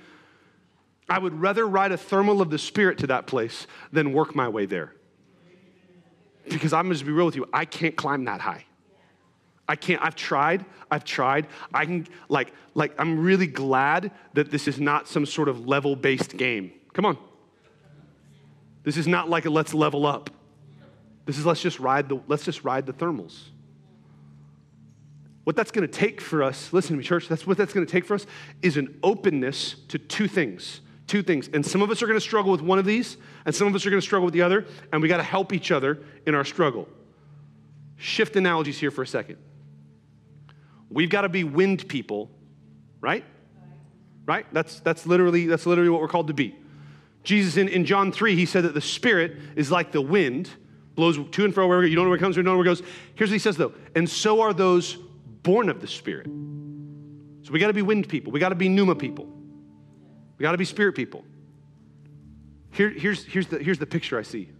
I 1.09 1.19
would 1.19 1.41
rather 1.41 1.67
ride 1.67 1.91
a 1.91 1.97
thermal 1.97 2.41
of 2.41 2.51
the 2.51 2.59
Spirit 2.59 2.99
to 2.99 3.07
that 3.09 3.27
place 3.27 3.67
than 3.93 4.13
work 4.13 4.35
my 4.35 4.49
way 4.49 4.67
there. 4.67 4.95
Because 6.51 6.73
I'm 6.73 6.87
going 6.87 6.97
to 6.97 7.05
be 7.05 7.13
real 7.13 7.27
with 7.27 7.37
you, 7.37 7.47
I 7.53 7.65
can't 7.65 7.97
climb 7.97 8.25
that 8.25 8.41
high. 8.41 8.65
I 9.69 9.77
can't, 9.77 10.03
I've 10.03 10.17
tried, 10.17 10.65
I've 10.91 11.05
tried. 11.05 11.47
I 11.75 11.85
can, 11.85 12.07
like, 12.29 12.53
like, 12.75 12.95
I'm 12.99 13.21
really 13.21 13.47
glad 13.47 14.11
that 14.33 14.51
this 14.51 14.67
is 14.67 14.81
not 14.81 15.07
some 15.07 15.27
sort 15.27 15.49
of 15.49 15.67
level 15.67 15.95
based 15.95 16.37
game. 16.37 16.73
Come 16.95 17.05
on. 17.05 17.19
This 18.83 18.97
is 18.97 19.07
not 19.07 19.29
like 19.29 19.45
a 19.45 19.51
let's 19.51 19.75
level 19.75 20.07
up. 20.07 20.31
This 21.27 21.39
is 21.39 21.45
let's 21.45 21.61
just 21.61 21.79
ride 21.79 22.09
the, 22.09 22.21
let's 22.27 22.45
just 22.45 22.65
ride 22.65 22.87
the 22.87 22.95
thermals. 22.95 23.49
What 25.45 25.57
that's 25.57 25.71
gonna 25.71 25.87
take 25.87 26.23
for 26.23 26.43
us, 26.43 26.73
listen 26.73 26.93
to 26.93 26.99
me, 26.99 27.05
church, 27.05 27.29
that's 27.29 27.47
what 27.47 27.59
that's 27.59 27.75
gonna 27.75 27.85
take 27.85 28.07
for 28.07 28.15
us 28.15 28.27
is 28.63 28.79
an 28.79 28.99
openness 29.03 29.77
to 29.89 29.99
two 29.99 30.27
things 30.29 30.81
two 31.09 31.23
things. 31.23 31.49
And 31.53 31.65
some 31.65 31.83
of 31.83 31.91
us 31.91 32.03
are 32.03 32.07
going 32.07 32.19
to 32.19 32.25
struggle 32.25 32.53
with 32.53 32.61
one 32.61 32.79
of 32.79 32.85
these, 32.85 33.17
and 33.45 33.55
some 33.55 33.67
of 33.67 33.75
us 33.75 33.85
are 33.87 33.91
going 33.91 34.01
to 34.01 34.07
struggle 34.07 34.27
with 34.27 34.35
the 34.35 34.43
other, 34.43 34.67
and 34.93 35.03
we 35.03 35.09
got 35.09 35.17
to 35.17 35.23
help 35.23 35.53
each 35.53 35.71
other 35.71 35.99
in 36.27 36.35
our 36.35 36.45
struggle. 36.45 36.89
Shift 37.97 38.37
analogies 38.37 38.79
here 38.79 38.91
for 38.91 39.03
a 39.03 39.07
second. 39.07 39.39
We've 40.91 41.11
got 41.11 41.23
to 41.23 41.29
be 41.29 41.45
wind 41.45 41.89
people, 41.89 42.31
right? 43.01 43.25
Right? 44.25 44.47
That's, 44.53 44.81
that's, 44.81 45.07
literally, 45.07 45.47
that's 45.47 45.67
literally 45.67 45.91
what 45.91 46.01
we're 46.01 46.09
called 46.09 46.29
to 46.29 46.35
be. 46.35 46.55
Jesus 47.25 47.57
in, 47.57 47.69
in 47.69 47.85
John 47.85 48.13
3, 48.13 48.37
he 48.37 48.47
said 48.47 48.65
that 48.65 48.75
the 48.75 48.81
Spirit 48.81 49.37
is 49.57 49.71
like 49.71 49.93
the 49.93 50.01
wind, 50.01 50.49
blows 50.95 51.19
to 51.31 51.45
and 51.45 51.55
fro 51.55 51.67
wherever 51.69 51.87
you 51.87 51.95
don't 51.95 52.05
know 52.05 52.11
where 52.11 52.17
it 52.17 52.21
comes 52.21 52.37
you 52.37 52.43
don't 52.43 52.53
know 52.53 52.59
where 52.59 52.67
it 52.67 52.71
goes. 52.71 52.83
Here's 53.15 53.31
what 53.31 53.35
he 53.35 53.39
says 53.39 53.57
though, 53.57 53.73
and 53.95 54.09
so 54.09 54.41
are 54.41 54.53
those 54.53 54.95
born 55.43 55.69
of 55.69 55.81
the 55.81 55.87
Spirit. 55.87 56.27
So 56.27 57.53
we 57.53 57.61
got 57.61 57.69
to 57.69 57.73
be 57.73 57.83
wind 57.83 58.09
people, 58.09 58.33
we 58.33 58.41
got 58.41 58.49
to 58.49 58.55
be 58.55 58.69
pneuma 58.69 58.97
people. 58.97 59.38
We 60.39 60.43
got 60.45 60.53
to 60.53 60.59
be 60.59 60.65
spirit 60.65 60.95
people. 60.95 61.25
Here, 62.71 62.91
here's, 62.91 63.25
here's, 63.25 63.49
the, 63.49 63.59
here's 63.59 63.79
the 63.79 63.87
picture 63.87 64.19
I 64.19 64.23
see. 64.23 64.51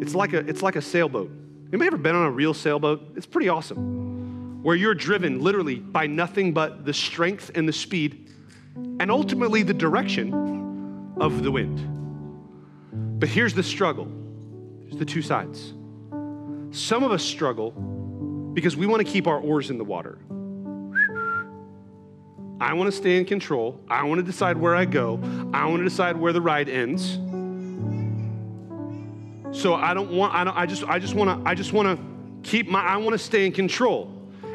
It's 0.00 0.14
like, 0.14 0.34
a, 0.34 0.38
it's 0.38 0.62
like 0.62 0.76
a 0.76 0.82
sailboat. 0.82 1.30
Anybody 1.68 1.86
ever 1.86 1.96
been 1.96 2.14
on 2.14 2.26
a 2.26 2.30
real 2.30 2.52
sailboat? 2.52 3.14
It's 3.16 3.26
pretty 3.26 3.48
awesome. 3.48 4.62
Where 4.62 4.76
you're 4.76 4.94
driven 4.94 5.40
literally 5.40 5.76
by 5.76 6.06
nothing 6.06 6.52
but 6.52 6.84
the 6.84 6.92
strength 6.92 7.50
and 7.54 7.66
the 7.66 7.72
speed 7.72 8.30
and 9.00 9.10
ultimately 9.10 9.62
the 9.62 9.74
direction 9.74 11.14
of 11.18 11.42
the 11.42 11.50
wind. 11.50 13.18
But 13.18 13.30
here's 13.30 13.54
the 13.54 13.62
struggle. 13.62 14.08
There's 14.82 14.96
the 14.96 15.04
two 15.06 15.22
sides. 15.22 15.72
Some 16.70 17.02
of 17.02 17.12
us 17.12 17.22
struggle 17.22 17.70
because 18.52 18.76
we 18.76 18.86
want 18.86 19.06
to 19.06 19.10
keep 19.10 19.26
our 19.26 19.38
oars 19.38 19.70
in 19.70 19.78
the 19.78 19.84
water. 19.84 20.18
I 22.60 22.72
want 22.72 22.90
to 22.90 22.96
stay 22.96 23.18
in 23.18 23.24
control. 23.26 23.80
I 23.88 24.04
want 24.04 24.18
to 24.18 24.22
decide 24.22 24.56
where 24.56 24.74
I 24.74 24.86
go. 24.86 25.20
I 25.52 25.66
want 25.66 25.78
to 25.78 25.84
decide 25.84 26.16
where 26.16 26.32
the 26.32 26.40
ride 26.40 26.68
ends. 26.68 27.18
So 29.52 29.74
I 29.74 29.94
don't 29.94 30.10
want 30.10 30.34
I 30.34 30.44
don't 30.44 30.56
I 30.56 30.66
just 30.66 30.84
I 30.84 30.98
just 30.98 31.14
want 31.14 31.44
to 31.44 31.48
I 31.48 31.54
just 31.54 31.72
want 31.72 31.98
to 31.98 32.48
keep 32.48 32.68
my 32.68 32.80
I 32.80 32.96
want 32.96 33.12
to 33.12 33.18
stay 33.18 33.46
in 33.46 33.52
control. 33.52 34.12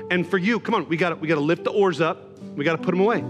And 0.10 0.28
for 0.28 0.38
you, 0.38 0.60
come 0.60 0.76
on, 0.76 0.90
we 0.90 0.98
got 0.98 1.20
we 1.20 1.28
got 1.28 1.36
to 1.36 1.42
lift 1.42 1.64
the 1.64 1.72
oars 1.72 2.02
up. 2.02 2.40
We 2.56 2.66
got 2.66 2.76
to 2.76 2.82
put 2.84 2.92
them 2.92 3.00
away. 3.02 3.22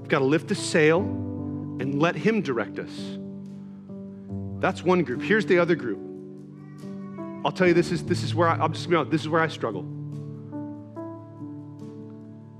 We've 0.00 0.08
got 0.08 0.18
to 0.20 0.24
lift 0.24 0.48
the 0.48 0.54
sail 0.54 1.00
and 1.00 2.00
let 2.00 2.16
him 2.16 2.42
direct 2.42 2.78
us. 2.78 3.18
That's 4.58 4.82
one 4.82 5.02
group. 5.02 5.22
Here's 5.22 5.46
the 5.46 5.58
other 5.58 5.74
group. 5.74 6.11
I'll 7.44 7.52
tell 7.52 7.66
you, 7.66 7.74
this 7.74 7.90
is, 7.90 8.04
this 8.04 8.22
is 8.22 8.34
where 8.34 8.48
I, 8.48 8.56
I'm 8.56 8.72
just 8.72 8.88
gonna, 8.88 9.08
this 9.08 9.20
is 9.20 9.28
where 9.28 9.40
I 9.40 9.48
struggle. 9.48 9.84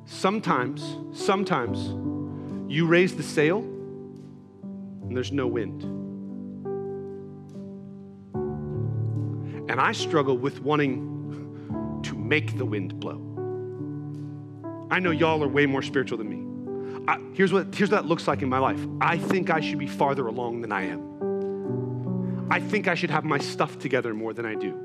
Sometimes, 0.07 0.97
sometimes 1.13 1.89
you 2.71 2.87
raise 2.87 3.15
the 3.17 3.23
sail 3.23 3.59
and 3.61 5.17
there's 5.17 5.33
no 5.33 5.47
wind. 5.47 5.83
And 9.71 9.81
I 9.81 9.93
struggle 9.93 10.37
with 10.37 10.61
wanting 10.61 12.01
to 12.03 12.17
make 12.17 12.59
the 12.59 12.65
wind 12.65 12.99
blow. 12.99 13.21
I 14.91 14.99
know 14.99 15.13
y'all 15.13 15.43
are 15.43 15.49
way 15.49 15.67
more 15.67 15.83
spiritual 15.83 16.19
than 16.19 16.29
me. 16.29 17.05
I, 17.09 17.19
here's, 17.35 17.53
what, 17.53 17.75
here's 17.75 17.91
what 17.91 18.03
that 18.03 18.09
looks 18.09 18.29
like 18.29 18.43
in 18.43 18.49
my 18.49 18.59
life 18.59 18.85
I 19.01 19.19
think 19.19 19.51
I 19.51 19.61
should 19.61 19.79
be 19.79 19.87
farther 19.87 20.27
along 20.27 20.61
than 20.61 20.73
I 20.73 20.83
am. 20.83 21.12
I 22.51 22.61
think 22.61 22.89
I 22.89 22.95
should 22.95 23.11
have 23.11 23.25
my 23.25 23.39
stuff 23.39 23.79
together 23.79 24.13
more 24.13 24.35
than 24.35 24.45
I 24.45 24.55
do. 24.55 24.79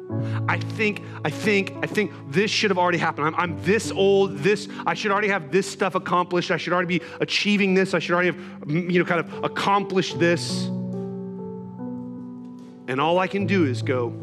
I 0.47 0.57
think, 0.57 1.01
I 1.25 1.29
think, 1.29 1.73
I 1.81 1.87
think 1.87 2.11
this 2.29 2.49
should 2.49 2.71
have 2.71 2.77
already 2.77 2.97
happened. 2.97 3.27
I'm, 3.27 3.35
I'm 3.35 3.63
this 3.63 3.91
old, 3.91 4.37
this, 4.37 4.67
I 4.85 4.93
should 4.93 5.11
already 5.11 5.27
have 5.27 5.51
this 5.51 5.69
stuff 5.69 5.95
accomplished. 5.95 6.51
I 6.51 6.57
should 6.57 6.73
already 6.73 6.99
be 6.99 7.05
achieving 7.19 7.73
this. 7.73 7.93
I 7.93 7.99
should 7.99 8.13
already 8.13 8.31
have, 8.31 8.69
you 8.69 8.99
know, 8.99 9.05
kind 9.05 9.19
of 9.19 9.43
accomplished 9.43 10.17
this. 10.19 10.65
And 12.87 13.01
all 13.01 13.19
I 13.19 13.27
can 13.27 13.45
do 13.45 13.65
is 13.65 13.81
go, 13.81 14.13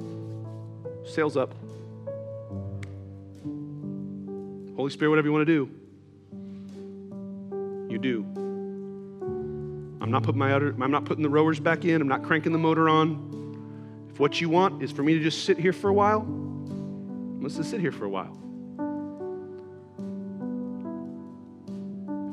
sails 1.04 1.36
up. 1.36 1.54
Holy 4.76 4.90
Spirit, 4.90 5.10
whatever 5.10 5.28
you 5.28 5.32
want 5.32 5.46
to 5.46 5.52
do, 5.52 5.70
you 7.92 7.98
do. 7.98 8.43
I'm 10.04 10.10
not 10.10 10.22
putting 10.22 10.38
my 10.38 10.52
other, 10.52 10.76
I'm 10.82 10.90
not 10.90 11.06
putting 11.06 11.22
the 11.22 11.30
rowers 11.30 11.58
back 11.58 11.86
in. 11.86 12.02
I'm 12.02 12.08
not 12.08 12.22
cranking 12.22 12.52
the 12.52 12.58
motor 12.58 12.90
on. 12.90 14.06
If 14.10 14.20
what 14.20 14.38
you 14.38 14.50
want 14.50 14.82
is 14.82 14.92
for 14.92 15.02
me 15.02 15.14
to 15.14 15.20
just 15.20 15.46
sit 15.46 15.56
here 15.56 15.72
for 15.72 15.88
a 15.88 15.94
while, 15.94 16.26
let's 17.40 17.56
just 17.56 17.70
sit 17.70 17.80
here 17.80 17.90
for 17.90 18.04
a 18.04 18.10
while. 18.10 18.36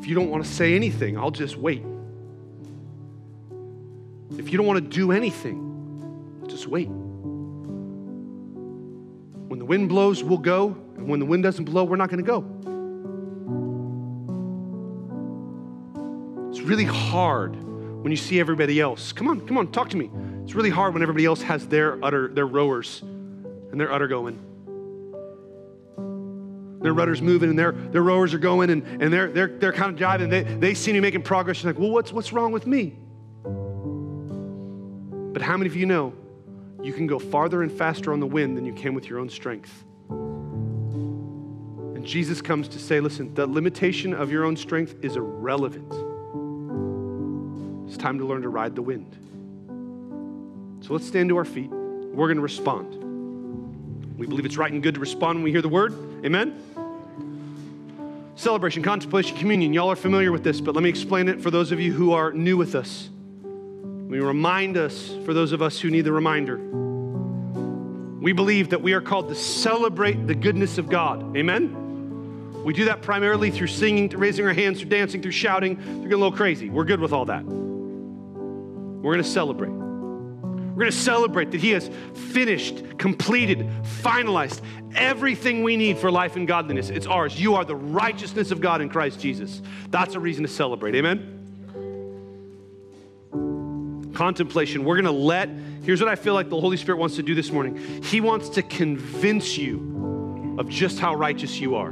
If 0.02 0.08
you 0.08 0.16
don't 0.16 0.30
want 0.30 0.44
to 0.44 0.52
say 0.52 0.76
anything, 0.76 1.18
I'll 1.18 1.32
just 1.32 1.56
wait. 1.56 1.82
If 4.38 4.52
you 4.52 4.58
don't 4.58 4.68
want 4.68 4.84
to 4.84 4.90
do 4.90 5.14
anything, 5.14 6.44
just 6.50 6.68
wait. 6.68 6.90
When 9.48 9.60
the 9.60 9.66
wind 9.66 9.88
blows, 9.88 10.26
we'll 10.26 10.40
go. 10.40 10.76
And 10.98 11.08
when 11.08 11.22
the 11.22 11.26
wind 11.26 11.44
doesn't 11.44 11.64
blow, 11.64 11.86
we're 11.86 11.96
not 11.96 12.10
going 12.10 12.22
to 12.22 12.30
go. 12.30 12.42
It's 16.62 16.70
really 16.70 16.86
hard 16.86 17.56
when 17.56 18.12
you 18.12 18.18
see 18.18 18.40
everybody 18.40 18.80
else. 18.80 19.14
Come 19.14 19.28
on, 19.30 19.48
come 19.48 19.58
on, 19.58 19.72
talk 19.72 19.90
to 19.90 19.98
me. 19.98 20.12
It's 20.44 20.54
really 20.54 20.70
hard 20.70 20.94
when 20.94 21.02
everybody 21.02 21.26
else 21.26 21.42
has 21.42 21.68
their 21.68 21.98
udder, 22.06 22.28
their 22.28 22.46
rowers, 22.46 23.02
and 23.02 23.80
their 23.80 23.92
udder 23.92 24.08
going. 24.08 24.38
Their 26.84 26.94
rudders 26.94 27.20
moving 27.20 27.50
and 27.50 27.58
their, 27.58 27.72
their 27.72 28.04
rowers 28.04 28.36
are 28.36 28.38
going 28.38 28.70
and, 28.70 28.84
and 29.02 29.12
they're, 29.12 29.32
they're, 29.32 29.48
they're 29.48 29.74
kind 29.74 29.92
of 29.92 29.98
driving. 29.98 30.30
They, 30.30 30.44
they 30.44 30.76
see 30.76 30.94
you 30.94 31.02
making 31.02 31.24
progress. 31.24 31.64
You're 31.64 31.74
like, 31.74 31.82
well, 31.82 31.90
what's, 31.90 32.14
what's 32.14 32.32
wrong 32.32 32.52
with 32.52 32.68
me? 32.68 32.96
But 35.34 35.42
how 35.42 35.58
many 35.58 35.68
of 35.68 35.76
you 35.76 35.88
know 35.88 36.14
you 36.84 36.94
can 36.94 37.08
go 37.08 37.18
farther 37.18 37.64
and 37.64 37.72
faster 37.72 38.14
on 38.14 38.20
the 38.20 38.28
wind 38.28 38.56
than 38.56 38.68
you 38.68 38.74
can 38.74 38.94
with 38.94 39.10
your 39.10 39.18
own 39.18 39.30
strength? 39.30 39.84
And 40.12 42.06
Jesus 42.06 42.40
comes 42.40 42.68
to 42.68 42.78
say, 42.78 43.00
listen, 43.00 43.34
the 43.34 43.48
limitation 43.48 44.14
of 44.14 44.32
your 44.32 44.46
own 44.46 44.56
strength 44.56 44.94
is 45.02 45.16
irrelevant. 45.16 46.11
Time 48.02 48.18
to 48.18 48.26
learn 48.26 48.42
to 48.42 48.50
ride 48.50 48.76
the 48.76 48.82
wind. 48.82 49.16
So 50.84 50.94
let's 50.94 51.06
stand 51.06 51.30
to 51.30 51.38
our 51.38 51.46
feet. 51.46 51.70
We're 51.70 52.26
going 52.26 52.38
to 52.38 52.42
respond. 52.42 54.18
We 54.18 54.26
believe 54.26 54.44
it's 54.44 54.58
right 54.58 54.72
and 54.72 54.82
good 54.82 54.96
to 54.96 55.00
respond 55.00 55.38
when 55.38 55.44
we 55.44 55.52
hear 55.52 55.62
the 55.62 55.70
word. 55.70 55.94
Amen? 56.26 56.60
Celebration, 58.36 58.82
contemplation, 58.82 59.38
communion. 59.38 59.72
Y'all 59.72 59.92
are 59.92 59.96
familiar 59.96 60.32
with 60.32 60.44
this, 60.44 60.60
but 60.60 60.74
let 60.74 60.84
me 60.84 60.90
explain 60.90 61.30
it 61.30 61.42
for 61.42 61.52
those 61.52 61.72
of 61.72 61.80
you 61.80 61.94
who 61.94 62.14
are 62.14 62.32
new 62.32 62.58
with 62.58 62.74
us. 62.74 63.08
Me 63.44 64.18
remind 64.18 64.78
us 64.78 65.16
for 65.24 65.36
those 65.36 65.52
of 65.52 65.62
us 65.62 65.80
who 65.80 65.92
need 65.92 66.02
the 66.02 66.12
reminder. 66.12 66.58
We 68.20 68.34
believe 68.34 68.72
that 68.72 68.82
we 68.82 68.94
are 68.94 69.02
called 69.02 69.30
to 69.30 69.36
celebrate 69.36 70.26
the 70.26 70.34
goodness 70.34 70.80
of 70.80 70.90
God. 70.90 71.38
Amen? 71.38 72.64
We 72.64 72.74
do 72.74 72.86
that 72.86 73.04
primarily 73.04 73.52
through 73.52 73.68
singing, 73.68 74.10
through 74.10 74.22
raising 74.22 74.48
our 74.48 74.54
hands, 74.54 74.80
through 74.80 74.90
dancing, 74.90 75.22
through 75.22 75.34
shouting, 75.34 75.76
through 75.76 75.94
getting 75.98 76.14
a 76.14 76.18
little 76.18 76.32
crazy. 76.32 76.72
We're 76.72 76.86
good 76.86 77.00
with 77.00 77.14
all 77.14 77.26
that. 77.26 77.71
We're 79.02 79.14
going 79.14 79.24
to 79.24 79.30
celebrate. 79.30 79.72
We're 79.72 80.86
going 80.86 80.92
to 80.92 80.98
celebrate 80.98 81.52
that 81.52 81.62
He 81.62 81.72
has 81.72 81.90
finished, 82.14 82.98
completed, 82.98 83.68
finalized 84.02 84.62
everything 84.96 85.64
we 85.64 85.76
need 85.76 85.98
for 85.98 86.12
life 86.12 86.36
and 86.36 86.48
godliness. 86.48 86.90
It's 86.90 87.08
ours. 87.08 87.40
You 87.40 87.56
are 87.56 87.66
the 87.66 87.76
righteousness 87.76 88.52
of 88.52 88.62
God 88.62 88.82
in 88.82 88.90
Christ 88.90 89.20
Jesus. 89.20 89.62
That's 89.90 90.16
a 90.16 90.20
reason 90.20 90.44
to 90.44 90.50
celebrate. 90.50 90.96
Amen? 90.96 91.38
Contemplation. 94.14 94.86
We're 94.86 94.96
going 94.96 95.06
to 95.06 95.12
let, 95.12 95.50
here's 95.84 96.00
what 96.02 96.10
I 96.10 96.16
feel 96.16 96.34
like 96.34 96.50
the 96.50 96.60
Holy 96.60 96.78
Spirit 96.78 97.00
wants 97.00 97.16
to 97.16 97.24
do 97.24 97.36
this 97.36 97.52
morning 97.52 98.04
He 98.04 98.22
wants 98.22 98.50
to 98.50 98.62
convince 98.62 99.58
you 99.58 100.56
of 100.60 100.70
just 100.70 101.00
how 101.00 101.16
righteous 101.16 101.60
you 101.60 101.76
are 101.76 101.92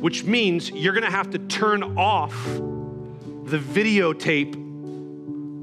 which 0.00 0.24
means 0.24 0.70
you're 0.70 0.92
going 0.92 1.04
to 1.04 1.10
have 1.10 1.30
to 1.30 1.38
turn 1.38 1.82
off 1.96 2.32
the 2.44 3.58
videotape 3.58 4.65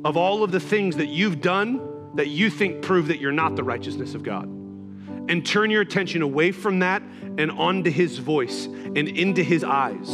of 0.04 0.18
all 0.18 0.44
of 0.44 0.52
the 0.52 0.60
things 0.60 0.98
that 0.98 1.08
you've 1.08 1.42
done 1.42 2.12
that 2.16 2.28
you 2.28 2.50
think 2.50 2.82
prove 2.82 3.08
that 3.08 3.20
you're 3.20 3.32
not 3.32 3.56
the 3.56 3.64
righteousness 3.64 4.14
of 4.16 4.24
God. 4.24 4.46
And 4.46 5.46
turn 5.46 5.72
your 5.72 5.82
attention 5.82 6.22
away 6.22 6.52
from 6.52 6.80
that 6.80 7.02
and 7.38 7.50
onto 7.52 7.90
His 7.90 8.18
voice 8.18 8.66
and 8.66 8.98
into 8.98 9.42
His 9.42 9.64
eyes. 9.64 10.10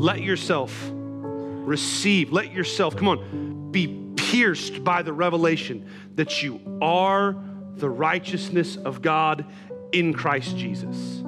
Let 0.00 0.22
yourself 0.22 0.90
receive, 0.92 2.32
let 2.32 2.52
yourself, 2.52 2.96
come 2.96 3.08
on, 3.08 3.70
be 3.72 3.98
pierced 4.16 4.84
by 4.84 5.02
the 5.02 5.12
revelation 5.12 5.88
that 6.14 6.42
you 6.42 6.60
are 6.80 7.36
the 7.76 7.90
righteousness 7.90 8.76
of 8.76 9.02
God 9.02 9.44
in 9.92 10.12
Christ 10.12 10.56
Jesus. 10.56 11.22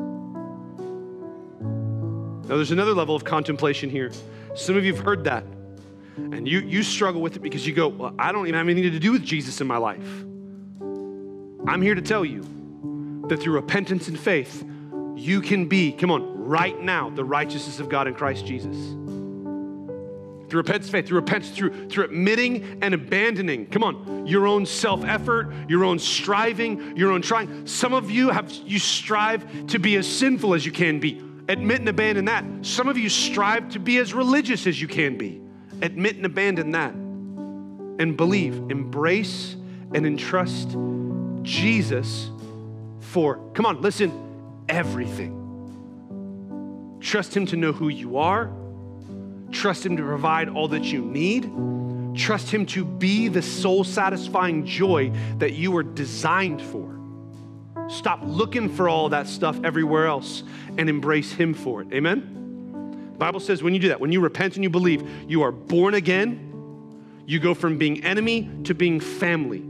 Now, 2.47 2.57
there's 2.57 2.73
another 2.73 2.93
level 2.93 3.17
of 3.17 3.25
contemplation 3.25 3.91
here. 3.91 4.13
Some 4.55 4.77
of 4.77 4.85
you 4.85 4.95
have 4.95 5.05
heard 5.05 5.25
that, 5.25 5.45
and 6.17 6.49
you, 6.49 6.61
you 6.61 6.83
struggle 6.83 7.21
with 7.21 7.37
it 7.37 7.43
because 7.43 7.67
you 7.67 7.73
go, 7.73 7.89
Well, 7.89 8.15
I 8.19 8.33
don't 8.33 8.47
even 8.47 8.59
have 8.59 8.69
anything 8.69 8.93
to 8.93 8.99
do 8.99 9.13
with 9.13 9.25
Jesus 9.25 9.61
in 9.61 9.67
my 9.67 9.79
life. 9.79 10.07
I'm 11.67 11.83
here 11.83 11.95
to 11.95 12.03
tell 12.03 12.25
you 12.25 12.43
that 13.29 13.39
through 13.39 13.55
repentance 13.55 14.09
and 14.09 14.19
faith, 14.19 14.65
you 15.17 15.41
can 15.41 15.67
be, 15.67 15.93
come 15.93 16.11
on, 16.11 16.45
right 16.45 16.79
now, 16.81 17.11
the 17.11 17.25
righteousness 17.25 17.81
of 17.81 17.89
God 17.89 18.07
in 18.07 18.15
Christ 18.15 18.47
Jesus 18.47 18.77
through 20.55 20.61
repentance, 20.61 20.89
faith, 20.89 21.09
through 21.09 21.19
repentance, 21.19 21.57
through, 21.57 21.89
through 21.89 22.05
admitting 22.05 22.79
and 22.81 22.95
abandoning, 22.95 23.67
come 23.67 23.83
on, 23.83 24.25
your 24.25 24.47
own 24.47 24.65
self 24.65 25.05
effort, 25.05 25.53
your 25.69 25.85
own 25.85 25.99
striving, 25.99 26.97
your 26.97 27.11
own 27.11 27.23
trying. 27.23 27.67
Some 27.67 27.93
of 27.93 28.09
you 28.09 28.31
have, 28.31 28.53
you 28.53 28.79
strive 28.79 29.67
to 29.67 29.81
be 29.81 29.97
as 29.97 30.07
sinful 30.07 30.55
as 30.55 30.65
you 30.65 30.71
can 30.71 31.01
be. 31.01 31.21
Admit 31.49 31.81
and 31.81 31.89
abandon 31.89 32.25
that. 32.27 32.45
Some 32.63 32.89
of 32.89 32.97
you 32.97 33.09
strive 33.09 33.71
to 33.71 33.79
be 33.79 33.99
as 33.99 34.15
religious 34.15 34.67
as 34.67 34.81
you 34.81 34.89
can 34.89 35.19
be. 35.19 35.41
Admit 35.83 36.17
and 36.17 36.27
abandon 36.27 36.71
that. 36.73 36.93
And 36.93 38.17
believe, 38.17 38.55
embrace 38.71 39.57
and 39.95 40.07
entrust 40.07 40.77
Jesus 41.43 42.31
for, 43.01 43.39
come 43.55 43.67
on, 43.67 43.81
listen, 43.81 44.13
everything. 44.69 45.41
Trust 47.01 47.37
Him 47.37 47.47
to 47.47 47.57
know 47.57 47.73
who 47.73 47.89
you 47.89 48.17
are 48.17 48.51
Trust 49.55 49.87
Him 49.87 49.97
to 49.97 50.03
provide 50.03 50.49
all 50.49 50.69
that 50.69 50.85
you 50.85 51.01
need. 51.01 51.51
Trust 52.17 52.51
Him 52.51 52.67
to 52.67 52.85
be 52.85 53.29
the 53.29 53.41
soul 53.43 53.85
satisfying 53.85 54.67
joy 54.67 55.13
that 55.39 55.55
you 55.55 55.71
were 55.71 55.83
designed 55.83 56.61
for. 56.61 57.01
Stop 57.89 58.21
looking 58.23 58.69
for 58.69 58.89
all 58.89 59.09
that 59.11 59.27
stuff 59.27 59.59
everywhere 59.65 60.07
else 60.07 60.43
and 60.79 60.89
embrace 60.89 61.33
Him 61.33 61.55
for 61.55 61.83
it. 61.83 61.93
Amen? 61.93 63.11
The 63.13 63.19
Bible 63.19 63.41
says 63.41 63.63
when 63.63 63.75
you 63.75 63.81
do 63.81 63.89
that, 63.89 64.01
when 64.01 64.13
you 64.13 64.21
repent 64.21 64.57
and 64.57 64.65
you 64.65 64.71
believe, 64.71 65.09
you 65.29 65.43
are 65.43 65.53
born 65.53 65.95
again. 65.95 66.51
You 67.27 67.39
go 67.39 67.55
from 67.55 67.79
being 67.79 68.05
enemy 68.05 68.51
to 68.65 68.75
being 68.75 69.01
family. 69.01 69.61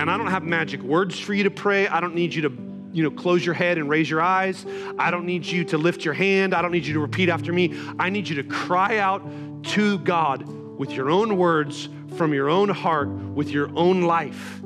And 0.00 0.10
I 0.10 0.16
don't 0.16 0.28
have 0.28 0.42
magic 0.42 0.82
words 0.82 1.18
for 1.18 1.34
you 1.34 1.44
to 1.44 1.50
pray. 1.50 1.86
I 1.86 2.00
don't 2.00 2.14
need 2.14 2.34
you 2.34 2.42
to 2.42 2.70
you 2.92 3.02
know, 3.04 3.10
close 3.10 3.44
your 3.44 3.54
head 3.54 3.78
and 3.78 3.88
raise 3.88 4.10
your 4.10 4.20
eyes. 4.20 4.66
I 4.98 5.10
don't 5.10 5.24
need 5.24 5.46
you 5.46 5.64
to 5.66 5.78
lift 5.78 6.04
your 6.04 6.14
hand. 6.14 6.54
I 6.54 6.62
don't 6.62 6.72
need 6.72 6.86
you 6.86 6.94
to 6.94 7.00
repeat 7.00 7.28
after 7.28 7.52
me. 7.52 7.78
I 7.98 8.10
need 8.10 8.28
you 8.28 8.36
to 8.36 8.44
cry 8.44 8.98
out 8.98 9.22
to 9.64 9.98
God 9.98 10.48
with 10.48 10.90
your 10.90 11.10
own 11.10 11.36
words, 11.36 11.88
from 12.16 12.32
your 12.32 12.48
own 12.48 12.68
heart, 12.68 13.08
with 13.08 13.50
your 13.50 13.70
own 13.76 14.02
life, 14.02 14.59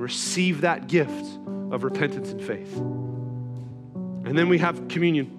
and 0.00 0.04
receive 0.04 0.62
that 0.62 0.86
gift 0.86 1.38
of 1.70 1.84
repentance 1.84 2.30
and 2.30 2.42
faith. 2.42 2.74
And 2.78 4.36
then 4.36 4.48
we 4.48 4.56
have 4.56 4.88
communion. 4.88 5.36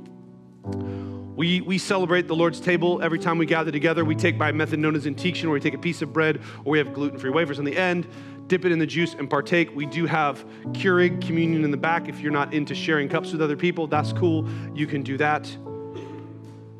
We, 1.36 1.62
we 1.62 1.80
celebrate 1.80 2.28
the 2.28 2.36
Lord's 2.36 2.60
table 2.60 3.02
every 3.02 3.18
time 3.18 3.40
we 3.40 3.48
gather 3.48 3.72
together. 3.72 4.06
We 4.06 4.16
take 4.16 4.38
by 4.38 4.50
a 4.50 4.54
method 4.54 4.78
known 4.78 4.96
as 4.96 5.08
intinction, 5.08 5.50
where 5.50 5.56
we 5.56 5.62
take 5.62 5.74
a 5.74 5.80
piece 5.80 6.04
of 6.04 6.14
bread, 6.14 6.42
or 6.64 6.72
we 6.72 6.78
have 6.78 6.94
gluten 6.94 7.18
free 7.18 7.32
wafers 7.32 7.58
on 7.58 7.66
the 7.66 7.76
end 7.76 8.08
dip 8.48 8.66
it 8.66 8.72
in 8.74 8.80
the 8.80 8.86
juice 8.86 9.14
and 9.14 9.30
partake. 9.30 9.74
We 9.74 9.86
do 9.86 10.06
have 10.06 10.44
Keurig 10.74 11.26
communion 11.26 11.64
in 11.64 11.72
the 11.72 11.78
back. 11.78 12.10
If 12.10 12.20
you're 12.20 12.34
not 12.34 12.54
into 12.54 12.76
sharing 12.76 13.08
cups 13.08 13.32
with 13.32 13.42
other 13.42 13.56
people, 13.56 13.88
that's 13.88 14.12
cool. 14.12 14.46
You 14.76 14.88
can 14.88 15.04
do 15.04 15.18
that. 15.20 15.46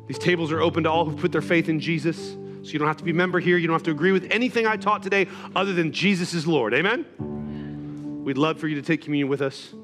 These 0.06 0.18
tables 0.18 0.52
are 0.52 0.60
open 0.60 0.82
to 0.82 0.90
all 0.90 1.06
who 1.06 1.16
put 1.16 1.32
their 1.32 1.40
faith 1.40 1.70
in 1.70 1.80
Jesus. 1.80 2.18
So 2.62 2.72
you 2.72 2.78
don't 2.78 2.88
have 2.88 2.98
to 2.98 3.04
be 3.04 3.12
a 3.12 3.14
member 3.14 3.40
here. 3.40 3.56
You 3.56 3.68
don't 3.68 3.74
have 3.74 3.84
to 3.84 3.90
agree 3.90 4.12
with 4.12 4.30
anything 4.30 4.66
I 4.66 4.76
taught 4.76 5.02
today 5.02 5.28
other 5.56 5.72
than 5.72 5.92
Jesus 5.92 6.34
is 6.34 6.46
Lord. 6.46 6.74
Amen? 6.74 7.06
We'd 8.22 8.38
love 8.38 8.60
for 8.60 8.68
you 8.68 8.76
to 8.76 8.82
take 8.82 9.02
communion 9.02 9.28
with 9.28 9.42
us. 9.42 9.74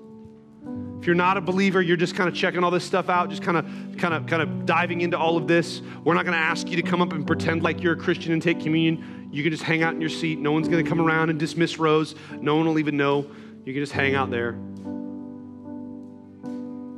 If 1.00 1.06
you're 1.06 1.14
not 1.14 1.36
a 1.36 1.40
believer, 1.40 1.80
you're 1.80 1.96
just 1.96 2.14
kind 2.14 2.28
of 2.28 2.34
checking 2.34 2.62
all 2.62 2.70
this 2.70 2.84
stuff 2.84 3.08
out, 3.08 3.30
just 3.30 3.42
kind 3.42 3.56
of 3.56 3.66
kind 3.98 4.14
of 4.14 4.26
kind 4.26 4.42
of 4.42 4.66
diving 4.66 5.00
into 5.00 5.18
all 5.18 5.36
of 5.36 5.46
this. 5.46 5.80
We're 6.04 6.14
not 6.14 6.24
going 6.24 6.36
to 6.36 6.42
ask 6.42 6.68
you 6.68 6.76
to 6.76 6.82
come 6.82 7.00
up 7.00 7.12
and 7.12 7.26
pretend 7.26 7.62
like 7.62 7.82
you're 7.82 7.94
a 7.94 7.96
Christian 7.96 8.32
and 8.32 8.42
take 8.42 8.60
communion. 8.60 9.28
You 9.32 9.42
can 9.42 9.52
just 9.52 9.62
hang 9.62 9.82
out 9.82 9.94
in 9.94 10.00
your 10.00 10.10
seat. 10.10 10.38
No 10.38 10.52
one's 10.52 10.68
going 10.68 10.82
to 10.82 10.88
come 10.88 11.00
around 11.00 11.30
and 11.30 11.38
dismiss 11.38 11.78
Rose. 11.78 12.14
No 12.40 12.56
one 12.56 12.66
will 12.66 12.78
even 12.78 12.96
know. 12.96 13.26
You 13.64 13.72
can 13.72 13.82
just 13.82 13.92
hang 13.92 14.14
out 14.14 14.30
there. 14.30 14.52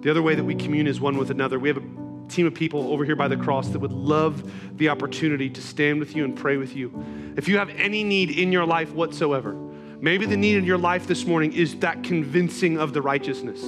The 0.03 0.11
other 0.11 0.23
way 0.23 0.35
that 0.35 0.45
we 0.45 0.55
commune 0.55 0.87
is 0.87 1.01
one 1.01 1.19
with 1.19 1.31
another. 1.31 1.59
We 1.59 1.69
have 1.69 1.79
a 1.79 2.29
team 2.29 2.47
of 2.47 2.55
people 2.55 2.93
over 2.93 3.05
here 3.05 3.17
by 3.17 3.29
the 3.29 3.37
cross 3.37 3.69
that 3.69 3.81
would 3.81 3.93
love 3.93 4.51
the 4.79 4.89
opportunity 4.89 5.51
to 5.51 5.61
stand 5.61 6.01
with 6.01 6.17
you 6.17 6.25
and 6.25 6.37
pray 6.37 6.57
with 6.57 6.75
you. 6.75 7.35
If 7.37 7.49
you 7.49 7.59
have 7.59 7.69
any 7.71 8.05
need 8.05 8.31
in 8.31 8.53
your 8.53 8.65
life 8.65 8.93
whatsoever, 8.93 9.57
maybe 10.01 10.27
the 10.27 10.37
need 10.37 10.57
in 10.57 10.65
your 10.65 10.79
life 10.79 11.07
this 11.07 11.25
morning 11.25 11.53
is 11.53 11.77
that 11.81 12.03
convincing 12.03 12.79
of 12.79 12.93
the 12.93 13.03
righteousness. 13.03 13.61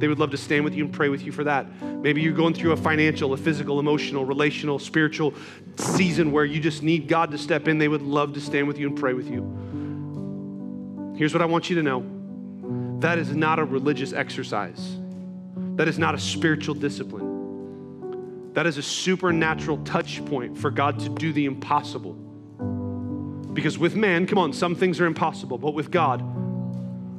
They 0.00 0.08
would 0.08 0.18
love 0.18 0.30
to 0.30 0.38
stand 0.38 0.64
with 0.64 0.74
you 0.74 0.84
and 0.86 0.92
pray 0.92 1.10
with 1.10 1.22
you 1.22 1.30
for 1.30 1.44
that. 1.44 1.66
Maybe 1.82 2.22
you're 2.22 2.32
going 2.32 2.54
through 2.54 2.72
a 2.72 2.76
financial, 2.76 3.34
a 3.34 3.36
physical, 3.36 3.78
emotional, 3.78 4.24
relational, 4.24 4.78
spiritual 4.78 5.34
season 5.76 6.32
where 6.32 6.46
you 6.46 6.58
just 6.58 6.82
need 6.82 7.06
God 7.06 7.30
to 7.32 7.38
step 7.38 7.68
in. 7.68 7.76
They 7.76 7.88
would 7.88 8.02
love 8.02 8.32
to 8.34 8.40
stand 8.40 8.66
with 8.66 8.78
you 8.78 8.88
and 8.88 8.98
pray 8.98 9.12
with 9.12 9.30
you. 9.30 11.14
Here's 11.18 11.34
what 11.34 11.42
I 11.42 11.46
want 11.46 11.68
you 11.68 11.76
to 11.76 11.82
know 11.82 12.04
that 13.00 13.18
is 13.18 13.34
not 13.34 13.58
a 13.58 13.64
religious 13.64 14.14
exercise, 14.14 14.96
that 15.76 15.86
is 15.86 15.98
not 15.98 16.14
a 16.14 16.18
spiritual 16.18 16.74
discipline. 16.74 17.30
That 18.54 18.66
is 18.66 18.78
a 18.78 18.82
supernatural 18.82 19.78
touch 19.84 20.24
point 20.24 20.58
for 20.58 20.70
God 20.70 20.98
to 21.00 21.08
do 21.08 21.32
the 21.32 21.44
impossible. 21.44 22.16
Because 23.60 23.76
with 23.76 23.94
man, 23.94 24.26
come 24.26 24.38
on, 24.38 24.54
some 24.54 24.74
things 24.74 25.00
are 25.00 25.04
impossible, 25.04 25.58
but 25.58 25.74
with 25.74 25.90
God, 25.90 26.22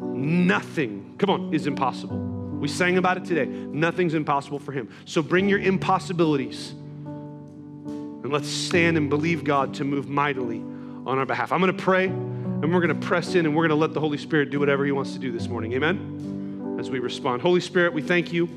nothing, 0.02 1.14
come 1.20 1.30
on, 1.30 1.54
is 1.54 1.68
impossible. 1.68 2.18
We 2.18 2.68
sang 2.68 2.98
about 2.98 3.18
it 3.18 3.26
today. 3.26 3.46
Nothing's 3.46 4.16
impossible 4.16 4.58
for 4.58 4.72
him. 4.72 4.90
So 5.06 5.22
bring 5.22 5.48
your 5.48 5.60
impossibilities 5.60 6.72
and 6.72 8.34
let's 8.34 8.48
stand 8.50 8.98
and 8.98 9.08
believe 9.08 9.44
God 9.44 9.76
to 9.76 9.84
move 9.84 10.10
mightily 10.10 10.58
on 11.06 11.20
our 11.20 11.28
behalf. 11.28 11.52
I'm 11.52 11.62
going 11.62 11.78
to 11.78 11.84
pray 11.84 12.06
and 12.06 12.74
we're 12.74 12.82
going 12.82 13.00
to 13.00 13.08
press 13.08 13.36
in 13.36 13.46
and 13.46 13.56
we're 13.56 13.68
going 13.68 13.70
to 13.70 13.76
let 13.76 13.94
the 13.94 14.00
Holy 14.00 14.18
Spirit 14.18 14.50
do 14.50 14.60
whatever 14.60 14.84
he 14.84 14.92
wants 14.92 15.14
to 15.14 15.20
do 15.20 15.32
this 15.32 15.48
morning. 15.48 15.74
Amen? 15.74 16.76
As 16.80 16.90
we 16.90 16.98
respond. 16.98 17.44
Holy 17.44 17.62
Spirit, 17.62 17.94
we 17.94 18.02
thank 18.02 18.34
you. 18.34 18.48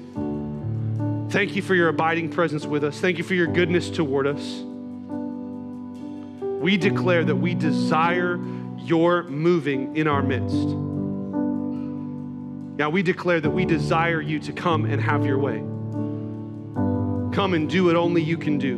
Thank 1.29 1.55
you 1.55 1.61
for 1.61 1.75
your 1.75 1.89
abiding 1.89 2.31
presence 2.31 2.65
with 2.65 2.83
us. 2.83 2.99
Thank 2.99 3.19
you 3.19 3.25
for 3.25 3.35
your 3.35 3.47
goodness 3.47 3.91
toward 3.91 4.27
us. 4.27 4.65
We 6.65 6.79
declare 6.79 7.23
that 7.25 7.37
we 7.37 7.55
desire 7.55 8.41
your 8.79 9.25
moving 9.25 9.99
in 9.99 10.09
our 10.09 10.23
midst. 10.23 10.67
Now 12.79 12.89
we 12.89 13.03
declare 13.03 13.39
that 13.39 13.51
we 13.51 13.67
desire 13.67 14.23
you 14.23 14.39
to 14.39 14.53
come 14.55 14.87
and 14.87 14.99
have 14.99 15.27
your 15.27 15.37
way. 15.37 15.59
Come 17.37 17.53
and 17.53 17.69
do 17.69 17.85
what 17.85 17.97
only 17.97 18.23
you 18.23 18.39
can 18.39 18.57
do. 18.57 18.77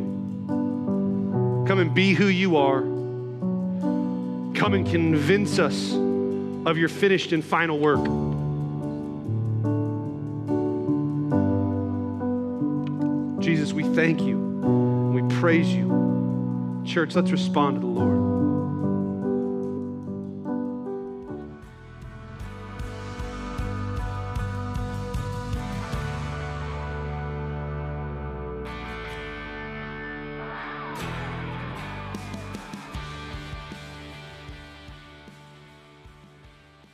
Come 1.65 1.79
and 1.79 1.93
be 1.93 2.13
who 2.13 2.25
you 2.25 2.57
are. 2.57 2.81
Come 2.81 4.73
and 4.73 4.85
convince 4.85 5.57
us 5.57 5.93
of 5.93 6.77
your 6.77 6.89
finished 6.89 7.31
and 7.31 7.41
final 7.41 7.79
work. 7.79 8.03
Jesus, 13.41 13.71
we 13.71 13.83
thank 13.95 14.23
you. 14.23 14.37
We 14.37 15.21
praise 15.39 15.73
you. 15.73 16.16
Church, 16.87 17.15
let's 17.15 17.31
respond 17.31 17.75
to 17.75 17.81
the 17.81 17.87
Lord. 17.87 18.26